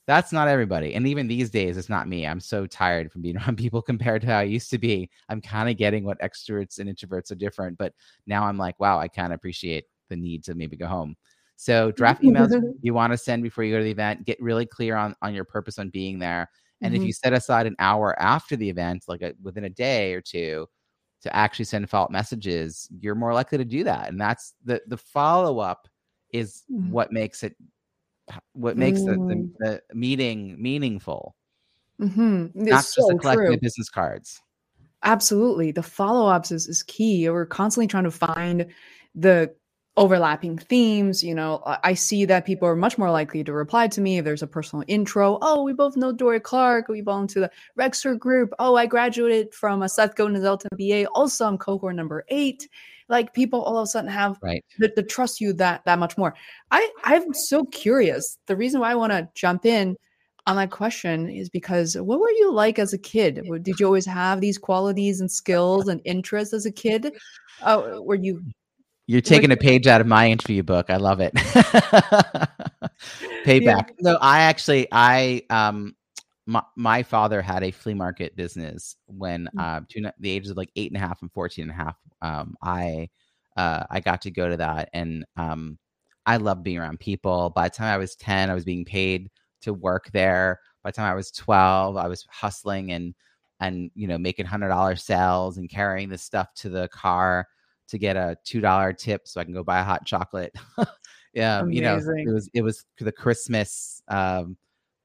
that's 0.07 0.33
not 0.33 0.49
everybody. 0.49 0.95
And 0.95 1.07
even 1.07 1.27
these 1.27 1.51
days, 1.51 1.77
it's 1.77 1.89
not 1.89 2.09
me. 2.09 2.27
I'm 2.27 2.41
so 2.41 2.67
tired 2.67 3.11
from 3.11 3.23
being 3.23 3.37
around 3.39 3.57
people 3.57 3.83
compared 3.83 4.23
to 4.23 4.29
how 4.29 4.39
I 4.39 4.45
used 4.45 4.71
to 4.71 4.79
be. 4.79 5.11
I'm 5.29 5.41
kind 5.41 5.69
of 5.69 5.77
getting 5.77 6.05
what 6.05 6.21
extroverts 6.21 6.79
and 6.79 6.89
introverts 6.89 7.31
are 7.31 7.37
different. 7.37 7.79
But 7.79 7.95
now 8.27 8.45
I'm 8.45 8.59
like, 8.59 8.79
wow, 8.81 8.99
I 8.99 9.09
kind 9.09 9.33
of 9.33 9.37
appreciate 9.37 9.85
the 10.11 10.17
need 10.17 10.45
to 10.45 10.55
maybe 10.55 10.77
go 10.77 10.87
home. 10.87 11.17
So 11.57 11.93
draft 11.93 12.23
emails 12.23 12.53
you 12.83 12.95
want 12.95 13.13
to 13.13 13.19
send 13.19 13.43
before 13.43 13.65
you 13.65 13.73
go 13.73 13.79
to 13.79 13.85
the 13.85 13.91
event. 13.91 14.25
Get 14.25 14.43
really 14.43 14.67
clear 14.67 14.97
on 14.97 15.15
on 15.23 15.35
your 15.35 15.45
purpose 15.45 15.79
on 15.79 15.89
being 15.89 16.19
there. 16.19 16.51
And 16.81 16.93
mm-hmm. 16.93 17.03
if 17.03 17.07
you 17.07 17.13
set 17.13 17.33
aside 17.33 17.67
an 17.67 17.77
hour 17.79 18.21
after 18.21 18.57
the 18.57 18.69
event, 18.69 19.05
like 19.07 19.23
a, 19.23 19.35
within 19.43 19.65
a 19.65 19.71
day 19.71 20.15
or 20.15 20.21
two, 20.21 20.67
to 21.23 21.35
actually 21.35 21.65
send 21.65 21.89
follow 21.89 22.07
up 22.07 22.11
messages, 22.11 22.89
you're 23.01 23.15
more 23.15 23.33
likely 23.33 23.57
to 23.57 23.65
do 23.65 23.85
that. 23.85 24.11
And 24.11 24.21
that's 24.21 24.55
the 24.65 24.83
the 24.89 24.99
follow 24.99 25.61
up 25.61 25.89
is 26.33 26.65
mm-hmm. 26.71 26.91
what 26.91 27.13
makes 27.13 27.43
it 27.45 27.57
what 28.53 28.77
makes 28.77 29.01
mm. 29.01 29.07
the, 29.07 29.35
the, 29.65 29.81
the, 29.89 29.95
meeting 29.95 30.61
meaningful. 30.61 31.35
Mm-hmm. 32.01 32.47
Not 32.55 32.71
just 32.71 32.95
so 32.95 33.17
collecting 33.19 33.59
business 33.61 33.89
cards. 33.89 34.41
Absolutely. 35.03 35.71
The 35.71 35.83
follow 35.83 36.29
ups 36.29 36.51
is, 36.51 36.67
is 36.67 36.83
key. 36.83 37.29
We're 37.29 37.47
constantly 37.47 37.87
trying 37.87 38.05
to 38.05 38.11
find 38.11 38.67
the 39.15 39.55
overlapping 39.97 40.59
themes. 40.59 41.23
You 41.23 41.35
know, 41.35 41.63
I 41.65 41.95
see 41.95 42.25
that 42.25 42.47
people 42.47 42.67
are 42.67 42.75
much 42.75 42.99
more 42.99 43.11
likely 43.11 43.45
to 43.45 43.53
reply 43.53 43.87
to 43.89 44.01
me 44.01 44.19
if 44.19 44.25
there's 44.25 44.43
a 44.43 44.47
personal 44.47 44.85
intro. 44.89 45.39
Oh, 45.41 45.63
we 45.63 45.73
both 45.73 45.97
know 45.97 46.11
Dorie 46.11 46.41
Clark. 46.41 46.89
We 46.89 47.03
belong 47.03 47.27
to 47.29 47.41
the 47.41 47.51
Rexer 47.79 48.19
group. 48.19 48.53
Oh, 48.59 48.77
I 48.77 48.87
graduated 48.87 49.55
from 49.55 49.83
a 49.83 49.89
Seth 49.89 50.17
Godin 50.17 50.41
altMBA. 50.41 51.07
Also, 51.15 51.47
I'm 51.47 51.59
cohort 51.59 51.95
number 51.95 52.25
eight. 52.29 52.69
Like 53.09 53.35
people 53.35 53.63
all 53.63 53.77
of 53.77 53.85
a 53.85 53.87
sudden 53.87 54.11
have 54.11 54.39
right. 54.43 54.65
the, 54.79 54.93
the 54.97 55.03
trust 55.03 55.41
you 55.41 55.53
that 55.55 55.83
that 55.85 55.99
much 55.99 56.17
more. 56.17 56.35
I 56.71 56.91
I'm 57.05 57.35
so 57.35 57.65
curious. 57.67 58.39
The 58.47 58.57
reason 58.57 58.81
why 58.81 58.93
I 58.93 58.95
want 58.95 59.13
to 59.13 59.29
jump 59.35 59.67
in 59.67 59.97
on 60.47 60.57
that 60.57 60.71
question 60.71 61.29
is 61.29 61.49
because 61.49 61.97
what 61.97 62.21
were 62.21 62.31
you 62.31 62.53
like 62.53 62.79
as 62.79 62.93
a 62.93 62.99
kid? 62.99 63.47
Did 63.63 63.81
you 63.81 63.87
always 63.87 64.07
have 64.07 64.41
these 64.41 64.59
qualities 64.59 65.21
and 65.21 65.31
skills 65.31 65.89
and 65.89 66.01
interests 66.05 66.55
as 66.55 66.67
a 66.67 66.73
kid? 66.73 67.13
Uh, 67.63 67.99
were 68.01 68.17
you 68.17 68.43
you're 69.07 69.21
taking 69.21 69.53
a 69.53 69.57
page 69.57 69.87
out 69.87 70.01
of 70.01 70.07
my 70.07 70.31
interview 70.31 70.63
book. 70.63 70.89
I 70.89 70.97
love 70.97 71.21
it. 71.21 71.35
Payback. 73.45 73.63
Yeah. 73.63 73.83
No, 74.01 74.19
I 74.21 74.41
actually, 74.41 74.89
I, 74.91 75.43
um, 75.51 75.95
my, 76.47 76.63
my 76.77 77.03
father 77.03 77.41
had 77.41 77.63
a 77.63 77.71
flea 77.71 77.95
market 77.95 78.37
business 78.37 78.97
when, 79.07 79.49
mm. 79.57 79.63
uh, 79.63 79.81
to 79.89 80.13
the 80.19 80.31
ages 80.31 80.51
of 80.51 80.57
like 80.57 80.71
eight 80.77 80.91
and 80.91 80.97
a 80.97 81.07
half 81.07 81.23
and 81.23 81.33
14 81.33 81.63
and 81.63 81.71
a 81.71 81.75
half. 81.75 81.97
Um, 82.23 82.57
I, 82.63 83.09
uh, 83.57 83.85
I 83.91 84.01
got 84.01 84.23
to 84.23 84.31
go 84.31 84.49
to 84.49 84.57
that 84.57 84.91
and, 84.93 85.25
um, 85.37 85.79
I 86.27 86.39
love 86.39 86.63
being 86.63 86.79
around 86.79 87.01
people. 87.01 87.51
By 87.51 87.69
the 87.69 87.75
time 87.75 87.93
I 87.93 87.99
was 87.99 88.17
10, 88.17 88.51
I 88.51 88.55
was 88.55 88.65
being 88.65 88.85
paid 88.85 89.31
to 89.63 89.75
work 89.75 90.11
there. 90.13 90.61
By 90.83 90.91
the 90.91 90.97
time 90.97 91.11
I 91.11 91.15
was 91.15 91.31
12, 91.31 91.97
I 91.97 92.09
was 92.09 92.27
hustling 92.31 92.93
and, 92.93 93.15
and, 93.61 93.91
you 93.95 94.07
know, 94.07 94.19
making 94.19 94.47
hundred 94.47 94.69
dollar 94.69 94.97
sales 94.97 95.59
and 95.59 95.69
carrying 95.69 96.09
the 96.09 96.19
stuff 96.19 96.53
to 96.55 96.69
the 96.69 96.89
car 96.89 97.47
to 97.89 97.99
get 97.99 98.17
a 98.17 98.37
two 98.45 98.61
dollar 98.61 98.93
tip 98.93 99.29
so 99.29 99.41
I 99.41 99.45
can 99.45 99.53
go 99.53 99.63
buy 99.63 99.81
a 99.81 99.85
hot 99.85 100.05
chocolate. 100.07 100.55
yeah, 101.35 101.61
Amazing. 101.61 101.75
you 101.75 101.83
know, 101.83 101.97
it 101.97 102.33
was 102.33 102.51
it 102.55 102.63
was 102.63 102.85
the 102.99 103.13
Christmas 103.13 104.03
um, 104.09 104.57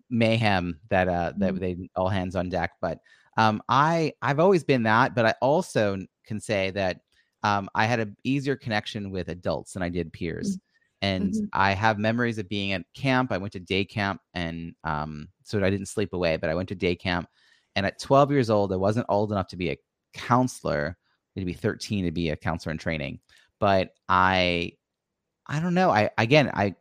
mayhem 0.09 0.79
that 0.89 1.07
uh 1.07 1.33
that 1.37 1.55
mm. 1.55 1.59
they 1.59 1.89
all 1.95 2.09
hands 2.09 2.35
on 2.35 2.49
deck. 2.49 2.71
But 2.81 2.99
um, 3.37 3.61
I 3.69 4.13
I've 4.21 4.39
always 4.39 4.63
been 4.63 4.83
that, 4.83 5.15
but 5.15 5.25
I 5.25 5.33
also 5.41 5.97
can 6.25 6.39
say 6.39 6.71
that 6.71 7.01
um, 7.43 7.69
I 7.73 7.85
had 7.85 7.99
an 7.99 8.17
easier 8.23 8.55
connection 8.55 9.11
with 9.11 9.29
adults 9.29 9.73
than 9.73 9.83
I 9.83 9.89
did 9.89 10.11
peers. 10.11 10.57
Mm. 10.57 10.61
And 11.01 11.33
mm-hmm. 11.33 11.45
I 11.53 11.71
have 11.71 11.97
memories 11.97 12.37
of 12.37 12.49
being 12.49 12.73
at 12.73 12.83
camp. 12.93 13.31
I 13.31 13.37
went 13.37 13.53
to 13.53 13.59
day 13.59 13.85
camp, 13.85 14.19
and 14.33 14.75
um, 14.83 15.29
so 15.43 15.63
I 15.63 15.69
didn't 15.69 15.85
sleep 15.87 16.11
away. 16.11 16.35
But 16.35 16.49
I 16.49 16.55
went 16.55 16.67
to 16.69 16.75
day 16.75 16.95
camp, 16.95 17.29
and 17.77 17.85
at 17.85 18.01
12 18.01 18.31
years 18.31 18.49
old, 18.49 18.73
I 18.73 18.75
wasn't 18.75 19.05
old 19.07 19.31
enough 19.31 19.47
to 19.47 19.57
be 19.57 19.69
a 19.69 19.77
counselor, 20.13 20.97
to 21.37 21.45
be 21.45 21.53
13 21.53 22.03
to 22.03 22.11
be 22.11 22.31
a 22.31 22.35
counselor 22.35 22.71
in 22.71 22.77
training. 22.77 23.19
But 23.59 23.91
I, 24.09 24.73
I 25.47 25.61
don't 25.61 25.73
know. 25.73 25.89
I 25.89 26.09
again, 26.17 26.51
I, 26.53 26.75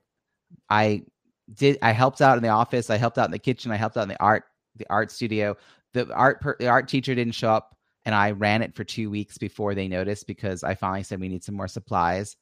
I 0.69 1.05
did. 1.55 1.79
I 1.83 1.93
helped 1.93 2.21
out 2.21 2.37
in 2.37 2.43
the 2.43 2.49
office. 2.49 2.91
I 2.91 2.97
helped 2.97 3.19
out 3.19 3.27
in 3.27 3.33
the 3.33 3.39
kitchen. 3.39 3.71
I 3.71 3.77
helped 3.77 3.97
out 3.97 4.03
in 4.03 4.09
the 4.09 4.23
art, 4.23 4.45
the 4.77 4.87
art 4.91 5.11
studio. 5.11 5.57
The 5.95 6.13
art, 6.13 6.41
per, 6.41 6.57
the 6.59 6.69
art 6.69 6.89
teacher 6.89 7.15
didn't 7.15 7.35
show 7.35 7.51
up, 7.51 7.77
and 8.05 8.15
I 8.15 8.33
ran 8.33 8.63
it 8.63 8.75
for 8.75 8.85
two 8.85 9.11
weeks 9.11 9.39
before 9.39 9.75
they 9.75 9.89
noticed 9.89 10.27
because 10.27 10.63
I 10.63 10.75
finally 10.75 11.03
said 11.03 11.21
we 11.21 11.29
need 11.29 11.45
some 11.45 11.55
more 11.55 11.69
supplies. 11.69 12.37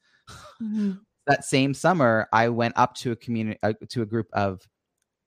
Mm-hmm. 0.61 0.93
that 1.29 1.45
same 1.45 1.73
summer, 1.73 2.29
I 2.33 2.49
went 2.49 2.77
up 2.77 2.95
to 2.97 3.13
a 3.13 3.17
community, 3.17 3.59
uh, 3.63 3.75
to 3.91 4.03
a 4.03 4.07
group 4.07 4.27
of, 4.33 4.67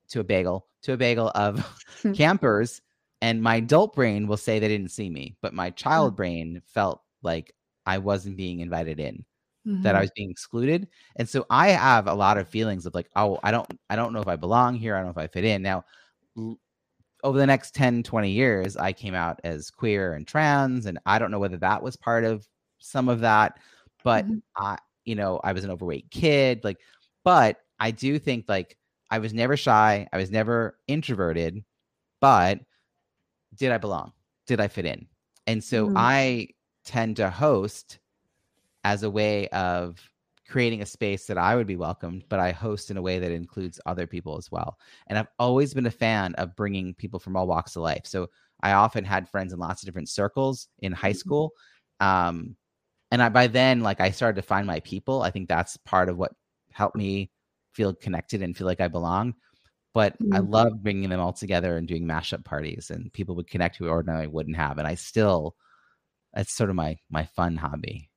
to 0.10 0.20
a 0.20 0.24
bagel, 0.26 0.68
to 0.84 0.94
a 0.94 0.98
bagel 0.98 1.32
of 1.34 1.66
campers 2.16 2.82
and 3.22 3.42
my 3.42 3.58
adult 3.58 3.96
brain 3.96 4.28
will 4.28 4.38
say 4.38 4.60
they 4.60 4.68
didn't 4.68 4.92
see 4.92 5.10
me, 5.10 5.36
but 5.42 5.54
my 5.54 5.70
child 5.72 6.12
mm-hmm. 6.12 6.18
brain 6.18 6.62
felt 6.68 7.02
like 7.22 7.54
I 7.86 7.98
wasn't 7.98 8.38
being 8.38 8.60
invited 8.62 9.00
in, 9.00 9.26
mm-hmm. 9.70 9.84
that 9.84 9.96
I 9.96 10.00
mm-hmm. 10.00 10.04
was 10.04 10.12
being 10.16 10.32
excluded. 10.32 10.88
And 11.18 11.28
so 11.28 11.46
I 11.50 11.70
have 11.70 12.08
a 12.08 12.14
lot 12.14 12.38
of 12.38 12.48
feelings 12.48 12.86
of 12.86 12.96
like, 12.96 13.10
oh, 13.16 13.40
I 13.44 13.52
don't 13.52 13.68
I 13.90 13.96
don't 13.96 14.14
know 14.14 14.22
if 14.22 14.28
I 14.28 14.36
belong 14.36 14.76
here, 14.76 14.96
I 14.96 15.00
don't 15.00 15.08
know 15.08 15.12
if 15.12 15.18
I 15.18 15.28
fit 15.28 15.46
in. 15.46 15.62
Now 15.62 15.86
over 17.24 17.38
the 17.38 17.48
next 17.48 17.76
10, 17.76 18.04
20 18.04 18.30
years, 18.30 18.78
I 18.78 18.94
came 18.94 19.14
out 19.14 19.40
as 19.44 19.70
queer 19.70 20.14
and 20.14 20.26
trans, 20.26 20.86
and 20.86 21.00
I 21.06 21.20
don't 21.20 21.32
know 21.32 21.40
whether 21.40 21.58
that 21.58 21.84
was 21.84 21.96
part 21.96 22.24
of 22.24 22.48
some 22.80 23.10
of 23.10 23.20
that, 23.22 23.58
but 24.04 24.26
mm-hmm. 24.26 24.38
I, 24.56 24.78
you 25.06 25.16
know, 25.16 25.40
I 25.44 25.54
was 25.54 25.64
an 25.64 25.72
overweight 25.72 26.10
kid, 26.12 26.64
like, 26.64 26.78
but 27.24 27.58
I 27.80 27.92
do 27.92 28.20
think 28.20 28.46
like 28.48 28.78
I 29.12 29.20
was 29.20 29.34
never 29.34 29.58
shy, 29.58 30.08
I 30.14 30.18
was 30.18 30.32
never 30.32 30.78
introverted, 30.88 31.64
but 32.22 32.60
did 33.56 33.72
I 33.72 33.78
belong? 33.78 34.14
Did 34.48 34.62
I 34.62 34.68
fit 34.68 34.86
in? 34.86 35.08
And 35.48 35.64
so 35.64 35.88
mm-hmm. 35.88 35.98
I 35.98 36.48
tend 36.86 37.18
to 37.18 37.30
host 37.30 38.00
as 38.84 39.04
a 39.04 39.10
way 39.10 39.48
of 39.50 40.00
creating 40.48 40.82
a 40.82 40.86
space 40.86 41.28
that 41.28 41.38
I 41.38 41.56
would 41.56 41.68
be 41.68 41.76
welcomed, 41.76 42.24
but 42.28 42.40
I 42.40 42.52
host 42.52 42.90
in 42.90 42.98
a 42.98 43.02
way 43.02 43.20
that 43.20 43.32
includes 43.32 43.80
other 43.86 44.08
people 44.08 44.38
as 44.38 44.52
well. 44.52 44.80
And 45.08 45.18
I've 45.18 45.28
always 45.38 45.74
been 45.74 45.86
a 45.86 45.92
fan 45.92 46.34
of 46.36 46.56
bringing 46.56 46.96
people 46.96 47.20
from 47.20 47.36
all 47.36 47.48
walks 47.48 47.76
of 47.76 47.84
life. 47.84 48.06
So 48.06 48.30
I 48.62 48.72
often 48.72 49.04
had 49.04 49.30
friends 49.30 49.54
in 49.54 49.60
lots 49.60 49.84
of 49.84 49.88
different 49.88 50.10
circles 50.10 50.68
in 50.80 50.92
high 50.92 51.12
mm-hmm. 51.12 51.18
school. 51.18 51.52
Um, 52.00 52.56
and 53.12 53.22
I, 53.22 53.30
by 53.30 53.48
then, 53.48 53.82
like 53.82 54.02
I 54.02 54.12
started 54.12 54.42
to 54.42 54.48
find 54.48 54.66
my 54.66 54.80
people. 54.80 55.22
I 55.22 55.30
think 55.30 55.48
that's 55.48 55.78
part 55.78 56.10
of 56.10 56.18
what 56.18 56.32
helped 56.72 56.96
me 56.96 57.32
feel 57.74 57.94
connected 57.94 58.42
and 58.42 58.58
feel 58.58 58.68
like 58.68 58.82
I 58.82 58.88
belong 58.88 59.36
but 59.94 60.18
mm-hmm. 60.20 60.36
I 60.36 60.40
love 60.40 60.84
bringing 60.84 61.10
them 61.10 61.20
all 61.20 61.34
together 61.34 61.78
and 61.78 61.88
doing 61.88 62.06
mashup 62.06 62.46
parties, 62.46 62.92
and 62.92 63.12
people 63.12 63.36
would 63.36 63.50
connect 63.50 63.78
who 63.78 63.88
ordinarily 63.88 64.28
wouldn't 64.28 64.58
have. 64.58 64.78
And 64.78 64.88
I 64.88 64.96
still, 64.96 65.56
that's 66.34 66.54
sort 66.54 66.70
of 66.70 66.76
my 66.76 66.98
my 67.10 67.26
fun 67.26 67.58
hobby. 67.58 68.09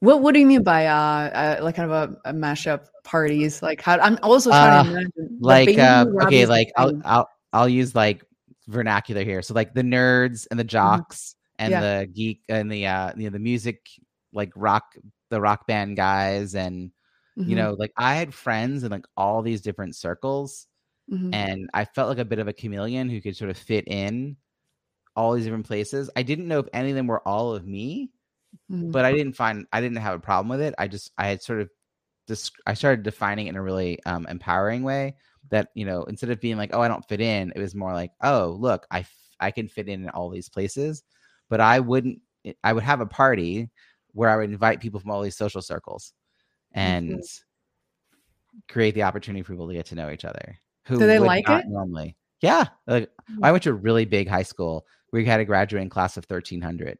What 0.00 0.22
What 0.22 0.34
do 0.34 0.40
you 0.40 0.46
mean 0.46 0.62
by 0.62 0.86
uh, 0.86 0.96
uh 0.96 1.58
like 1.62 1.76
kind 1.76 1.90
of 1.90 2.10
a, 2.10 2.30
a 2.30 2.32
mashup 2.32 2.86
parties? 3.04 3.62
Like 3.62 3.80
how 3.80 3.98
I'm 3.98 4.18
also 4.22 4.50
trying 4.50 4.80
uh, 4.80 4.82
to 4.84 4.90
imagine 4.90 5.38
like 5.40 5.78
uh, 5.78 6.06
okay, 6.24 6.46
like 6.46 6.72
I'll 6.76 7.00
I'll 7.04 7.28
I'll 7.52 7.68
use 7.68 7.94
like 7.94 8.24
vernacular 8.68 9.24
here. 9.24 9.42
So 9.42 9.54
like 9.54 9.74
the 9.74 9.82
nerds 9.82 10.46
and 10.50 10.58
the 10.58 10.64
mm-hmm. 10.64 10.68
jocks 10.68 11.36
mm-hmm. 11.58 11.64
and 11.64 11.70
yeah. 11.72 11.80
the 11.80 12.06
geek 12.06 12.42
and 12.48 12.70
the 12.70 12.86
uh 12.86 13.12
you 13.16 13.24
know 13.24 13.30
the 13.30 13.38
music 13.38 13.86
like 14.32 14.52
rock 14.56 14.96
the 15.30 15.40
rock 15.40 15.66
band 15.66 15.96
guys 15.96 16.54
and 16.54 16.90
Mm-hmm. 17.38 17.50
You 17.50 17.56
know, 17.56 17.76
like 17.78 17.92
I 17.96 18.14
had 18.14 18.34
friends 18.34 18.84
in 18.84 18.90
like 18.90 19.06
all 19.16 19.42
these 19.42 19.62
different 19.62 19.96
circles, 19.96 20.66
mm-hmm. 21.10 21.32
and 21.32 21.70
I 21.72 21.84
felt 21.84 22.08
like 22.08 22.18
a 22.18 22.24
bit 22.24 22.38
of 22.38 22.48
a 22.48 22.52
chameleon 22.52 23.08
who 23.08 23.20
could 23.20 23.36
sort 23.36 23.50
of 23.50 23.56
fit 23.56 23.88
in 23.88 24.36
all 25.16 25.32
these 25.32 25.44
different 25.44 25.66
places. 25.66 26.10
I 26.14 26.22
didn't 26.22 26.48
know 26.48 26.58
if 26.58 26.68
any 26.72 26.90
of 26.90 26.96
them 26.96 27.06
were 27.06 27.26
all 27.26 27.54
of 27.54 27.66
me, 27.66 28.10
mm-hmm. 28.70 28.90
but 28.90 29.04
I 29.04 29.12
didn't 29.12 29.34
find 29.34 29.66
I 29.72 29.80
didn't 29.80 29.98
have 29.98 30.14
a 30.14 30.20
problem 30.20 30.48
with 30.48 30.60
it. 30.60 30.74
I 30.78 30.88
just 30.88 31.10
I 31.18 31.26
had 31.28 31.42
sort 31.42 31.60
of 31.60 31.70
this 32.28 32.50
I 32.66 32.74
started 32.74 33.02
defining 33.02 33.46
it 33.46 33.50
in 33.50 33.56
a 33.56 33.62
really 33.62 33.98
um, 34.04 34.26
empowering 34.28 34.82
way 34.82 35.16
that 35.50 35.68
you 35.74 35.84
know 35.84 36.04
instead 36.04 36.30
of 36.30 36.40
being 36.40 36.56
like 36.56 36.70
oh 36.72 36.80
I 36.80 36.88
don't 36.88 37.06
fit 37.08 37.20
in, 37.20 37.52
it 37.54 37.60
was 37.60 37.74
more 37.74 37.92
like 37.92 38.12
oh 38.22 38.56
look 38.58 38.86
I 38.90 39.00
f- 39.00 39.16
I 39.40 39.50
can 39.50 39.68
fit 39.68 39.88
in 39.88 40.04
in 40.04 40.10
all 40.10 40.30
these 40.30 40.48
places, 40.48 41.02
but 41.50 41.60
I 41.60 41.80
wouldn't. 41.80 42.20
I 42.64 42.72
would 42.72 42.82
have 42.82 43.00
a 43.00 43.06
party 43.06 43.70
where 44.12 44.30
I 44.30 44.36
would 44.36 44.50
invite 44.50 44.80
people 44.80 45.00
from 45.00 45.10
all 45.10 45.22
these 45.22 45.36
social 45.36 45.62
circles 45.62 46.12
and 46.72 47.10
mm-hmm. 47.10 48.58
create 48.68 48.94
the 48.94 49.02
opportunity 49.02 49.42
for 49.42 49.52
people 49.52 49.68
to 49.68 49.74
get 49.74 49.86
to 49.86 49.94
know 49.94 50.10
each 50.10 50.24
other. 50.24 50.58
Who 50.86 50.98
do 50.98 51.06
they 51.06 51.18
like 51.18 51.48
it 51.48 51.66
normally? 51.68 52.16
Yeah, 52.40 52.66
like 52.86 53.04
mm-hmm. 53.30 53.44
I 53.44 53.52
went 53.52 53.62
to 53.64 53.70
a 53.70 53.74
really 53.74 54.04
big 54.04 54.28
high 54.28 54.42
school. 54.42 54.86
We 55.12 55.24
had 55.24 55.40
a 55.40 55.44
graduating 55.44 55.90
class 55.90 56.16
of 56.16 56.24
thirteen 56.24 56.60
hundred. 56.60 56.98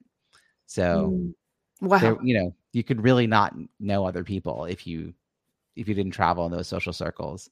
So, 0.66 1.10
mm. 1.12 1.34
Wow, 1.82 1.98
there, 1.98 2.16
you 2.22 2.38
know, 2.38 2.54
you 2.72 2.82
could 2.82 3.02
really 3.02 3.26
not 3.26 3.54
know 3.78 4.06
other 4.06 4.24
people 4.24 4.64
if 4.64 4.86
you 4.86 5.12
if 5.76 5.88
you 5.88 5.94
didn't 5.94 6.12
travel 6.12 6.46
in 6.46 6.52
those 6.52 6.68
social 6.68 6.92
circles. 6.92 7.50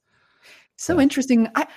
So, 0.77 0.95
so. 0.95 0.99
interesting. 0.99 1.47
I 1.55 1.67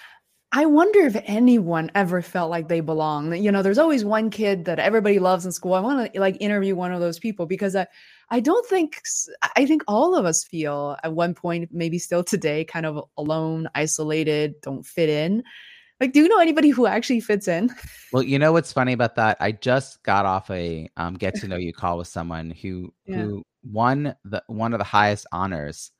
I 0.56 0.66
wonder 0.66 1.00
if 1.00 1.20
anyone 1.24 1.90
ever 1.96 2.22
felt 2.22 2.48
like 2.48 2.68
they 2.68 2.78
belong. 2.78 3.34
You 3.34 3.50
know, 3.50 3.60
there's 3.60 3.78
always 3.78 4.04
one 4.04 4.30
kid 4.30 4.66
that 4.66 4.78
everybody 4.78 5.18
loves 5.18 5.44
in 5.44 5.50
school. 5.50 5.74
I 5.74 5.80
want 5.80 6.14
to 6.14 6.20
like 6.20 6.36
interview 6.38 6.76
one 6.76 6.92
of 6.92 7.00
those 7.00 7.18
people 7.18 7.44
because 7.44 7.74
I, 7.74 7.88
I 8.30 8.38
don't 8.38 8.64
think 8.68 9.02
I 9.56 9.66
think 9.66 9.82
all 9.88 10.14
of 10.14 10.24
us 10.24 10.44
feel 10.44 10.96
at 11.02 11.12
one 11.12 11.34
point, 11.34 11.70
maybe 11.72 11.98
still 11.98 12.22
today, 12.22 12.64
kind 12.64 12.86
of 12.86 13.04
alone, 13.18 13.68
isolated, 13.74 14.60
don't 14.60 14.86
fit 14.86 15.08
in. 15.08 15.42
Like, 16.04 16.12
do 16.12 16.20
you 16.20 16.28
know 16.28 16.38
anybody 16.38 16.68
who 16.68 16.86
actually 16.86 17.20
fits 17.20 17.48
in? 17.48 17.74
Well, 18.12 18.22
you 18.22 18.38
know 18.38 18.52
what's 18.52 18.74
funny 18.74 18.92
about 18.92 19.16
that? 19.16 19.38
I 19.40 19.52
just 19.52 20.02
got 20.02 20.26
off 20.26 20.50
a 20.50 20.86
um, 20.98 21.14
get 21.18 21.34
to 21.36 21.48
know 21.48 21.56
you 21.56 21.72
call 21.72 21.96
with 21.96 22.08
someone 22.08 22.50
who 22.50 22.92
yeah. 23.06 23.16
who 23.16 23.42
won 23.62 24.14
the 24.22 24.42
one 24.46 24.74
of 24.74 24.78
the 24.78 24.84
highest 24.84 25.26
honors 25.32 25.92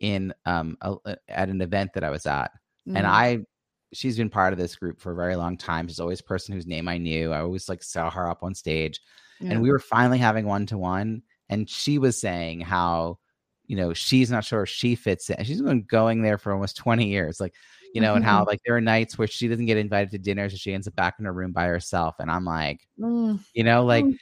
in 0.00 0.34
um 0.44 0.76
a, 0.80 0.96
at 1.28 1.48
an 1.48 1.60
event 1.60 1.92
that 1.94 2.02
I 2.02 2.10
was 2.10 2.26
at, 2.26 2.50
mm. 2.88 2.96
and 2.96 3.06
I 3.06 3.44
she's 3.92 4.16
been 4.16 4.28
part 4.28 4.52
of 4.52 4.58
this 4.58 4.74
group 4.74 5.00
for 5.00 5.12
a 5.12 5.14
very 5.14 5.36
long 5.36 5.56
time. 5.56 5.86
She's 5.86 6.00
always 6.00 6.18
a 6.18 6.24
person 6.24 6.52
whose 6.52 6.66
name 6.66 6.88
I 6.88 6.98
knew. 6.98 7.32
I 7.32 7.40
always 7.40 7.68
like 7.68 7.84
saw 7.84 8.10
her 8.10 8.28
up 8.28 8.42
on 8.42 8.56
stage. 8.56 9.00
Yeah. 9.40 9.52
And 9.52 9.62
we 9.62 9.70
were 9.70 9.78
finally 9.78 10.18
having 10.18 10.46
one 10.46 10.66
to 10.66 10.76
one. 10.76 11.22
And 11.48 11.70
she 11.70 11.98
was 11.98 12.20
saying 12.20 12.60
how, 12.60 13.18
you 13.66 13.76
know, 13.76 13.94
she's 13.94 14.32
not 14.32 14.44
sure 14.44 14.66
she 14.66 14.96
fits 14.96 15.30
in. 15.30 15.44
She's 15.44 15.62
been 15.62 15.84
going 15.84 16.22
there 16.22 16.38
for 16.38 16.52
almost 16.52 16.76
20 16.76 17.06
years. 17.06 17.38
Like, 17.38 17.54
you 17.94 18.00
know, 18.00 18.08
mm-hmm. 18.08 18.16
and 18.16 18.24
how 18.24 18.40
mm-hmm. 18.40 18.48
like 18.48 18.60
there 18.66 18.76
are 18.76 18.80
nights 18.80 19.16
where 19.16 19.28
she 19.28 19.46
doesn't 19.46 19.66
get 19.66 19.76
invited 19.76 20.10
to 20.10 20.18
dinner, 20.18 20.50
so 20.50 20.56
she 20.56 20.74
ends 20.74 20.88
up 20.88 20.96
back 20.96 21.14
in 21.20 21.24
her 21.24 21.32
room 21.32 21.52
by 21.52 21.66
herself. 21.66 22.16
And 22.18 22.28
I'm 22.28 22.44
like, 22.44 22.80
mm. 22.98 23.38
you 23.54 23.62
know, 23.62 23.84
like, 23.84 24.04
mm. 24.04 24.18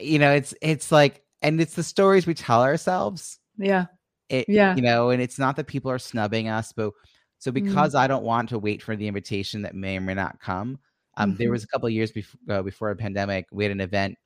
you 0.00 0.18
know, 0.18 0.32
it's 0.32 0.54
it's 0.62 0.90
like 0.90 1.22
and 1.42 1.60
it's 1.60 1.74
the 1.74 1.82
stories 1.82 2.26
we 2.26 2.32
tell 2.32 2.62
ourselves. 2.62 3.38
Yeah. 3.58 3.86
It, 4.30 4.48
Yeah. 4.48 4.74
You 4.74 4.80
know, 4.80 5.10
and 5.10 5.20
it's 5.20 5.38
not 5.38 5.56
that 5.56 5.66
people 5.66 5.90
are 5.90 5.98
snubbing 5.98 6.48
us, 6.48 6.72
but 6.72 6.92
so 7.38 7.50
Mm. 7.50 7.54
because 7.54 7.94
I 7.94 8.06
don't 8.06 8.24
want 8.24 8.48
to 8.48 8.58
wait 8.58 8.82
for 8.82 8.96
the 8.96 9.06
invitation 9.06 9.60
that 9.62 9.74
may 9.74 9.98
or 9.98 10.00
may 10.00 10.14
not 10.14 10.40
come, 10.40 10.78
um, 11.18 11.36
there 11.36 11.48
Mhm. 11.48 11.52
was 11.52 11.64
a 11.64 11.66
couple 11.66 11.88
of 11.88 11.92
years 11.92 12.10
before 12.10 12.40
uh, 12.48 12.62
before 12.62 12.90
a 12.90 12.96
pandemic, 12.96 13.46
we 13.52 13.64
had 13.64 13.72
an 13.72 13.82
event 13.82 14.16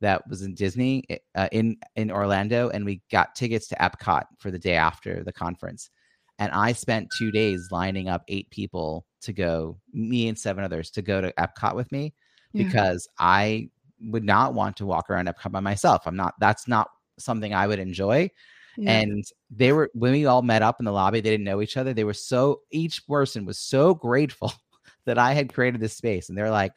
that 0.00 0.22
was 0.28 0.42
in 0.42 0.54
Disney 0.54 1.02
uh, 1.34 1.48
in 1.50 1.76
in 1.96 2.12
Orlando, 2.12 2.68
and 2.68 2.84
we 2.84 3.02
got 3.10 3.34
tickets 3.34 3.66
to 3.68 3.74
Epcot 3.76 4.26
for 4.38 4.52
the 4.52 4.58
day 4.60 4.76
after 4.76 5.24
the 5.24 5.32
conference. 5.32 5.90
And 6.38 6.52
I 6.52 6.72
spent 6.72 7.08
two 7.16 7.30
days 7.30 7.68
lining 7.70 8.08
up 8.08 8.22
eight 8.28 8.50
people 8.50 9.06
to 9.22 9.32
go, 9.32 9.78
me 9.92 10.28
and 10.28 10.38
seven 10.38 10.62
others, 10.64 10.90
to 10.90 11.02
go 11.02 11.20
to 11.20 11.32
Epcot 11.38 11.74
with 11.74 11.90
me 11.90 12.12
Yeah. 12.52 12.64
because 12.64 13.08
I 13.18 13.70
would 14.02 14.24
not 14.24 14.52
want 14.52 14.76
to 14.76 14.86
walk 14.86 15.08
around 15.08 15.28
Epcot 15.28 15.50
by 15.52 15.60
myself. 15.60 16.02
I'm 16.06 16.16
not. 16.16 16.34
That's 16.38 16.68
not 16.68 16.88
something 17.18 17.54
I 17.54 17.66
would 17.66 17.78
enjoy. 17.78 18.30
Yeah. 18.76 18.90
And 19.00 19.24
they 19.50 19.72
were 19.72 19.90
when 19.94 20.12
we 20.12 20.26
all 20.26 20.42
met 20.42 20.60
up 20.60 20.78
in 20.80 20.84
the 20.84 20.92
lobby, 20.92 21.20
they 21.22 21.30
didn't 21.30 21.44
know 21.44 21.62
each 21.62 21.78
other. 21.78 21.94
They 21.94 22.04
were 22.04 22.12
so 22.12 22.60
each 22.70 23.06
person 23.06 23.46
was 23.46 23.58
so 23.58 23.94
grateful 23.94 24.52
that 25.06 25.16
I 25.18 25.32
had 25.32 25.52
created 25.54 25.80
this 25.80 25.96
space. 25.96 26.28
And 26.28 26.36
they're 26.36 26.50
like, 26.50 26.72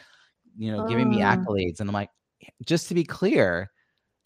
you 0.58 0.72
know, 0.72 0.88
giving 0.88 1.10
me 1.10 1.22
Ah. 1.22 1.36
accolades. 1.36 1.82
And 1.82 1.90
I'm 1.90 1.94
like, 1.94 2.10
just 2.66 2.88
to 2.88 2.94
be 2.94 3.04
clear, 3.04 3.70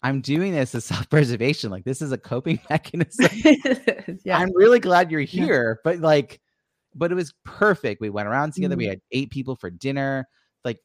I'm 0.04 0.20
doing 0.20 0.52
this 0.52 0.74
as 0.74 0.84
self-preservation. 0.84 1.70
Like 1.70 1.84
this 1.84 2.00
is 2.02 2.12
a 2.12 2.18
coping 2.18 2.60
mechanism. 2.70 3.26
yeah. 4.24 4.38
I'm 4.38 4.54
really 4.54 4.78
glad 4.78 5.10
you're 5.10 5.20
Yeah. 5.22 5.44
here. 5.46 5.80
But 5.82 5.98
like, 6.00 6.40
but 6.94 7.10
it 7.10 7.14
was 7.16 7.32
perfect. 7.44 8.00
We 8.00 8.10
went 8.10 8.28
around 8.28 8.52
together. 8.52 8.76
We 8.76 8.84
Mm. 8.86 8.90
had 8.90 9.00
eight 9.10 9.30
people 9.30 9.56
for 9.56 9.70
dinner. 9.70 10.28
Like 10.64 10.78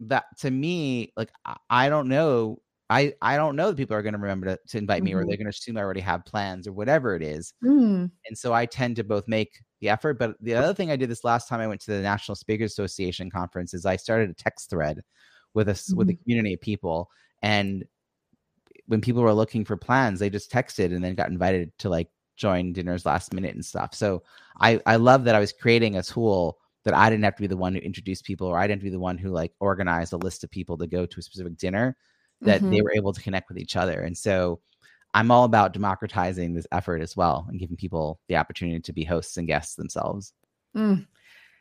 that 0.00 0.24
to 0.40 0.50
me, 0.50 1.12
like 1.16 1.30
I, 1.46 1.56
I 1.70 1.88
don't 1.88 2.08
know. 2.08 2.58
I 2.90 3.14
I 3.22 3.36
don't 3.36 3.56
know 3.56 3.68
that 3.68 3.76
people 3.76 3.96
are 3.96 4.02
going 4.02 4.12
to 4.14 4.18
remember 4.20 4.46
to, 4.46 4.58
to 4.68 4.78
invite 4.78 5.02
me 5.02 5.12
or 5.14 5.22
Mhm. 5.22 5.28
they're 5.28 5.36
going 5.38 5.46
to 5.46 5.50
assume 5.50 5.76
I 5.76 5.82
already 5.82 6.00
have 6.00 6.24
plans 6.24 6.66
or 6.68 6.72
whatever 6.72 7.16
it 7.16 7.22
is. 7.22 7.54
Mm. 7.64 8.10
And 8.26 8.36
so 8.38 8.52
I 8.52 8.66
tend 8.66 8.96
to 8.96 9.04
both 9.04 9.26
make 9.28 9.60
the 9.80 9.88
effort. 9.88 10.18
But 10.18 10.36
the 10.40 10.54
other 10.54 10.74
thing 10.74 10.90
I 10.90 10.96
did 10.96 11.08
this 11.08 11.24
last 11.24 11.48
time 11.48 11.60
I 11.60 11.66
went 11.68 11.80
to 11.82 11.92
the 11.92 12.00
National 12.02 12.34
Speakers 12.36 12.72
Association 12.72 13.30
conference 13.30 13.74
is 13.74 13.86
I 13.86 13.96
started 13.96 14.28
a 14.30 14.34
text 14.34 14.70
thread 14.70 15.02
with 15.54 15.68
us 15.68 15.92
with 15.94 16.10
a 16.10 16.14
Mhm. 16.14 16.22
community 16.22 16.54
of 16.54 16.60
people. 16.60 17.08
And 17.42 17.84
when 18.86 19.00
people 19.00 19.22
were 19.22 19.32
looking 19.32 19.64
for 19.64 19.76
plans, 19.76 20.18
they 20.20 20.30
just 20.30 20.50
texted 20.50 20.94
and 20.94 21.02
then 21.02 21.14
got 21.14 21.30
invited 21.30 21.76
to 21.78 21.88
like 21.88 22.08
join 22.36 22.72
dinners 22.72 23.06
last 23.06 23.32
minute 23.32 23.54
and 23.54 23.64
stuff. 23.64 23.94
So 23.94 24.22
I 24.60 24.80
I 24.86 24.96
love 24.96 25.24
that 25.24 25.34
I 25.34 25.40
was 25.40 25.52
creating 25.52 25.96
a 25.96 26.02
tool 26.02 26.58
that 26.84 26.94
I 26.94 27.10
didn't 27.10 27.24
have 27.24 27.34
to 27.36 27.42
be 27.42 27.48
the 27.48 27.56
one 27.56 27.74
who 27.74 27.80
introduced 27.80 28.24
people 28.24 28.46
or 28.46 28.58
I 28.58 28.66
didn't 28.66 28.80
have 28.80 28.86
to 28.86 28.90
be 28.90 28.96
the 28.96 29.00
one 29.00 29.18
who 29.18 29.30
like 29.30 29.52
organized 29.58 30.12
a 30.12 30.18
list 30.18 30.44
of 30.44 30.50
people 30.50 30.78
to 30.78 30.86
go 30.86 31.04
to 31.04 31.18
a 31.18 31.22
specific 31.22 31.56
dinner 31.56 31.96
that 32.42 32.60
they 32.60 32.78
Mhm. 32.78 32.84
were 32.84 32.92
able 32.94 33.12
to 33.12 33.20
connect 33.20 33.48
with 33.48 33.58
each 33.58 33.74
other. 33.76 34.02
And 34.02 34.16
so 34.16 34.60
I'm 35.14 35.30
all 35.30 35.44
about 35.44 35.72
democratizing 35.72 36.52
this 36.54 36.66
effort 36.70 37.00
as 37.00 37.16
well 37.16 37.46
and 37.48 37.58
giving 37.58 37.76
people 37.76 38.20
the 38.28 38.36
opportunity 38.36 38.78
to 38.80 38.92
be 38.92 39.02
hosts 39.02 39.36
and 39.38 39.48
guests 39.48 39.74
themselves. 39.74 40.34
Mm. 40.76 41.06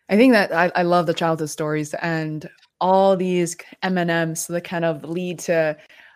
I 0.10 0.18
think 0.18 0.34
that 0.34 0.52
I, 0.52 0.72
I 0.76 0.84
love 0.84 1.08
the 1.08 1.14
childhood 1.14 1.50
stories 1.50 1.94
and 1.96 2.48
all 2.82 3.16
these 3.16 3.56
M 3.82 3.98
and 3.98 4.12
M's 4.12 4.46
that 4.48 4.64
kind 4.66 4.86
of 4.86 5.04
lead 5.06 5.40
to 5.40 5.76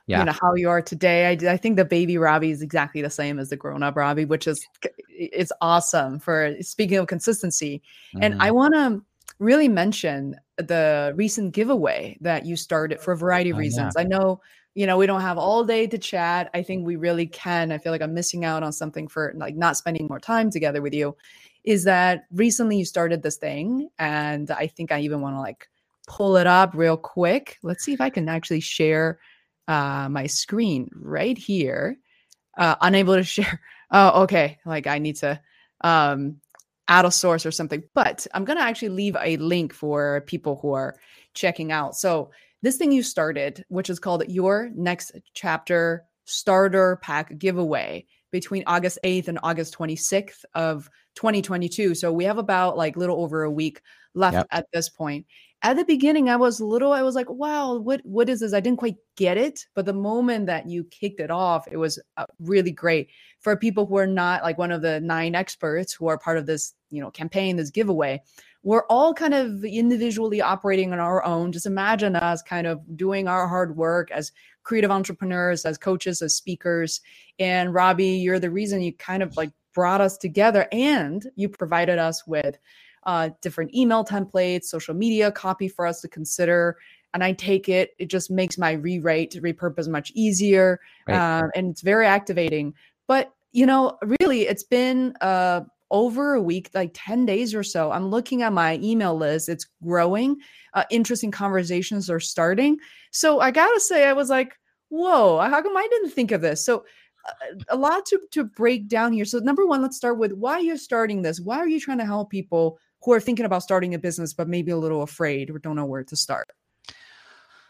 Yeah. 0.09 0.19
you 0.19 0.25
know 0.25 0.31
how 0.41 0.55
you 0.55 0.69
are 0.69 0.81
today. 0.81 1.29
I 1.29 1.55
think 1.57 1.77
the 1.77 1.85
baby 1.85 2.17
Robbie 2.17 2.49
is 2.49 2.63
exactly 2.63 3.01
the 3.03 3.11
same 3.11 3.37
as 3.37 3.49
the 3.49 3.55
grown 3.55 3.83
up 3.83 3.95
Robbie, 3.95 4.25
which 4.25 4.47
is 4.47 4.65
it's 5.07 5.51
awesome 5.61 6.19
for 6.19 6.55
speaking 6.61 6.97
of 6.97 7.05
consistency. 7.05 7.83
And 8.19 8.33
Mhm. 8.33 8.37
I 8.41 8.51
want 8.51 8.73
to 8.73 9.03
really 9.37 9.67
mention 9.67 10.35
the 10.57 11.13
recent 11.15 11.53
giveaway 11.53 12.17
that 12.21 12.45
you 12.45 12.55
started 12.55 12.99
for 12.99 13.11
a 13.11 13.17
variety 13.17 13.51
of 13.51 13.57
Oh, 13.57 13.59
yeah. 13.59 13.65
reasons. 13.65 13.93
I 13.97 14.03
know, 14.03 14.41
you 14.73 14.87
know, 14.87 14.97
we 14.97 15.05
don't 15.05 15.21
have 15.21 15.37
all 15.37 15.63
day 15.63 15.85
to 15.85 15.97
chat. 15.99 16.49
I 16.55 16.63
think 16.63 16.87
we 16.87 16.95
really 16.95 17.27
can. 17.27 17.71
I 17.71 17.77
feel 17.77 17.91
like 17.91 18.01
I'm 18.01 18.13
missing 18.15 18.45
out 18.45 18.63
on 18.63 18.71
something 18.73 19.07
for 19.07 19.33
like 19.35 19.55
not 19.55 19.77
spending 19.77 20.07
more 20.07 20.19
time 20.19 20.49
together 20.49 20.81
with 20.81 20.93
you. 20.95 21.15
Is 21.65 21.83
that 21.83 22.25
recently 22.33 22.77
you 22.77 22.85
started 22.85 23.21
this 23.21 23.37
thing, 23.37 23.89
and 23.99 24.49
I 24.49 24.65
think 24.65 24.91
I 24.91 25.01
even 25.01 25.21
want 25.21 25.35
to 25.35 25.39
like 25.39 25.69
pull 26.07 26.35
it 26.37 26.47
up 26.47 26.73
real 26.73 26.97
quick. 26.97 27.59
Let's 27.61 27.83
see 27.83 27.93
if 27.93 28.01
I 28.01 28.09
can 28.09 28.27
actually 28.27 28.61
share 28.61 29.19
uh, 29.69 30.09
my 30.09 30.25
screen 30.27 30.89
right 30.93 31.37
here. 31.37 31.97
Uh, 32.57 32.75
unable 32.81 33.13
to 33.15 33.23
share. 33.35 33.61
Oh, 33.91 34.23
okay. 34.23 34.57
Like 34.65 34.87
I 34.87 34.97
need 34.97 35.17
to 35.17 35.39
um, 35.81 36.37
add 36.87 37.05
a 37.05 37.11
source 37.11 37.45
or 37.45 37.51
something. 37.51 37.83
But 37.93 38.27
I'm 38.33 38.43
gonna 38.45 38.61
actually 38.61 38.89
leave 38.89 39.15
a 39.21 39.37
link 39.37 39.73
for 39.73 40.21
people 40.27 40.57
who 40.61 40.73
are 40.73 40.95
checking 41.35 41.71
out. 41.71 41.95
So 41.95 42.31
this 42.61 42.77
thing 42.77 42.91
you 42.91 43.03
started, 43.03 43.63
which 43.69 43.89
is 43.89 43.99
called 43.99 44.23
Your 44.27 44.69
Next 44.75 45.11
Chapter 45.33 46.03
Starter 46.25 46.97
Pack 47.01 47.37
Giveaway 47.37 48.05
between 48.31 48.63
August 48.67 48.99
8th 49.03 49.27
and 49.27 49.39
August 49.43 49.77
26th 49.77 50.43
of 50.53 50.89
2022. 51.15 51.95
So 51.95 52.11
we 52.11 52.25
have 52.25 52.37
about 52.37 52.77
like 52.77 52.97
little 52.97 53.21
over 53.21 53.43
a 53.43 53.51
week 53.51 53.81
left 54.13 54.35
Yep. 54.35 54.47
at 54.51 54.65
this 54.73 54.89
point. 54.89 55.25
At 55.61 55.75
the 55.75 55.83
beginning, 55.83 56.29
I 56.29 56.37
was 56.37 56.61
little, 56.61 56.93
I 56.93 57.01
was 57.01 57.15
like, 57.15 57.29
wow, 57.29 57.75
what 57.75 57.99
what 58.05 58.29
is 58.29 58.39
this? 58.39 58.53
I 58.53 58.61
didn't 58.61 58.79
quite 58.79 58.95
get 59.17 59.37
it. 59.37 59.65
But 59.75 59.85
the 59.85 59.93
moment 59.93 60.45
that 60.45 60.69
you 60.69 60.85
kicked 60.85 61.19
it 61.19 61.29
off, 61.29 61.67
it 61.69 61.75
was 61.75 61.99
uh, 62.15 62.25
really 62.39 62.71
great 62.71 63.09
for 63.41 63.57
people 63.57 63.85
who 63.85 63.97
are 63.97 64.07
not 64.07 64.41
like 64.41 64.57
one 64.57 64.71
of 64.71 64.81
the 64.81 65.01
nine 65.01 65.35
experts 65.35 65.91
who 65.91 66.07
are 66.07 66.17
part 66.17 66.37
of 66.37 66.45
this, 66.45 66.73
you 66.91 67.01
know, 67.01 67.11
campaign, 67.11 67.57
this 67.57 67.71
giveaway. 67.71 68.21
We're 68.63 68.85
all 68.89 69.13
kind 69.13 69.33
of 69.33 69.63
individually 69.65 70.41
operating 70.41 70.93
on 70.93 70.99
our 70.99 71.23
own. 71.25 71.51
Just 71.51 71.65
imagine 71.65 72.15
us 72.15 72.41
kind 72.41 72.67
of 72.67 72.81
doing 72.95 73.27
our 73.27 73.47
hard 73.47 73.75
work 73.75 74.11
as 74.11 74.31
creative 74.63 74.91
entrepreneurs, 74.91 75.65
as 75.65 75.77
coaches, 75.77 76.21
as 76.21 76.35
speakers. 76.35 77.01
And 77.37 77.73
Robbie, 77.73 78.05
you're 78.05 78.39
the 78.39 78.51
reason 78.51 78.81
you 78.81 78.93
kind 78.93 79.23
of 79.23 79.35
like 79.35 79.51
brought 79.73 80.01
us 80.01 80.17
together 80.17 80.67
and 80.71 81.25
you 81.35 81.47
provided 81.47 81.99
us 81.99 82.25
with 82.27 82.57
uh, 83.03 83.29
different 83.41 83.73
email 83.73 84.03
templates, 84.03 84.65
social 84.65 84.93
media 84.93 85.31
copy 85.31 85.67
for 85.67 85.85
us 85.85 86.01
to 86.01 86.07
consider. 86.07 86.77
And 87.13 87.23
I 87.23 87.33
take 87.33 87.69
it, 87.69 87.91
it 87.97 88.07
just 88.07 88.29
makes 88.29 88.57
my 88.57 88.73
rewrite, 88.73 89.31
repurpose 89.41 89.87
much 89.87 90.11
easier. 90.13 90.79
Right. 91.07 91.39
Um, 91.39 91.51
and 91.55 91.71
it's 91.71 91.81
very 91.81 92.05
activating. 92.05 92.73
But, 93.07 93.33
you 93.51 93.65
know, 93.65 93.97
really, 94.21 94.41
it's 94.41 94.63
been 94.63 95.15
uh, 95.21 95.61
over 95.91 96.35
a 96.35 96.41
week, 96.41 96.69
like 96.73 96.91
10 96.93 97.25
days 97.25 97.55
or 97.55 97.63
so. 97.63 97.91
I'm 97.91 98.09
looking 98.09 98.43
at 98.43 98.53
my 98.53 98.75
email 98.81 99.15
list, 99.15 99.49
it's 99.49 99.67
growing. 99.83 100.37
Uh, 100.73 100.83
interesting 100.91 101.31
conversations 101.31 102.09
are 102.09 102.19
starting. 102.19 102.77
So 103.11 103.39
I 103.39 103.51
got 103.51 103.73
to 103.73 103.79
say, 103.79 104.07
I 104.07 104.13
was 104.13 104.29
like, 104.29 104.53
whoa, 104.89 105.39
how 105.39 105.61
come 105.61 105.75
I 105.75 105.87
didn't 105.89 106.11
think 106.11 106.31
of 106.31 106.41
this? 106.41 106.63
So 106.63 106.85
uh, 107.27 107.55
a 107.69 107.75
lot 107.75 108.05
to, 108.07 108.19
to 108.31 108.43
break 108.43 108.87
down 108.87 109.13
here. 109.13 109.25
So 109.25 109.39
number 109.39 109.65
one, 109.65 109.81
let's 109.81 109.97
start 109.97 110.19
with 110.19 110.33
why 110.33 110.59
you're 110.59 110.77
starting 110.77 111.21
this. 111.21 111.39
Why 111.39 111.57
are 111.57 111.67
you 111.67 111.79
trying 111.79 111.97
to 111.99 112.05
help 112.05 112.29
people 112.29 112.79
who 113.03 113.13
are 113.13 113.19
thinking 113.19 113.45
about 113.45 113.63
starting 113.63 113.93
a 113.93 113.99
business, 113.99 114.33
but 114.33 114.47
maybe 114.47 114.71
a 114.71 114.77
little 114.77 115.01
afraid 115.01 115.49
or 115.49 115.59
don't 115.59 115.75
know 115.75 115.85
where 115.85 116.03
to 116.03 116.15
start? 116.15 116.47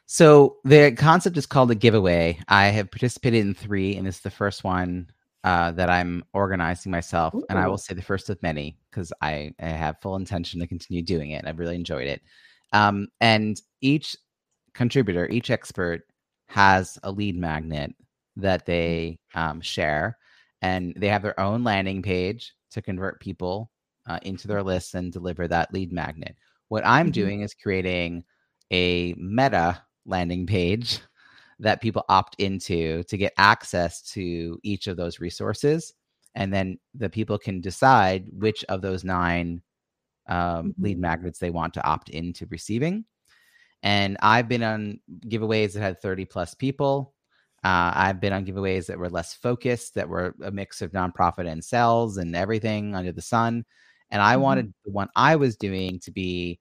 So 0.05 0.57
the 0.63 0.91
concept 0.93 1.37
is 1.37 1.45
called 1.45 1.69
a 1.69 1.75
giveaway. 1.75 2.39
I 2.47 2.67
have 2.67 2.89
participated 2.89 3.45
in 3.45 3.53
three, 3.53 3.95
and 3.95 4.07
this 4.07 4.17
is 4.17 4.21
the 4.21 4.31
first 4.31 4.63
one 4.63 5.11
uh, 5.43 5.71
that 5.71 5.89
I'm 5.89 6.23
organizing 6.33 6.91
myself. 6.91 7.35
And 7.47 7.59
I 7.59 7.67
will 7.67 7.77
say 7.77 7.93
the 7.93 8.01
first 8.01 8.29
of 8.29 8.41
many 8.41 8.77
because 8.89 9.13
I, 9.21 9.53
I 9.59 9.67
have 9.67 10.01
full 10.01 10.15
intention 10.15 10.61
to 10.61 10.67
continue 10.67 11.03
doing 11.03 11.31
it. 11.31 11.45
I've 11.45 11.59
really 11.59 11.75
enjoyed 11.75 12.07
it. 12.07 12.21
Um, 12.73 13.09
and 13.21 13.61
each 13.81 14.15
contributor, 14.73 15.29
each 15.29 15.51
expert 15.51 16.01
has 16.47 16.97
a 17.03 17.11
lead 17.11 17.37
magnet 17.37 17.93
that 18.37 18.65
they 18.65 19.19
um, 19.35 19.61
share, 19.61 20.17
and 20.61 20.93
they 20.97 21.09
have 21.09 21.21
their 21.21 21.39
own 21.39 21.63
landing 21.63 22.01
page 22.01 22.53
to 22.71 22.81
convert 22.81 23.19
people 23.19 23.69
uh, 24.09 24.19
into 24.23 24.47
their 24.47 24.63
lists 24.63 24.95
and 24.95 25.13
deliver 25.13 25.47
that 25.47 25.73
lead 25.73 25.93
magnet. 25.93 26.35
What 26.67 26.85
I'm 26.85 27.09
Mhm. 27.09 27.13
doing 27.13 27.41
is 27.41 27.53
creating 27.53 28.25
a 28.71 29.13
meta 29.17 29.81
landing 30.05 30.45
page 30.45 30.99
that 31.59 31.81
people 31.81 32.03
opt 32.09 32.35
into 32.39 33.03
to 33.03 33.17
get 33.17 33.33
access 33.37 34.01
to 34.13 34.59
each 34.63 34.87
of 34.87 34.97
those 34.97 35.19
resources. 35.19 35.93
And 36.35 36.53
then 36.53 36.79
the 36.93 37.09
people 37.09 37.37
can 37.37 37.61
decide 37.61 38.27
which 38.31 38.63
of 38.69 38.81
those 38.81 39.03
nine 39.03 39.61
um, 40.27 40.75
lead 40.79 40.97
Mhm. 40.97 41.01
magnets 41.01 41.39
they 41.39 41.49
want 41.49 41.73
to 41.73 41.83
opt 41.83 42.09
into 42.09 42.45
receiving. 42.47 43.05
And 43.83 44.17
I've 44.21 44.47
been 44.47 44.63
on 44.63 44.99
giveaways 45.27 45.73
that 45.73 45.81
had 45.81 46.01
30 46.01 46.25
plus 46.25 46.53
people. 46.53 47.13
Uh, 47.63 47.91
I've 47.95 48.21
been 48.21 48.33
on 48.33 48.45
giveaways 48.45 48.85
that 48.87 48.99
were 48.99 49.09
less 49.09 49.33
focused, 49.33 49.95
that 49.95 50.07
were 50.07 50.35
a 50.43 50.51
mix 50.51 50.81
of 50.81 50.91
nonprofit 50.91 51.47
and 51.47 51.63
sales 51.63 52.17
and 52.17 52.35
everything 52.35 52.95
under 52.95 53.11
the 53.11 53.21
sun. 53.21 53.65
And 54.11 54.21
I 54.21 54.35
Mhm. 54.35 54.37
wanted 54.37 54.73
the 54.85 54.91
one 54.91 55.09
I 55.15 55.35
was 55.35 55.55
doing 55.57 55.99
to 56.01 56.11
be 56.11 56.59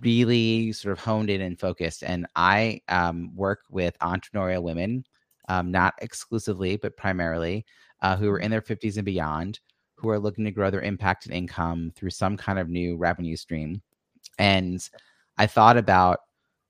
really 0.00 0.72
sort 0.72 0.92
of 0.92 1.00
honed 1.04 1.30
in 1.30 1.40
and 1.40 1.58
focused. 1.58 2.02
And 2.04 2.26
I 2.36 2.80
um, 2.88 3.34
work 3.34 3.60
with 3.70 3.98
entrepreneurial 4.00 4.62
women, 4.62 5.04
um, 5.48 5.70
not 5.70 5.94
exclusively, 6.00 6.76
but 6.76 6.96
primarily, 6.96 7.64
uh, 8.02 8.16
who 8.16 8.30
are 8.30 8.38
in 8.38 8.50
their 8.50 8.62
50s 8.62 8.96
and 8.96 9.04
beyond, 9.04 9.60
who 9.96 10.08
are 10.10 10.18
looking 10.18 10.44
to 10.44 10.50
grow 10.52 10.70
their 10.70 10.82
impact 10.82 11.26
and 11.26 11.34
income 11.34 11.92
through 11.96 12.10
some 12.10 12.36
kind 12.36 12.58
of 12.58 12.68
new 12.68 12.96
revenue 12.96 13.36
stream. 13.36 13.82
And 14.38 14.88
I 15.38 15.46
thought 15.46 15.76
about 15.76 16.20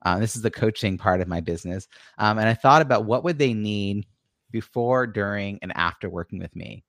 uh, 0.03 0.19
this 0.19 0.37
is 0.37 0.43
the 0.43 0.51
coaching 0.51 0.97
part 0.99 1.21
of 1.21 1.29
my 1.29 1.41
business, 1.41 1.87
um, 2.19 2.39
and 2.39 2.49
I 2.49 2.55
thought 2.55 2.83
about 2.83 3.05
what 3.05 3.25
would 3.25 3.39
they 3.39 3.53
need 3.55 4.07
before, 4.51 5.07
during, 5.07 5.59
and 5.63 5.73
after 5.77 6.09
working 6.11 6.39
with 6.39 6.57
me. 6.57 6.85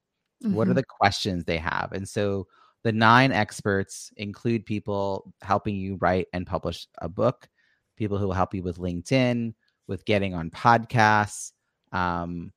What 0.50 0.68
are 0.70 0.74
Mhm. 0.74 0.76
the 0.76 0.84
questions 0.84 1.46
they 1.46 1.58
have? 1.58 1.92
And 1.94 2.08
so 2.08 2.48
the 2.84 2.92
nine 2.92 3.32
experts 3.32 4.12
include 4.18 4.66
people 4.66 5.34
helping 5.42 5.76
you 5.76 5.98
write 5.98 6.28
and 6.34 6.48
publish 6.48 6.88
a 7.00 7.10
book, 7.10 7.48
people 7.96 8.18
who 8.18 8.28
will 8.28 8.34
help 8.34 8.54
you 8.54 8.64
with 8.64 8.78
LinkedIn, 8.78 9.54
with 9.88 10.06
getting 10.06 10.34
on 10.34 10.50
podcasts. 10.50 11.52
Um, 11.92 12.52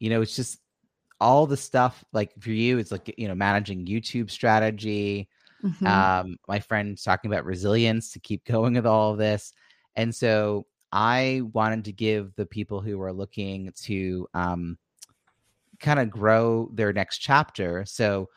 you 0.00 0.10
know, 0.10 0.20
it's 0.20 0.36
just 0.36 0.58
all 1.20 1.46
the 1.46 1.56
stuff 1.56 2.04
like 2.12 2.32
for 2.40 2.50
you, 2.50 2.78
it's 2.78 2.92
like, 2.92 3.12
you 3.18 3.28
know, 3.28 3.34
managing 3.34 3.86
YouTube 3.86 4.30
strategy. 4.30 5.28
Mhm. 5.64 5.86
Um, 5.86 6.36
my 6.46 6.60
friend's 6.60 7.02
talking 7.02 7.30
about 7.30 7.44
resilience 7.44 8.12
to 8.12 8.20
keep 8.20 8.44
going 8.44 8.74
with 8.74 8.86
all 8.86 9.12
of 9.12 9.18
this. 9.18 9.52
And 9.96 10.14
so 10.14 10.66
I 10.92 11.42
wanted 11.52 11.84
to 11.86 11.92
give 11.92 12.34
the 12.36 12.46
people 12.46 12.80
who 12.80 13.00
are 13.02 13.12
looking 13.12 13.72
to 13.82 14.28
um, 14.34 14.78
kind 15.80 15.98
of 15.98 16.10
grow 16.10 16.70
their 16.72 16.92
next 16.92 17.18
chapter. 17.18 17.84
So 17.84 18.28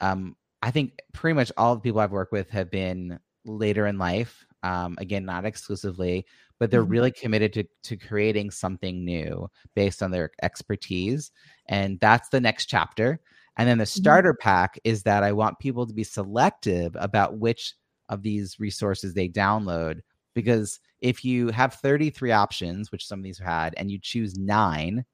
um, 0.00 0.36
I 0.64 0.70
think 0.72 1.00
pretty 1.12 1.34
much 1.34 1.52
all 1.58 1.76
the 1.76 1.82
people 1.82 2.00
I've 2.00 2.12
worked 2.12 2.32
with 2.32 2.50
have 2.50 2.70
been 2.70 3.20
later 3.44 3.86
in 3.86 3.98
life. 3.98 4.46
Um, 4.64 4.96
again, 4.98 5.26
not 5.26 5.44
exclusively, 5.44 6.26
but 6.58 6.70
they're 6.70 6.84
Mhm. 6.84 6.90
really 6.90 7.12
committed 7.12 7.52
to 7.54 7.64
to 7.84 7.96
creating 7.98 8.50
something 8.50 9.04
new 9.04 9.50
based 9.76 10.02
on 10.02 10.10
their 10.10 10.30
expertise, 10.42 11.32
and 11.68 12.00
that's 12.00 12.30
the 12.30 12.40
next 12.40 12.66
chapter. 12.66 13.20
And 13.58 13.68
then 13.68 13.78
the 13.78 13.86
starter 13.86 14.34
pack 14.34 14.78
is 14.84 15.04
that 15.04 15.22
I 15.22 15.32
want 15.32 15.58
people 15.60 15.86
to 15.86 15.94
be 15.94 16.04
selective 16.04 16.96
about 16.98 17.38
which 17.38 17.74
of 18.08 18.22
these 18.22 18.58
resources 18.60 19.14
they 19.14 19.28
download 19.28 20.00
because 20.34 20.80
if 21.02 21.24
you 21.24 21.48
have 21.50 21.74
33 21.74 22.32
options, 22.32 22.92
which 22.92 23.06
some 23.06 23.20
of 23.20 23.24
these 23.24 23.38
had, 23.38 23.74
and 23.78 23.90
you 23.90 23.98
choose 24.00 24.36
nine, 24.38 25.04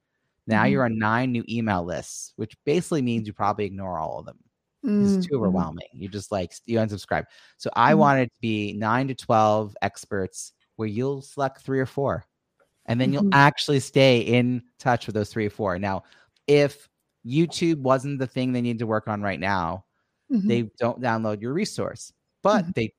now 0.49 0.65
Mhm. 0.65 0.67
you're 0.67 0.87
on 0.87 0.99
nine 0.99 1.33
new 1.33 1.45
email 1.49 1.85
lists, 1.85 2.35
which 2.37 2.57
basically 2.67 3.03
means 3.03 3.27
you 3.29 3.35
probably 3.35 3.67
ignore 3.67 3.99
all 4.01 4.21
of 4.21 4.27
them. 4.27 4.39
It's 4.99 5.17
Mm, 5.17 5.19
too 5.19 5.37
mhm. 5.39 5.39
overwhelming. 5.39 5.87
You 5.93 6.09
just 6.09 6.33
like 6.33 6.53
you 6.67 6.79
unsubscribe. 6.79 7.25
So 7.59 7.71
I 7.75 7.95
Mhm. 7.95 7.97
wanted 7.97 8.27
to 8.27 8.41
be 8.41 8.75
nine 8.75 9.09
to 9.09 9.15
12 9.15 9.77
experts 9.83 10.53
where 10.77 10.89
you'll 10.89 11.23
select 11.23 11.63
three 11.63 11.81
or 11.81 11.87
four. 11.87 12.25
And 12.87 13.01
then 13.01 13.13
you'll 13.13 13.23
Mhm. 13.23 13.33
actually 13.33 13.81
stay 13.81 14.21
in 14.21 14.63
touch 14.79 15.07
with 15.07 15.15
those 15.15 15.31
three 15.33 15.47
or 15.47 15.51
four. 15.51 15.79
Now, 15.79 16.05
if 16.49 16.89
YouTube 17.27 17.81
wasn't 17.83 18.19
the 18.21 18.27
thing 18.27 18.53
they 18.53 18.63
need 18.63 18.79
to 18.81 18.87
work 18.87 19.09
on 19.09 19.23
right 19.23 19.41
now, 19.41 19.85
Mhm. 20.31 20.61
they 20.61 20.71
don't 20.79 21.01
download 21.03 21.43
your 21.43 21.53
resource. 21.55 22.13
But 22.43 22.67
Mhm. 22.67 22.73
they 22.75 22.93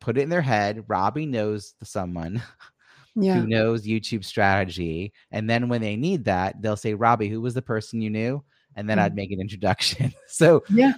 put 0.00 0.18
it 0.18 0.22
in 0.22 0.30
their 0.30 0.42
head. 0.42 0.84
Robbie 0.88 1.26
knows 1.26 1.74
someone 1.84 2.42
yeah. 3.14 3.44
who 3.44 3.46
knows 3.48 3.86
YouTube 3.86 4.24
strategy. 4.24 5.12
And 5.32 5.48
then 5.50 5.68
when 5.68 5.80
they 5.82 5.96
need 5.96 6.24
that, 6.26 6.62
they'll 6.62 6.76
say, 6.76 6.94
Robbie, 6.94 7.28
who 7.28 7.40
was 7.42 7.54
the 7.54 7.62
person 7.62 8.02
you 8.02 8.10
knew? 8.10 8.44
And 8.76 8.88
then 8.90 8.98
Mhm. 8.98 9.00
I'd 9.00 9.16
make 9.16 9.32
an 9.32 9.40
introduction. 9.40 10.12
so 10.28 10.62
Yeah. 10.68 10.92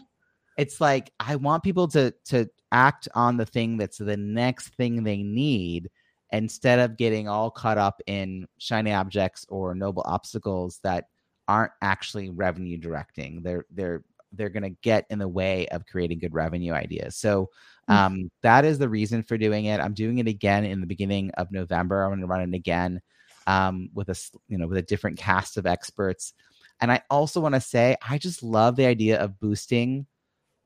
It's 0.58 0.80
like 0.80 1.12
I 1.20 1.36
want 1.36 1.62
people 1.62 1.88
to 1.88 2.12
to 2.26 2.50
act 2.72 3.08
on 3.14 3.38
the 3.38 3.46
thing 3.46 3.78
that's 3.78 3.98
the 3.98 4.16
next 4.16 4.74
thing 4.74 5.02
they 5.04 5.22
need 5.22 5.88
instead 6.32 6.78
of 6.80 6.98
getting 6.98 7.26
all 7.28 7.50
caught 7.50 7.78
up 7.78 8.02
in 8.06 8.46
shiny 8.58 8.92
objects 8.92 9.46
or 9.48 9.74
noble 9.74 10.02
obstacles 10.04 10.80
that 10.82 11.06
aren't 11.46 11.72
actually 11.80 12.28
revenue 12.28 12.76
directing. 12.76 13.42
They're 13.42 13.64
they're 13.70 14.02
they're 14.32 14.50
going 14.50 14.64
to 14.64 14.76
get 14.82 15.06
in 15.08 15.18
the 15.18 15.28
way 15.28 15.66
of 15.68 15.86
creating 15.86 16.18
good 16.18 16.34
revenue 16.34 16.72
ideas. 16.74 17.16
So 17.16 17.48
Mm. 17.88 17.94
um, 17.94 18.30
that 18.42 18.66
is 18.66 18.78
the 18.78 18.88
reason 18.88 19.22
for 19.22 19.38
doing 19.38 19.64
it. 19.64 19.80
I'm 19.80 19.94
doing 19.94 20.18
it 20.18 20.28
again 20.28 20.66
in 20.66 20.82
the 20.82 20.86
beginning 20.86 21.30
of 21.38 21.50
November. 21.50 22.02
I'm 22.02 22.10
going 22.10 22.20
to 22.20 22.26
run 22.26 22.42
it 22.42 22.54
again 22.54 23.00
um, 23.46 23.88
with 23.94 24.10
a 24.10 24.16
you 24.48 24.58
know 24.58 24.66
with 24.66 24.76
a 24.76 24.82
different 24.82 25.16
cast 25.18 25.56
of 25.56 25.66
experts. 25.66 26.34
And 26.80 26.92
I 26.92 27.02
also 27.08 27.40
want 27.40 27.54
to 27.54 27.60
say 27.62 27.96
I 28.06 28.18
just 28.18 28.42
love 28.42 28.76
the 28.76 28.84
idea 28.86 29.18
of 29.18 29.40
boosting 29.40 30.06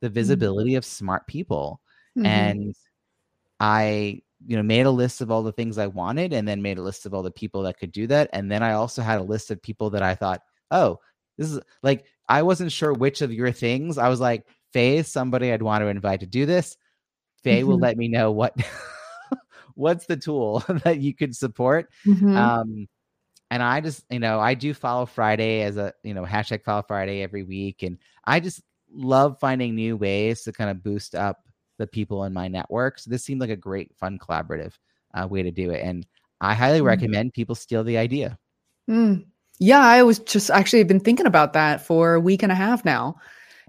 the 0.02 0.10
visibility 0.10 0.74
of 0.74 0.84
smart 0.84 1.26
people. 1.26 1.80
Mhm. 2.18 2.26
And 2.26 2.74
I 3.60 4.22
you 4.46 4.56
know 4.56 4.62
made 4.62 4.86
a 4.86 4.90
list 4.90 5.20
of 5.20 5.30
all 5.30 5.42
the 5.44 5.52
things 5.52 5.78
I 5.78 5.86
wanted 5.86 6.32
and 6.32 6.46
then 6.48 6.60
made 6.62 6.76
a 6.78 6.82
list 6.82 7.06
of 7.06 7.14
all 7.14 7.22
the 7.22 7.30
people 7.30 7.62
that 7.62 7.78
could 7.78 7.92
do 7.92 8.06
that. 8.08 8.28
And 8.32 8.50
then 8.50 8.62
I 8.62 8.72
also 8.72 9.00
had 9.02 9.20
a 9.20 9.22
list 9.22 9.50
of 9.52 9.62
people 9.62 9.90
that 9.90 10.02
I 10.02 10.14
thought, 10.16 10.42
oh, 10.72 10.98
this 11.38 11.50
is 11.50 11.60
like 11.82 12.04
I 12.28 12.42
wasn't 12.42 12.72
sure 12.72 12.92
which 12.92 13.22
of 13.22 13.32
your 13.32 13.52
things. 13.52 13.98
I 13.98 14.08
was 14.08 14.20
like, 14.20 14.46
Faye 14.72 14.98
is 14.98 15.08
somebody 15.08 15.52
I'd 15.52 15.62
want 15.62 15.82
to 15.82 15.86
invite 15.88 16.20
to 16.20 16.26
do 16.26 16.44
this. 16.46 16.76
Faye 17.44 17.64
will 17.64 17.78
Mhm. 17.78 17.82
let 17.82 17.96
me 17.96 18.08
know 18.08 18.32
what 18.32 18.54
what's 19.74 20.06
the 20.06 20.16
tool 20.16 20.60
that 20.84 20.98
you 21.00 21.14
could 21.14 21.34
support. 21.36 21.88
Mhm. 22.06 22.36
Um, 22.36 22.88
and 23.50 23.62
I 23.62 23.80
just, 23.80 24.04
you 24.10 24.18
know, 24.18 24.40
I 24.40 24.54
do 24.54 24.74
follow 24.74 25.06
Friday 25.06 25.62
as 25.62 25.76
a, 25.76 25.92
you 26.02 26.14
know, 26.14 26.24
hashtag 26.24 26.64
follow 26.64 26.82
Friday 26.82 27.22
every 27.22 27.42
week. 27.42 27.82
And 27.82 27.98
I 28.24 28.40
just 28.40 28.62
love 28.94 29.38
finding 29.40 29.74
new 29.74 29.96
ways 29.96 30.42
to 30.42 30.52
kind 30.52 30.70
of 30.70 30.82
boost 30.82 31.14
up 31.14 31.46
the 31.78 31.86
people 31.86 32.24
in 32.24 32.32
my 32.32 32.48
network. 32.48 32.98
So 32.98 33.10
this 33.10 33.24
seemed 33.24 33.40
like 33.40 33.50
a 33.50 33.56
great, 33.56 33.94
fun, 33.96 34.18
collaborative 34.18 34.72
uh, 35.14 35.26
way 35.26 35.42
to 35.42 35.50
do 35.50 35.70
it. 35.70 35.82
And 35.82 36.06
I 36.40 36.54
highly 36.54 36.80
Mhm. 36.80 36.86
recommend 36.86 37.32
people 37.34 37.54
steal 37.54 37.84
the 37.84 37.98
idea. 37.98 38.38
Mm. 38.90 39.24
Yeah, 39.58 39.80
I 39.80 40.02
was 40.02 40.18
just 40.18 40.50
actually 40.50 40.82
been 40.84 41.00
thinking 41.00 41.26
about 41.26 41.52
that 41.52 41.80
for 41.86 42.14
a 42.14 42.20
week 42.20 42.42
and 42.42 42.50
a 42.52 42.56
half 42.56 42.84
now. 42.84 43.16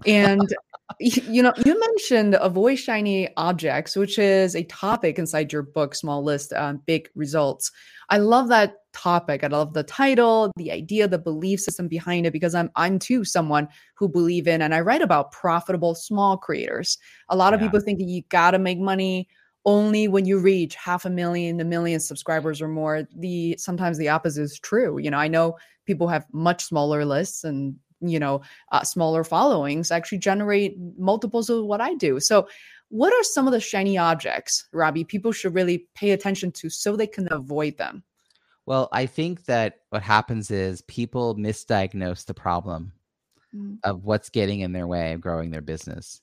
And 0.06 0.54
you 1.00 1.42
know, 1.42 1.52
you 1.64 1.78
mentioned 1.78 2.36
avoid 2.40 2.76
shiny 2.76 3.28
objects, 3.36 3.96
which 3.96 4.18
is 4.18 4.54
a 4.54 4.64
topic 4.64 5.18
inside 5.18 5.52
your 5.52 5.62
book, 5.62 5.94
Small 5.94 6.22
List, 6.22 6.52
um, 6.52 6.82
Big 6.86 7.08
Results. 7.14 7.70
I 8.10 8.18
love 8.18 8.48
that 8.48 8.74
topic. 8.92 9.42
I 9.42 9.46
love 9.46 9.72
the 9.72 9.82
title, 9.82 10.52
the 10.56 10.70
idea, 10.70 11.08
the 11.08 11.18
belief 11.18 11.60
system 11.60 11.88
behind 11.88 12.26
it, 12.26 12.32
because 12.32 12.54
I'm 12.54 12.70
I'm 12.76 12.98
too 12.98 13.24
someone 13.24 13.68
who 13.96 14.08
believe 14.08 14.46
in, 14.46 14.60
and 14.62 14.74
I 14.74 14.80
write 14.80 15.02
about 15.02 15.32
profitable 15.32 15.94
small 15.94 16.36
creators. 16.36 16.98
A 17.30 17.36
lot 17.36 17.54
of 17.54 17.60
Yeah. 17.60 17.68
people 17.68 17.80
think 17.80 17.98
that 17.98 18.04
you 18.08 18.22
gotta 18.28 18.58
make 18.58 18.78
money 18.78 19.28
only 19.64 20.06
when 20.08 20.26
you 20.26 20.38
reach 20.38 20.74
half 20.74 21.06
a 21.06 21.10
million, 21.10 21.58
a 21.60 21.64
million 21.64 21.98
subscribers 21.98 22.60
or 22.60 22.68
more. 22.68 23.08
The 23.16 23.56
sometimes 23.58 23.96
the 23.96 24.10
opposite 24.10 24.42
is 24.42 24.58
true. 24.58 24.98
You 24.98 25.10
know, 25.10 25.18
I 25.18 25.28
know 25.28 25.56
people 25.86 26.08
have 26.08 26.26
much 26.32 26.64
smaller 26.64 27.04
lists 27.06 27.44
and 27.44 27.76
you 28.08 28.18
know 28.18 28.42
uh, 28.72 28.82
smaller 28.82 29.24
followings 29.24 29.90
actually 29.90 30.18
generate 30.18 30.76
multiples 30.98 31.50
of 31.50 31.64
what 31.64 31.80
I 31.80 31.94
do. 31.94 32.20
So, 32.20 32.48
what 32.88 33.12
are 33.12 33.22
some 33.24 33.46
of 33.46 33.52
the 33.52 33.60
shiny 33.60 33.98
objects, 33.98 34.68
Robbie? 34.72 35.04
People 35.04 35.32
should 35.32 35.54
really 35.54 35.88
pay 35.94 36.10
attention 36.12 36.52
to 36.52 36.70
so 36.70 36.96
they 36.96 37.06
can 37.06 37.28
avoid 37.32 37.76
them. 37.78 38.04
Well, 38.66 38.88
I 38.92 39.06
think 39.06 39.44
that 39.44 39.80
what 39.90 40.02
happens 40.02 40.50
is 40.50 40.82
people 40.82 41.34
misdiagnose 41.36 42.24
the 42.24 42.34
problem 42.34 42.92
Mm, 43.54 43.78
of 43.84 44.04
what's 44.04 44.30
getting 44.30 44.60
in 44.60 44.72
their 44.72 44.86
way 44.86 45.12
of 45.12 45.20
growing 45.20 45.50
their 45.50 45.60
business. 45.60 46.20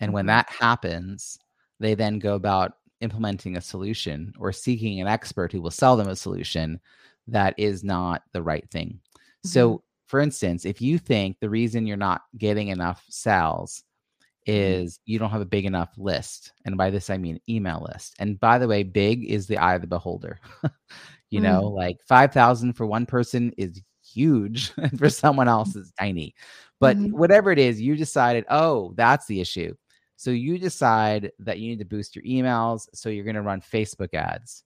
And 0.00 0.12
when 0.12 0.24
Mhm. 0.24 0.28
that 0.28 0.48
happens, 0.50 1.38
they 1.80 1.94
then 1.94 2.18
go 2.18 2.34
about 2.34 2.74
implementing 3.00 3.56
a 3.56 3.60
solution 3.60 4.32
or 4.38 4.52
seeking 4.52 5.00
an 5.00 5.08
expert 5.08 5.52
who 5.52 5.60
will 5.60 5.70
sell 5.70 5.96
them 5.96 6.08
a 6.08 6.16
solution 6.16 6.80
that 7.26 7.54
is 7.58 7.82
not 7.84 8.22
the 8.32 8.42
right 8.42 8.68
thing. 8.70 9.00
So, 9.44 9.82
for 10.08 10.20
instance, 10.20 10.64
if 10.66 10.82
you 10.82 10.98
think 10.98 11.38
the 11.40 11.50
reason 11.50 11.86
you're 11.86 11.96
not 11.98 12.22
getting 12.38 12.68
enough 12.68 13.04
sales 13.10 13.84
is 14.46 15.00
you 15.04 15.18
don't 15.18 15.30
have 15.30 15.42
a 15.42 15.46
big 15.46 15.66
enough 15.66 15.90
list, 15.98 16.52
and 16.64 16.76
by 16.76 16.90
this 16.90 17.10
I 17.10 17.18
mean 17.18 17.40
email 17.48 17.86
list. 17.92 18.14
And 18.18 18.40
by 18.40 18.58
the 18.58 18.68
way, 18.68 18.82
big 18.82 19.24
is 19.30 19.46
the 19.46 19.58
eye 19.58 19.74
of 19.74 19.82
the 19.82 19.86
beholder. 19.88 20.38
you 21.30 21.40
Mm. 21.40 21.42
know, 21.44 21.68
like 21.68 21.98
5,000 22.08 22.72
for 22.74 22.86
one 22.86 23.06
person 23.06 23.52
is 23.58 23.80
huge, 24.04 24.72
and 24.78 24.98
for 24.98 25.10
someone 25.10 25.48
else 25.48 25.76
is 25.76 25.92
tiny. 26.00 26.34
But 26.80 26.98
Mhm. 26.98 27.12
whatever 27.12 27.52
it 27.52 27.58
is, 27.58 27.80
you 27.80 27.96
decided, 27.96 28.44
oh, 28.50 28.94
that's 28.96 29.26
the 29.26 29.40
issue. 29.40 29.74
So 30.16 30.30
you 30.30 30.58
decide 30.58 31.32
that 31.40 31.58
you 31.60 31.68
need 31.70 31.78
to 31.80 31.84
boost 31.84 32.16
your 32.16 32.24
emails. 32.24 32.88
So 32.94 33.08
you're 33.10 33.24
going 33.24 33.36
to 33.36 33.42
run 33.42 33.60
Facebook 33.60 34.14
ads. 34.14 34.64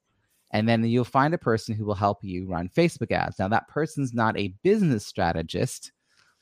And 0.52 0.68
then 0.68 0.84
you'll 0.84 1.04
find 1.04 1.32
a 1.34 1.38
person 1.38 1.74
who 1.74 1.84
will 1.84 1.94
help 1.94 2.22
you 2.22 2.46
run 2.46 2.68
Facebook 2.68 3.10
ads. 3.10 3.38
Now, 3.38 3.48
that 3.48 3.68
person's 3.68 4.12
not 4.12 4.36
a 4.38 4.54
business 4.62 5.06
strategist. 5.06 5.92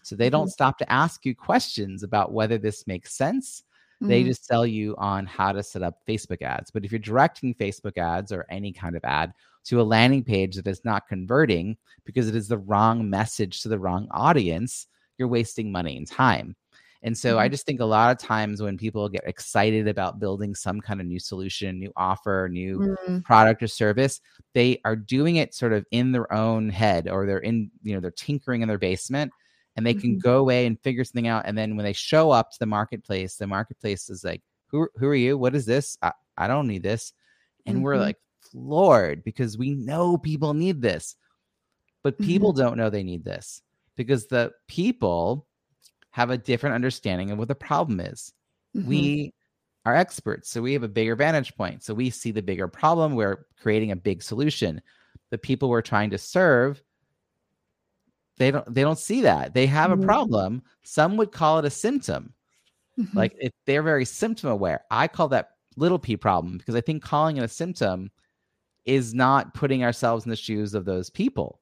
So 0.02 0.16
they 0.16 0.30
don't 0.30 0.48
Mhm. 0.48 0.52
stop 0.52 0.78
to 0.78 0.92
ask 0.92 1.24
you 1.24 1.34
questions 1.34 2.02
about 2.02 2.32
whether 2.32 2.58
this 2.58 2.86
makes 2.86 3.14
sense. 3.14 3.62
They 4.00 4.22
Mhm. 4.22 4.26
just 4.26 4.46
sell 4.46 4.66
you 4.66 4.96
on 4.96 5.26
how 5.26 5.52
to 5.52 5.62
set 5.62 5.82
up 5.82 6.04
Facebook 6.08 6.42
ads. 6.42 6.70
But 6.70 6.84
if 6.84 6.90
you're 6.90 6.98
directing 6.98 7.54
Facebook 7.54 7.98
ads 7.98 8.32
or 8.32 8.46
any 8.48 8.72
kind 8.72 8.96
of 8.96 9.04
ad 9.04 9.34
to 9.64 9.80
a 9.80 9.84
landing 9.84 10.24
page 10.24 10.56
that 10.56 10.66
is 10.66 10.84
not 10.84 11.06
converting 11.06 11.76
because 12.04 12.26
it 12.26 12.34
is 12.34 12.48
the 12.48 12.58
wrong 12.58 13.08
message 13.10 13.60
to 13.62 13.68
the 13.68 13.78
wrong 13.78 14.08
audience, 14.10 14.86
you're 15.18 15.28
wasting 15.28 15.70
money 15.70 15.98
and 15.98 16.06
time. 16.06 16.56
And 17.02 17.16
so 17.16 17.38
I 17.38 17.48
Mhm. 17.48 17.50
just 17.50 17.64
think 17.66 17.80
a 17.80 17.84
lot 17.86 18.10
of 18.12 18.18
times 18.18 18.60
when 18.62 18.76
people 18.76 19.08
get 19.08 19.24
excited 19.26 19.88
about 19.88 20.18
building 20.18 20.54
some 20.54 20.80
kind 20.80 21.00
of 21.00 21.06
new 21.06 21.18
solution, 21.18 21.78
new 21.78 21.92
offer, 21.96 22.48
new 22.50 22.82
Mm, 22.82 23.24
product 23.24 23.62
or 23.62 23.68
service, 23.68 24.20
they 24.54 24.80
are 24.84 24.96
doing 24.96 25.36
it 25.36 25.54
sort 25.54 25.72
of 25.72 25.86
in 25.90 26.12
their 26.12 26.32
own 26.32 26.68
head 26.68 27.08
or 27.08 27.26
they're 27.26 27.38
in, 27.38 27.70
you 27.82 27.94
know, 27.94 28.00
they're 28.00 28.10
tinkering 28.10 28.62
in 28.62 28.68
their 28.68 28.78
basement 28.78 29.32
and 29.76 29.86
they 29.86 29.94
can 29.94 30.14
Mhm. 30.14 30.20
go 30.22 30.38
away 30.38 30.66
and 30.66 30.80
figure 30.80 31.04
something 31.04 31.28
out. 31.28 31.44
And 31.46 31.56
then 31.56 31.76
when 31.76 31.84
they 31.84 31.92
show 31.92 32.30
up 32.30 32.50
to 32.50 32.58
the 32.58 32.66
marketplace, 32.66 33.36
the 33.36 33.46
marketplace 33.46 34.10
is 34.10 34.24
like, 34.24 34.42
who, 34.66 34.88
who 34.96 35.06
are 35.08 35.14
you? 35.14 35.38
What 35.38 35.54
is 35.54 35.66
this? 35.66 35.96
I, 36.02 36.12
I 36.36 36.48
don't 36.48 36.66
need 36.66 36.82
this. 36.82 37.12
And 37.66 37.82
we're 37.82 37.96
Mhm. 37.96 38.00
like 38.00 38.18
floored 38.40 39.24
because 39.24 39.56
we 39.58 39.74
know 39.74 40.18
people 40.18 40.54
need 40.54 40.82
this, 40.82 41.16
but 42.02 42.18
Mhm. 42.18 42.26
people 42.26 42.52
don't 42.52 42.76
know 42.76 42.90
they 42.90 43.02
need 43.02 43.24
this. 43.24 43.62
because 43.96 44.28
the 44.28 44.50
people 44.68 45.46
have 46.10 46.30
a 46.30 46.38
different 46.38 46.74
understanding 46.74 47.30
of 47.30 47.38
what 47.38 47.48
the 47.48 47.54
problem 47.54 48.00
is. 48.00 48.32
Mhm. 48.76 48.84
We 48.86 49.34
are 49.86 49.94
experts, 49.96 50.50
so 50.50 50.60
we 50.62 50.72
have 50.74 50.82
a 50.82 50.88
bigger 50.88 51.16
vantage 51.16 51.54
point. 51.56 51.82
So 51.82 51.94
we 51.94 52.10
see 52.10 52.30
the 52.32 52.42
bigger 52.42 52.68
problem. 52.68 53.14
We're 53.14 53.46
creating 53.60 53.92
a 53.92 53.96
big 53.96 54.22
solution. 54.22 54.82
The 55.30 55.38
people 55.38 55.68
we're 55.70 55.82
trying 55.82 56.10
to 56.10 56.18
serve, 56.18 56.82
they 58.38 58.50
don't 58.50 58.74
they 58.74 58.82
don't 58.82 58.98
see 58.98 59.20
that. 59.22 59.54
They 59.54 59.66
have 59.66 59.90
Mhm. 59.90 60.02
a 60.02 60.06
problem. 60.06 60.62
Some 60.82 61.16
would 61.16 61.32
call 61.32 61.58
it 61.58 61.64
a 61.64 61.70
symptom. 61.70 62.34
Mhm. 62.98 63.14
Like 63.14 63.34
if 63.40 63.52
they're 63.66 63.82
very 63.82 64.04
symptom 64.04 64.50
aware. 64.50 64.84
I 64.90 65.08
call 65.08 65.28
that 65.28 65.50
little 65.76 65.98
p 65.98 66.16
problem 66.16 66.58
because 66.58 66.74
I 66.74 66.80
think 66.80 67.02
calling 67.02 67.36
it 67.38 67.44
a 67.44 67.48
symptom 67.48 68.10
is 68.86 69.14
not 69.14 69.54
putting 69.54 69.84
ourselves 69.84 70.24
in 70.26 70.30
the 70.30 70.36
shoes 70.36 70.74
of 70.74 70.84
those 70.84 71.10
people. 71.10 71.60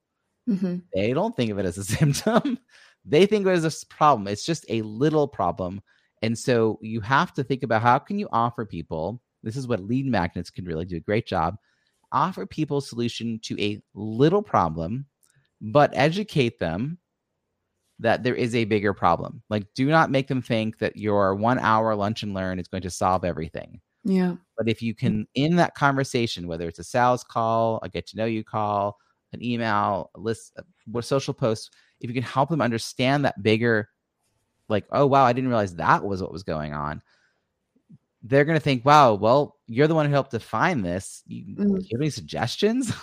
Mhm. 0.49 0.83
They 0.95 1.13
don't 1.13 1.37
think 1.37 1.51
of 1.51 1.59
it 1.59 1.67
as 1.67 1.79
a 1.79 1.85
symptom. 2.45 2.59
They 3.05 3.27
think 3.27 3.47
of 3.47 3.53
it 3.53 3.65
as 3.65 3.83
a 3.83 3.87
problem. 3.87 4.29
It's 4.29 4.45
just 4.45 4.65
a 4.69 4.83
little 4.83 5.29
problem. 5.29 5.81
And 6.23 6.37
so 6.37 6.79
you 6.83 7.01
have 7.01 7.33
to 7.35 7.45
think 7.45 7.63
about 7.63 7.83
how 7.83 7.99
can 7.99 8.19
you 8.19 8.29
offer 8.33 8.65
people, 8.65 9.21
this 9.43 9.57
is 9.57 9.69
what 9.69 9.81
lead 9.81 10.07
magnets 10.07 10.51
can 10.51 10.65
really 10.65 10.85
do 10.85 10.97
a 10.97 11.01
great 11.01 11.27
job, 11.27 11.57
offer 12.13 12.47
people 12.47 12.79
a 12.79 12.83
solution 12.83 13.39
to 13.45 13.61
a 13.63 13.81
little 13.95 14.43
problem, 14.43 15.07
but 15.61 15.91
educate 15.95 16.59
them 16.59 16.99
that 18.01 18.23
there 18.23 18.35
is 18.35 18.55
a 18.55 18.65
bigger 18.65 18.95
problem. 18.95 19.43
Like 19.51 19.67
do 19.75 19.87
not 19.87 20.11
make 20.11 20.29
them 20.29 20.43
think 20.43 20.79
that 20.79 20.97
your 20.97 21.35
1 21.35 21.59
hour 21.59 21.95
lunch 21.95 22.23
and 22.23 22.35
learn 22.35 22.59
is 22.59 22.69
going 22.69 22.83
to 22.83 22.91
solve 22.91 23.25
everything. 23.25 23.81
Yeah. 24.05 24.37
But 24.57 24.69
if 24.69 24.81
you 24.83 24.95
can, 24.95 25.23
mm. 25.23 25.27
in 25.35 25.57
that 25.57 25.75
conversation, 25.75 26.47
whether 26.47 26.69
it's 26.69 26.79
a 26.79 26.85
sales 26.85 27.25
call, 27.25 27.81
a 27.83 27.89
get 27.89 28.07
to 28.09 28.17
know 28.17 28.25
you 28.25 28.45
call, 28.45 28.97
an 29.33 29.45
email, 29.45 30.11
a 30.15 30.21
list, 30.21 30.59
a 30.95 31.03
social 31.03 31.35
post, 31.35 31.75
if 32.01 32.09
you 32.11 32.15
can 32.15 32.23
help 32.23 32.51
them 32.51 32.61
understand 32.63 33.25
that 33.25 33.43
bigger, 33.43 33.89
like, 34.69 34.87
oh, 34.93 35.07
wow, 35.07 35.25
I 35.25 35.33
didn't 35.33 35.51
realize 35.51 35.77
that 35.77 36.05
was 36.05 36.23
what 36.23 36.33
was 36.33 36.43
going 36.45 36.75
on, 36.75 37.03
they're 38.23 38.45
going 38.45 38.57
to 38.57 38.63
think, 38.63 38.85
wow, 38.85 39.15
well, 39.15 39.57
you're 39.67 39.87
the 39.87 39.95
one 39.95 40.07
who 40.07 40.13
helped 40.13 40.33
define 40.33 40.83
this. 40.83 41.23
You, 41.27 41.57
Mm. 41.57 41.79
you 41.83 41.97
have 41.97 42.01
any 42.01 42.11
suggestions? 42.11 42.93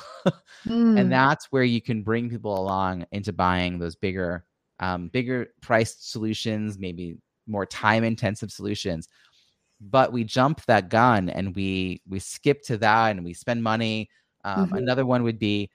Mm. 0.68 0.98
and 0.98 1.12
that's 1.12 1.46
where 1.52 1.64
you 1.64 1.82
can 1.82 2.02
bring 2.04 2.30
people 2.30 2.60
along 2.60 3.06
into 3.12 3.32
buying 3.32 3.78
those 3.78 3.96
bigger, 3.96 4.46
um, 4.80 5.10
bigger 5.10 5.48
priced 5.62 6.12
solutions, 6.12 6.80
maybe 6.80 7.18
more 7.48 7.66
time 7.66 8.04
intensive 8.04 8.52
solutions 8.52 9.08
but 9.82 10.14
we 10.14 10.24
jump 10.24 10.64
that 10.66 10.90
gun 10.90 11.30
and 11.30 11.56
we 11.56 12.02
we 12.08 12.20
skip 12.20 12.62
to 12.64 12.78
that 12.78 13.12
and 13.12 13.24
we 13.26 13.34
spend 13.34 13.62
money 13.64 14.10
um, 14.46 14.72
Mhm. 14.72 14.78
another 14.78 15.06
one 15.06 15.24
would 15.24 15.40
be 15.40 15.70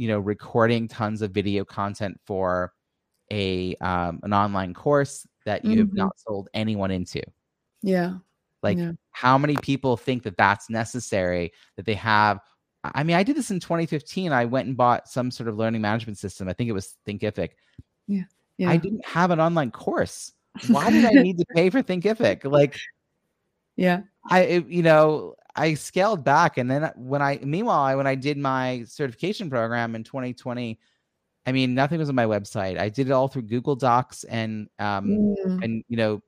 you 0.00 0.08
know 0.08 0.18
recording 0.18 0.88
tons 0.88 1.20
of 1.20 1.30
video 1.30 1.62
content 1.62 2.18
for 2.24 2.72
a 3.30 3.74
um, 3.82 4.18
an 4.22 4.32
online 4.32 4.72
course 4.72 5.26
that 5.44 5.62
you 5.62 5.76
have 5.78 5.88
Mhm. 5.88 5.94
not 6.04 6.18
sold 6.18 6.48
anyone 6.54 6.90
into 6.90 7.20
yeah. 7.82 8.14
like 8.62 8.78
Yeah. 8.78 8.92
how 9.10 9.36
many 9.36 9.56
people 9.56 9.98
think 9.98 10.22
that 10.22 10.38
that's 10.38 10.70
necessary 10.70 11.52
that 11.76 11.84
they 11.84 11.94
have 11.96 12.40
i 12.82 13.02
mean 13.04 13.14
i 13.16 13.22
did 13.22 13.36
this 13.36 13.50
in 13.50 13.60
2015 13.60 14.32
i 14.32 14.46
went 14.46 14.68
and 14.68 14.76
bought 14.76 15.06
some 15.06 15.30
sort 15.30 15.50
of 15.50 15.58
learning 15.58 15.82
management 15.82 16.16
system 16.16 16.48
i 16.48 16.54
think 16.54 16.70
it 16.70 16.72
was 16.80 16.96
thinkific 17.06 17.50
Yeah. 18.06 18.24
i 18.66 18.78
didn't 18.78 19.04
have 19.04 19.30
an 19.30 19.38
online 19.40 19.70
course 19.70 20.32
why 20.68 20.90
did 20.90 21.04
i 21.04 21.10
need 21.10 21.36
to 21.36 21.44
pay 21.54 21.68
for 21.68 21.82
thinkific 21.82 22.50
like 22.50 22.78
yeah. 23.76 24.00
I, 24.28 24.40
it- 24.40 24.66
you 24.68 24.82
know, 24.82 25.34
I 25.60 25.74
scaled 25.74 26.24
back, 26.24 26.56
and 26.56 26.70
then 26.70 26.90
when 26.96 27.20
I, 27.20 27.38
meanwhile, 27.42 27.80
I, 27.82 27.94
when 27.94 28.06
I 28.06 28.14
did 28.14 28.38
my 28.38 28.82
certification 28.86 29.50
program 29.50 29.94
in 29.94 30.02
2020, 30.04 30.78
I 31.44 31.52
mean, 31.52 31.74
nothing 31.74 31.98
was 31.98 32.08
on 32.08 32.14
my 32.14 32.24
website. 32.24 32.78
I 32.78 32.88
did 32.88 33.08
it 33.08 33.12
all 33.12 33.28
through 33.28 33.42
Google 33.42 33.76
Docs, 33.76 34.24
and 34.24 34.68
um, 34.78 35.06
Mm. 35.10 35.62
and 35.62 35.84
you 35.88 35.98
know, 35.98 36.22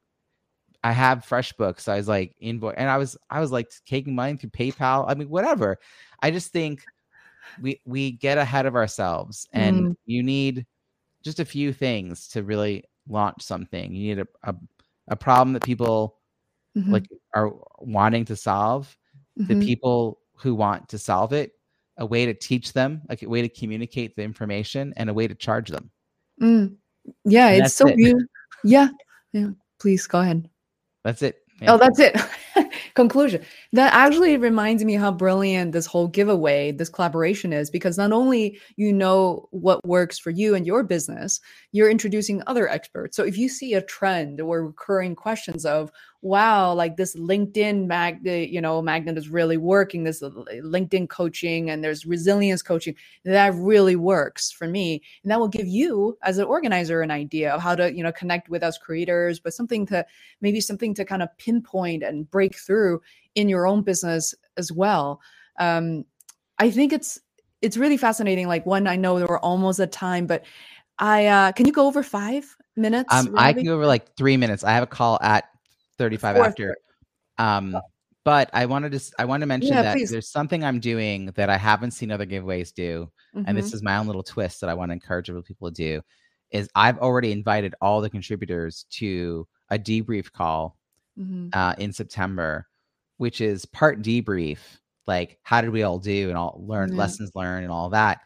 I 0.84 0.92
have 0.92 1.24
FreshBooks. 1.26 1.88
I 1.88 1.96
was 1.96 2.08
like 2.08 2.34
invoice, 2.40 2.74
and 2.76 2.90
I 2.90 2.98
was, 2.98 3.16
I 3.30 3.40
was 3.40 3.50
like 3.50 3.72
taking 3.86 4.14
money 4.14 4.36
through 4.36 4.50
PayPal. 4.50 5.06
I 5.08 5.14
mean, 5.14 5.30
whatever. 5.30 5.78
I 6.20 6.30
just 6.30 6.52
think 6.52 6.84
we 7.62 7.80
we 7.86 8.12
get 8.12 8.36
ahead 8.36 8.66
of 8.66 8.74
ourselves, 8.76 9.48
and 9.54 9.86
Mm. 9.86 9.96
you 10.04 10.22
need 10.22 10.66
just 11.22 11.40
a 11.40 11.44
few 11.46 11.72
things 11.72 12.28
to 12.28 12.42
really 12.42 12.84
launch 13.08 13.42
something. 13.42 13.94
You 13.94 14.14
need 14.14 14.26
a 14.44 14.50
a, 14.50 14.54
a 15.08 15.16
problem 15.16 15.54
that 15.54 15.64
people 15.64 16.18
Mhm. 16.76 16.92
like 16.92 17.08
are 17.34 17.50
wanting 17.78 18.26
to 18.26 18.36
solve 18.36 18.94
the 19.36 19.54
Mhm. 19.54 19.64
people 19.64 20.18
who 20.34 20.54
want 20.54 20.88
to 20.88 20.98
solve 20.98 21.32
it 21.32 21.52
a 21.98 22.06
way 22.06 22.26
to 22.26 22.34
teach 22.34 22.72
them 22.72 23.02
like 23.08 23.22
a 23.22 23.28
way 23.28 23.42
to 23.42 23.48
communicate 23.48 24.16
the 24.16 24.22
information 24.22 24.92
and 24.96 25.08
a 25.10 25.14
way 25.14 25.26
to 25.28 25.34
charge 25.34 25.68
them 25.70 25.90
Mm. 26.40 26.76
Yeah, 27.24 27.48
And 27.48 27.64
it's 27.66 27.74
so 27.74 27.86
it. 27.88 27.96
beautiful. 27.96 28.26
Yeah. 28.64 28.88
Yeah. 29.32 29.50
Please 29.80 30.06
go 30.06 30.20
ahead. 30.20 30.48
that's 31.04 31.22
it 31.22 31.36
Yeah. 31.60 31.74
Oh, 31.74 31.78
that's 31.78 31.98
it. 32.00 32.16
Conclusion. 32.94 33.42
That 33.72 33.92
actually 33.94 34.36
reminds 34.36 34.84
me 34.84 34.94
how 34.94 35.12
brilliant 35.12 35.72
this 35.72 35.86
whole 35.86 36.08
giveaway, 36.08 36.72
this 36.72 36.88
collaboration 36.88 37.52
is 37.52 37.70
because 37.70 37.96
not 37.98 38.10
only 38.12 38.58
you 38.76 38.92
know 38.92 39.48
what 39.52 39.84
works 39.86 40.18
for 40.18 40.30
you 40.30 40.54
and 40.54 40.66
your 40.66 40.82
business, 40.82 41.40
you're 41.72 41.90
introducing 41.90 42.42
other 42.46 42.68
experts. 42.68 43.16
So 43.16 43.24
if 43.24 43.36
you 43.38 43.48
see 43.48 43.74
a 43.74 43.82
trend 43.82 44.40
or 44.40 44.66
recurring 44.66 45.14
questions 45.14 45.64
of, 45.64 45.90
wow, 46.22 46.72
like 46.72 46.96
this 46.96 47.16
LinkedIn 47.16 47.86
magnet, 47.86 48.48
you 48.48 48.60
know, 48.60 48.80
magnet 48.80 49.18
is 49.18 49.28
really 49.28 49.56
working, 49.56 50.04
this 50.04 50.22
LinkedIn 50.22 51.08
coaching 51.08 51.68
and 51.68 51.82
there's 51.82 52.06
resilience 52.06 52.62
coaching, 52.62 52.94
that 53.24 53.52
really 53.54 53.96
works 53.96 54.52
for 54.52 54.68
me. 54.68 55.02
And 55.24 55.32
that 55.32 55.40
will 55.40 55.48
give 55.48 55.66
you 55.66 56.16
as 56.22 56.38
an 56.38 56.44
organizer 56.44 57.02
an 57.02 57.10
idea 57.10 57.52
of 57.52 57.60
how 57.60 57.74
to, 57.74 57.92
you 57.92 58.04
know, 58.04 58.12
connect 58.12 58.48
with 58.48 58.62
us 58.62 58.78
creators, 58.78 59.40
but 59.40 59.52
something 59.52 59.84
to 59.86 60.06
maybe 60.40 60.60
something 60.60 60.94
to 60.94 61.04
kind 61.04 61.22
of 61.22 61.36
pinpoint 61.38 62.04
and 62.04 62.30
break 62.30 62.56
through 62.56 63.02
in 63.34 63.48
your 63.48 63.66
own 63.66 63.82
business 63.82 64.32
as 64.56 64.70
well. 64.70 65.20
Um, 65.58 66.04
I 66.58 66.70
think 66.70 66.92
it's 66.92 67.18
it's 67.62 67.76
really 67.76 67.96
fascinating. 67.96 68.46
Like 68.46 68.64
one, 68.64 68.86
I 68.86 68.94
know 68.94 69.14
we're 69.14 69.38
almost 69.40 69.80
at 69.80 69.90
time, 69.90 70.28
but 70.28 70.44
I 71.00 71.26
uh, 71.26 71.52
can 71.52 71.66
you 71.66 71.72
go 71.72 71.88
over 71.88 72.04
five 72.04 72.56
minutes? 72.76 73.12
um, 73.12 73.34
i 73.36 73.52
can 73.52 73.64
go 73.64 73.74
over 73.74 73.86
like 73.86 74.16
three 74.16 74.38
minutes 74.38 74.64
i 74.64 74.72
have 74.72 74.82
a 74.82 74.86
call 74.86 75.18
at 75.20 75.51
35 75.98 76.36
Four, 76.36 76.46
after 76.46 76.76
um 77.38 77.76
but 78.24 78.50
i 78.52 78.66
wanted 78.66 78.92
to 78.92 79.00
I 79.18 79.24
want 79.24 79.40
to 79.42 79.46
mention 79.46 79.74
Yeah, 79.74 79.82
that 79.82 79.96
please. 79.96 80.10
there's 80.10 80.30
something 80.30 80.64
i'm 80.64 80.80
doing 80.80 81.26
that 81.34 81.48
i 81.50 81.56
haven't 81.56 81.92
seen 81.92 82.10
other 82.10 82.26
giveaways 82.26 82.72
do 82.72 83.10
and 83.34 83.46
Mhm. 83.48 83.54
this 83.54 83.72
is 83.74 83.82
my 83.82 83.96
own 83.96 84.06
little 84.06 84.22
twist 84.22 84.60
that 84.60 84.70
i 84.70 84.74
want 84.74 84.90
to 84.90 84.94
encourage 84.94 85.28
other 85.30 85.42
people 85.42 85.68
to 85.70 85.74
do 85.74 86.02
is 86.50 86.68
i've 86.74 86.98
already 86.98 87.32
invited 87.32 87.74
all 87.80 88.00
the 88.00 88.10
contributors 88.10 88.84
to 88.90 89.46
a 89.70 89.78
debrief 89.78 90.30
call 90.32 90.76
Mhm. 91.18 91.50
uh, 91.54 91.74
in 91.76 91.92
September, 91.92 92.66
which 93.18 93.42
is 93.42 93.66
part 93.66 94.00
debrief, 94.00 94.60
like 95.06 95.38
how 95.42 95.60
did 95.60 95.68
we 95.68 95.82
all 95.82 95.98
do 95.98 96.30
and 96.30 96.38
all 96.38 96.62
learn 96.66 96.90
Yeah. 96.90 96.96
lessons 96.96 97.32
learned 97.34 97.64
and 97.64 97.72
all 97.72 97.90
that. 97.90 98.20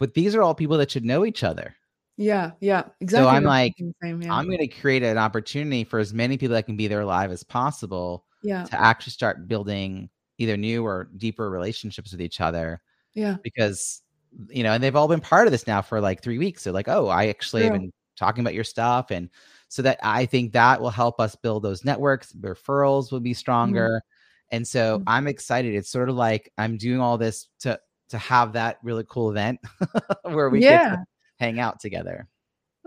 But 0.00 0.12
these 0.14 0.34
are 0.34 0.42
all 0.42 0.54
people 0.56 0.76
that 0.78 0.90
should 0.90 1.04
know 1.04 1.24
each 1.24 1.44
other. 1.44 1.75
Yeah, 2.16 2.52
yeah, 2.60 2.84
exactly. 3.00 3.26
So 3.26 3.28
I'm 3.28 3.44
like, 3.44 3.74
same, 4.02 4.22
yeah. 4.22 4.34
I'm 4.34 4.46
going 4.46 4.58
to 4.58 4.68
create 4.68 5.02
an 5.02 5.18
opportunity 5.18 5.84
for 5.84 5.98
as 5.98 6.14
many 6.14 6.38
people 6.38 6.54
that 6.54 6.66
can 6.66 6.76
be 6.76 6.88
there 6.88 7.04
live 7.04 7.30
as 7.30 7.42
possible 7.44 8.24
yeah, 8.42 8.64
to 8.64 8.80
actually 8.80 9.12
start 9.12 9.48
building 9.48 10.08
either 10.38 10.56
new 10.56 10.84
or 10.84 11.10
deeper 11.16 11.50
relationships 11.50 12.12
with 12.12 12.20
each 12.20 12.40
other 12.40 12.80
yeah, 13.14 13.36
because 13.42 14.02
you 14.50 14.62
know, 14.62 14.72
and 14.72 14.82
they've 14.82 14.96
all 14.96 15.08
been 15.08 15.20
part 15.20 15.46
of 15.46 15.52
this 15.52 15.66
now 15.66 15.80
for 15.80 16.00
like 16.00 16.22
three 16.22 16.38
weeks. 16.38 16.64
They're 16.64 16.72
like, 16.72 16.88
oh, 16.88 17.08
I 17.08 17.26
actually 17.28 17.64
have 17.64 17.72
been 17.72 17.92
talking 18.16 18.42
about 18.42 18.54
your 18.54 18.64
stuff, 18.64 19.10
and 19.10 19.30
so 19.68 19.82
that 19.82 19.98
I 20.02 20.26
think 20.26 20.52
that 20.52 20.80
will 20.80 20.90
help 20.90 21.20
us 21.20 21.34
build 21.36 21.62
those 21.62 21.84
networks. 21.84 22.32
Referrals 22.34 23.10
will 23.12 23.20
be 23.20 23.34
stronger, 23.34 24.02
and 24.50 24.66
so 24.66 24.98
Mhm. 25.00 25.04
I'm 25.06 25.26
excited. 25.28 25.74
It's 25.74 25.90
sort 25.90 26.08
of 26.08 26.16
like 26.16 26.52
I'm 26.58 26.76
doing 26.78 27.00
all 27.00 27.18
this 27.18 27.48
to 27.60 27.78
to 28.10 28.18
have 28.18 28.52
that 28.54 28.78
really 28.82 29.04
cool 29.08 29.30
event 29.30 29.58
where 30.22 30.48
we 30.50 30.60
get 30.60 30.70
yeah. 30.70 30.90
to 30.96 31.04
hang 31.38 31.60
out 31.60 31.80
together. 31.80 32.28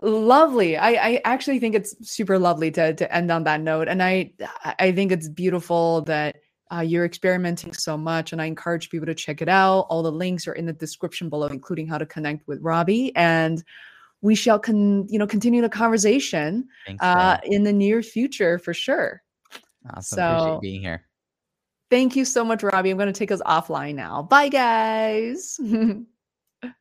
lovely 0.02 0.78
I, 0.78 0.89
I 0.91 1.22
actually 1.26 1.60
think 1.60 1.76
it's 1.76 1.93
super 2.10 2.39
lovely 2.39 2.72
to 2.72 2.93
to 2.93 3.16
end 3.16 3.30
on 3.32 3.43
that 3.43 3.60
note 3.62 3.88
and 3.89 4.02
i 4.02 4.32
i 4.80 4.91
think 4.93 5.12
it's 5.12 5.28
beautiful 5.28 6.02
that 6.04 6.38
uh, 6.72 6.80
you're 6.82 7.04
experimenting 7.04 7.74
so 7.74 7.97
much 7.97 8.32
and 8.32 8.41
i 8.41 8.45
encourage 8.45 8.89
people 8.89 9.06
to 9.08 9.14
check 9.16 9.41
it 9.41 9.50
out 9.50 9.82
all 9.89 10.02
the 10.02 10.12
links 10.12 10.47
are 10.47 10.54
in 10.54 10.66
the 10.66 10.72
description 10.74 11.28
below 11.30 11.47
including 11.47 11.86
how 11.86 11.97
to 11.97 12.06
connect 12.06 12.47
with 12.47 12.60
robbie 12.62 13.14
and 13.18 13.62
we 14.22 14.36
shall 14.36 14.58
con 14.60 15.06
you 15.10 15.20
know 15.20 15.28
continue 15.28 15.62
the 15.62 15.68
conversation 15.70 16.66
Thanks. 16.86 17.04
uh 17.04 17.38
in 17.43 17.64
the 17.64 17.74
near 17.74 18.02
future 18.02 18.58
for 18.58 18.74
sure 18.74 19.22
awesome. 19.93 20.16
so- 20.18 20.30
Appreciate 20.38 20.62
being 20.62 20.82
here. 20.82 21.02
thank 21.89 22.16
you 22.16 22.24
so 22.24 22.45
much 22.45 22.64
robbie 22.64 22.89
i'm 22.91 22.97
going 22.97 23.12
to 23.14 23.20
take 23.20 23.32
us 23.32 23.41
offline 23.41 23.95
now 23.95 24.22
bye 24.22 24.47
guys 24.47 25.60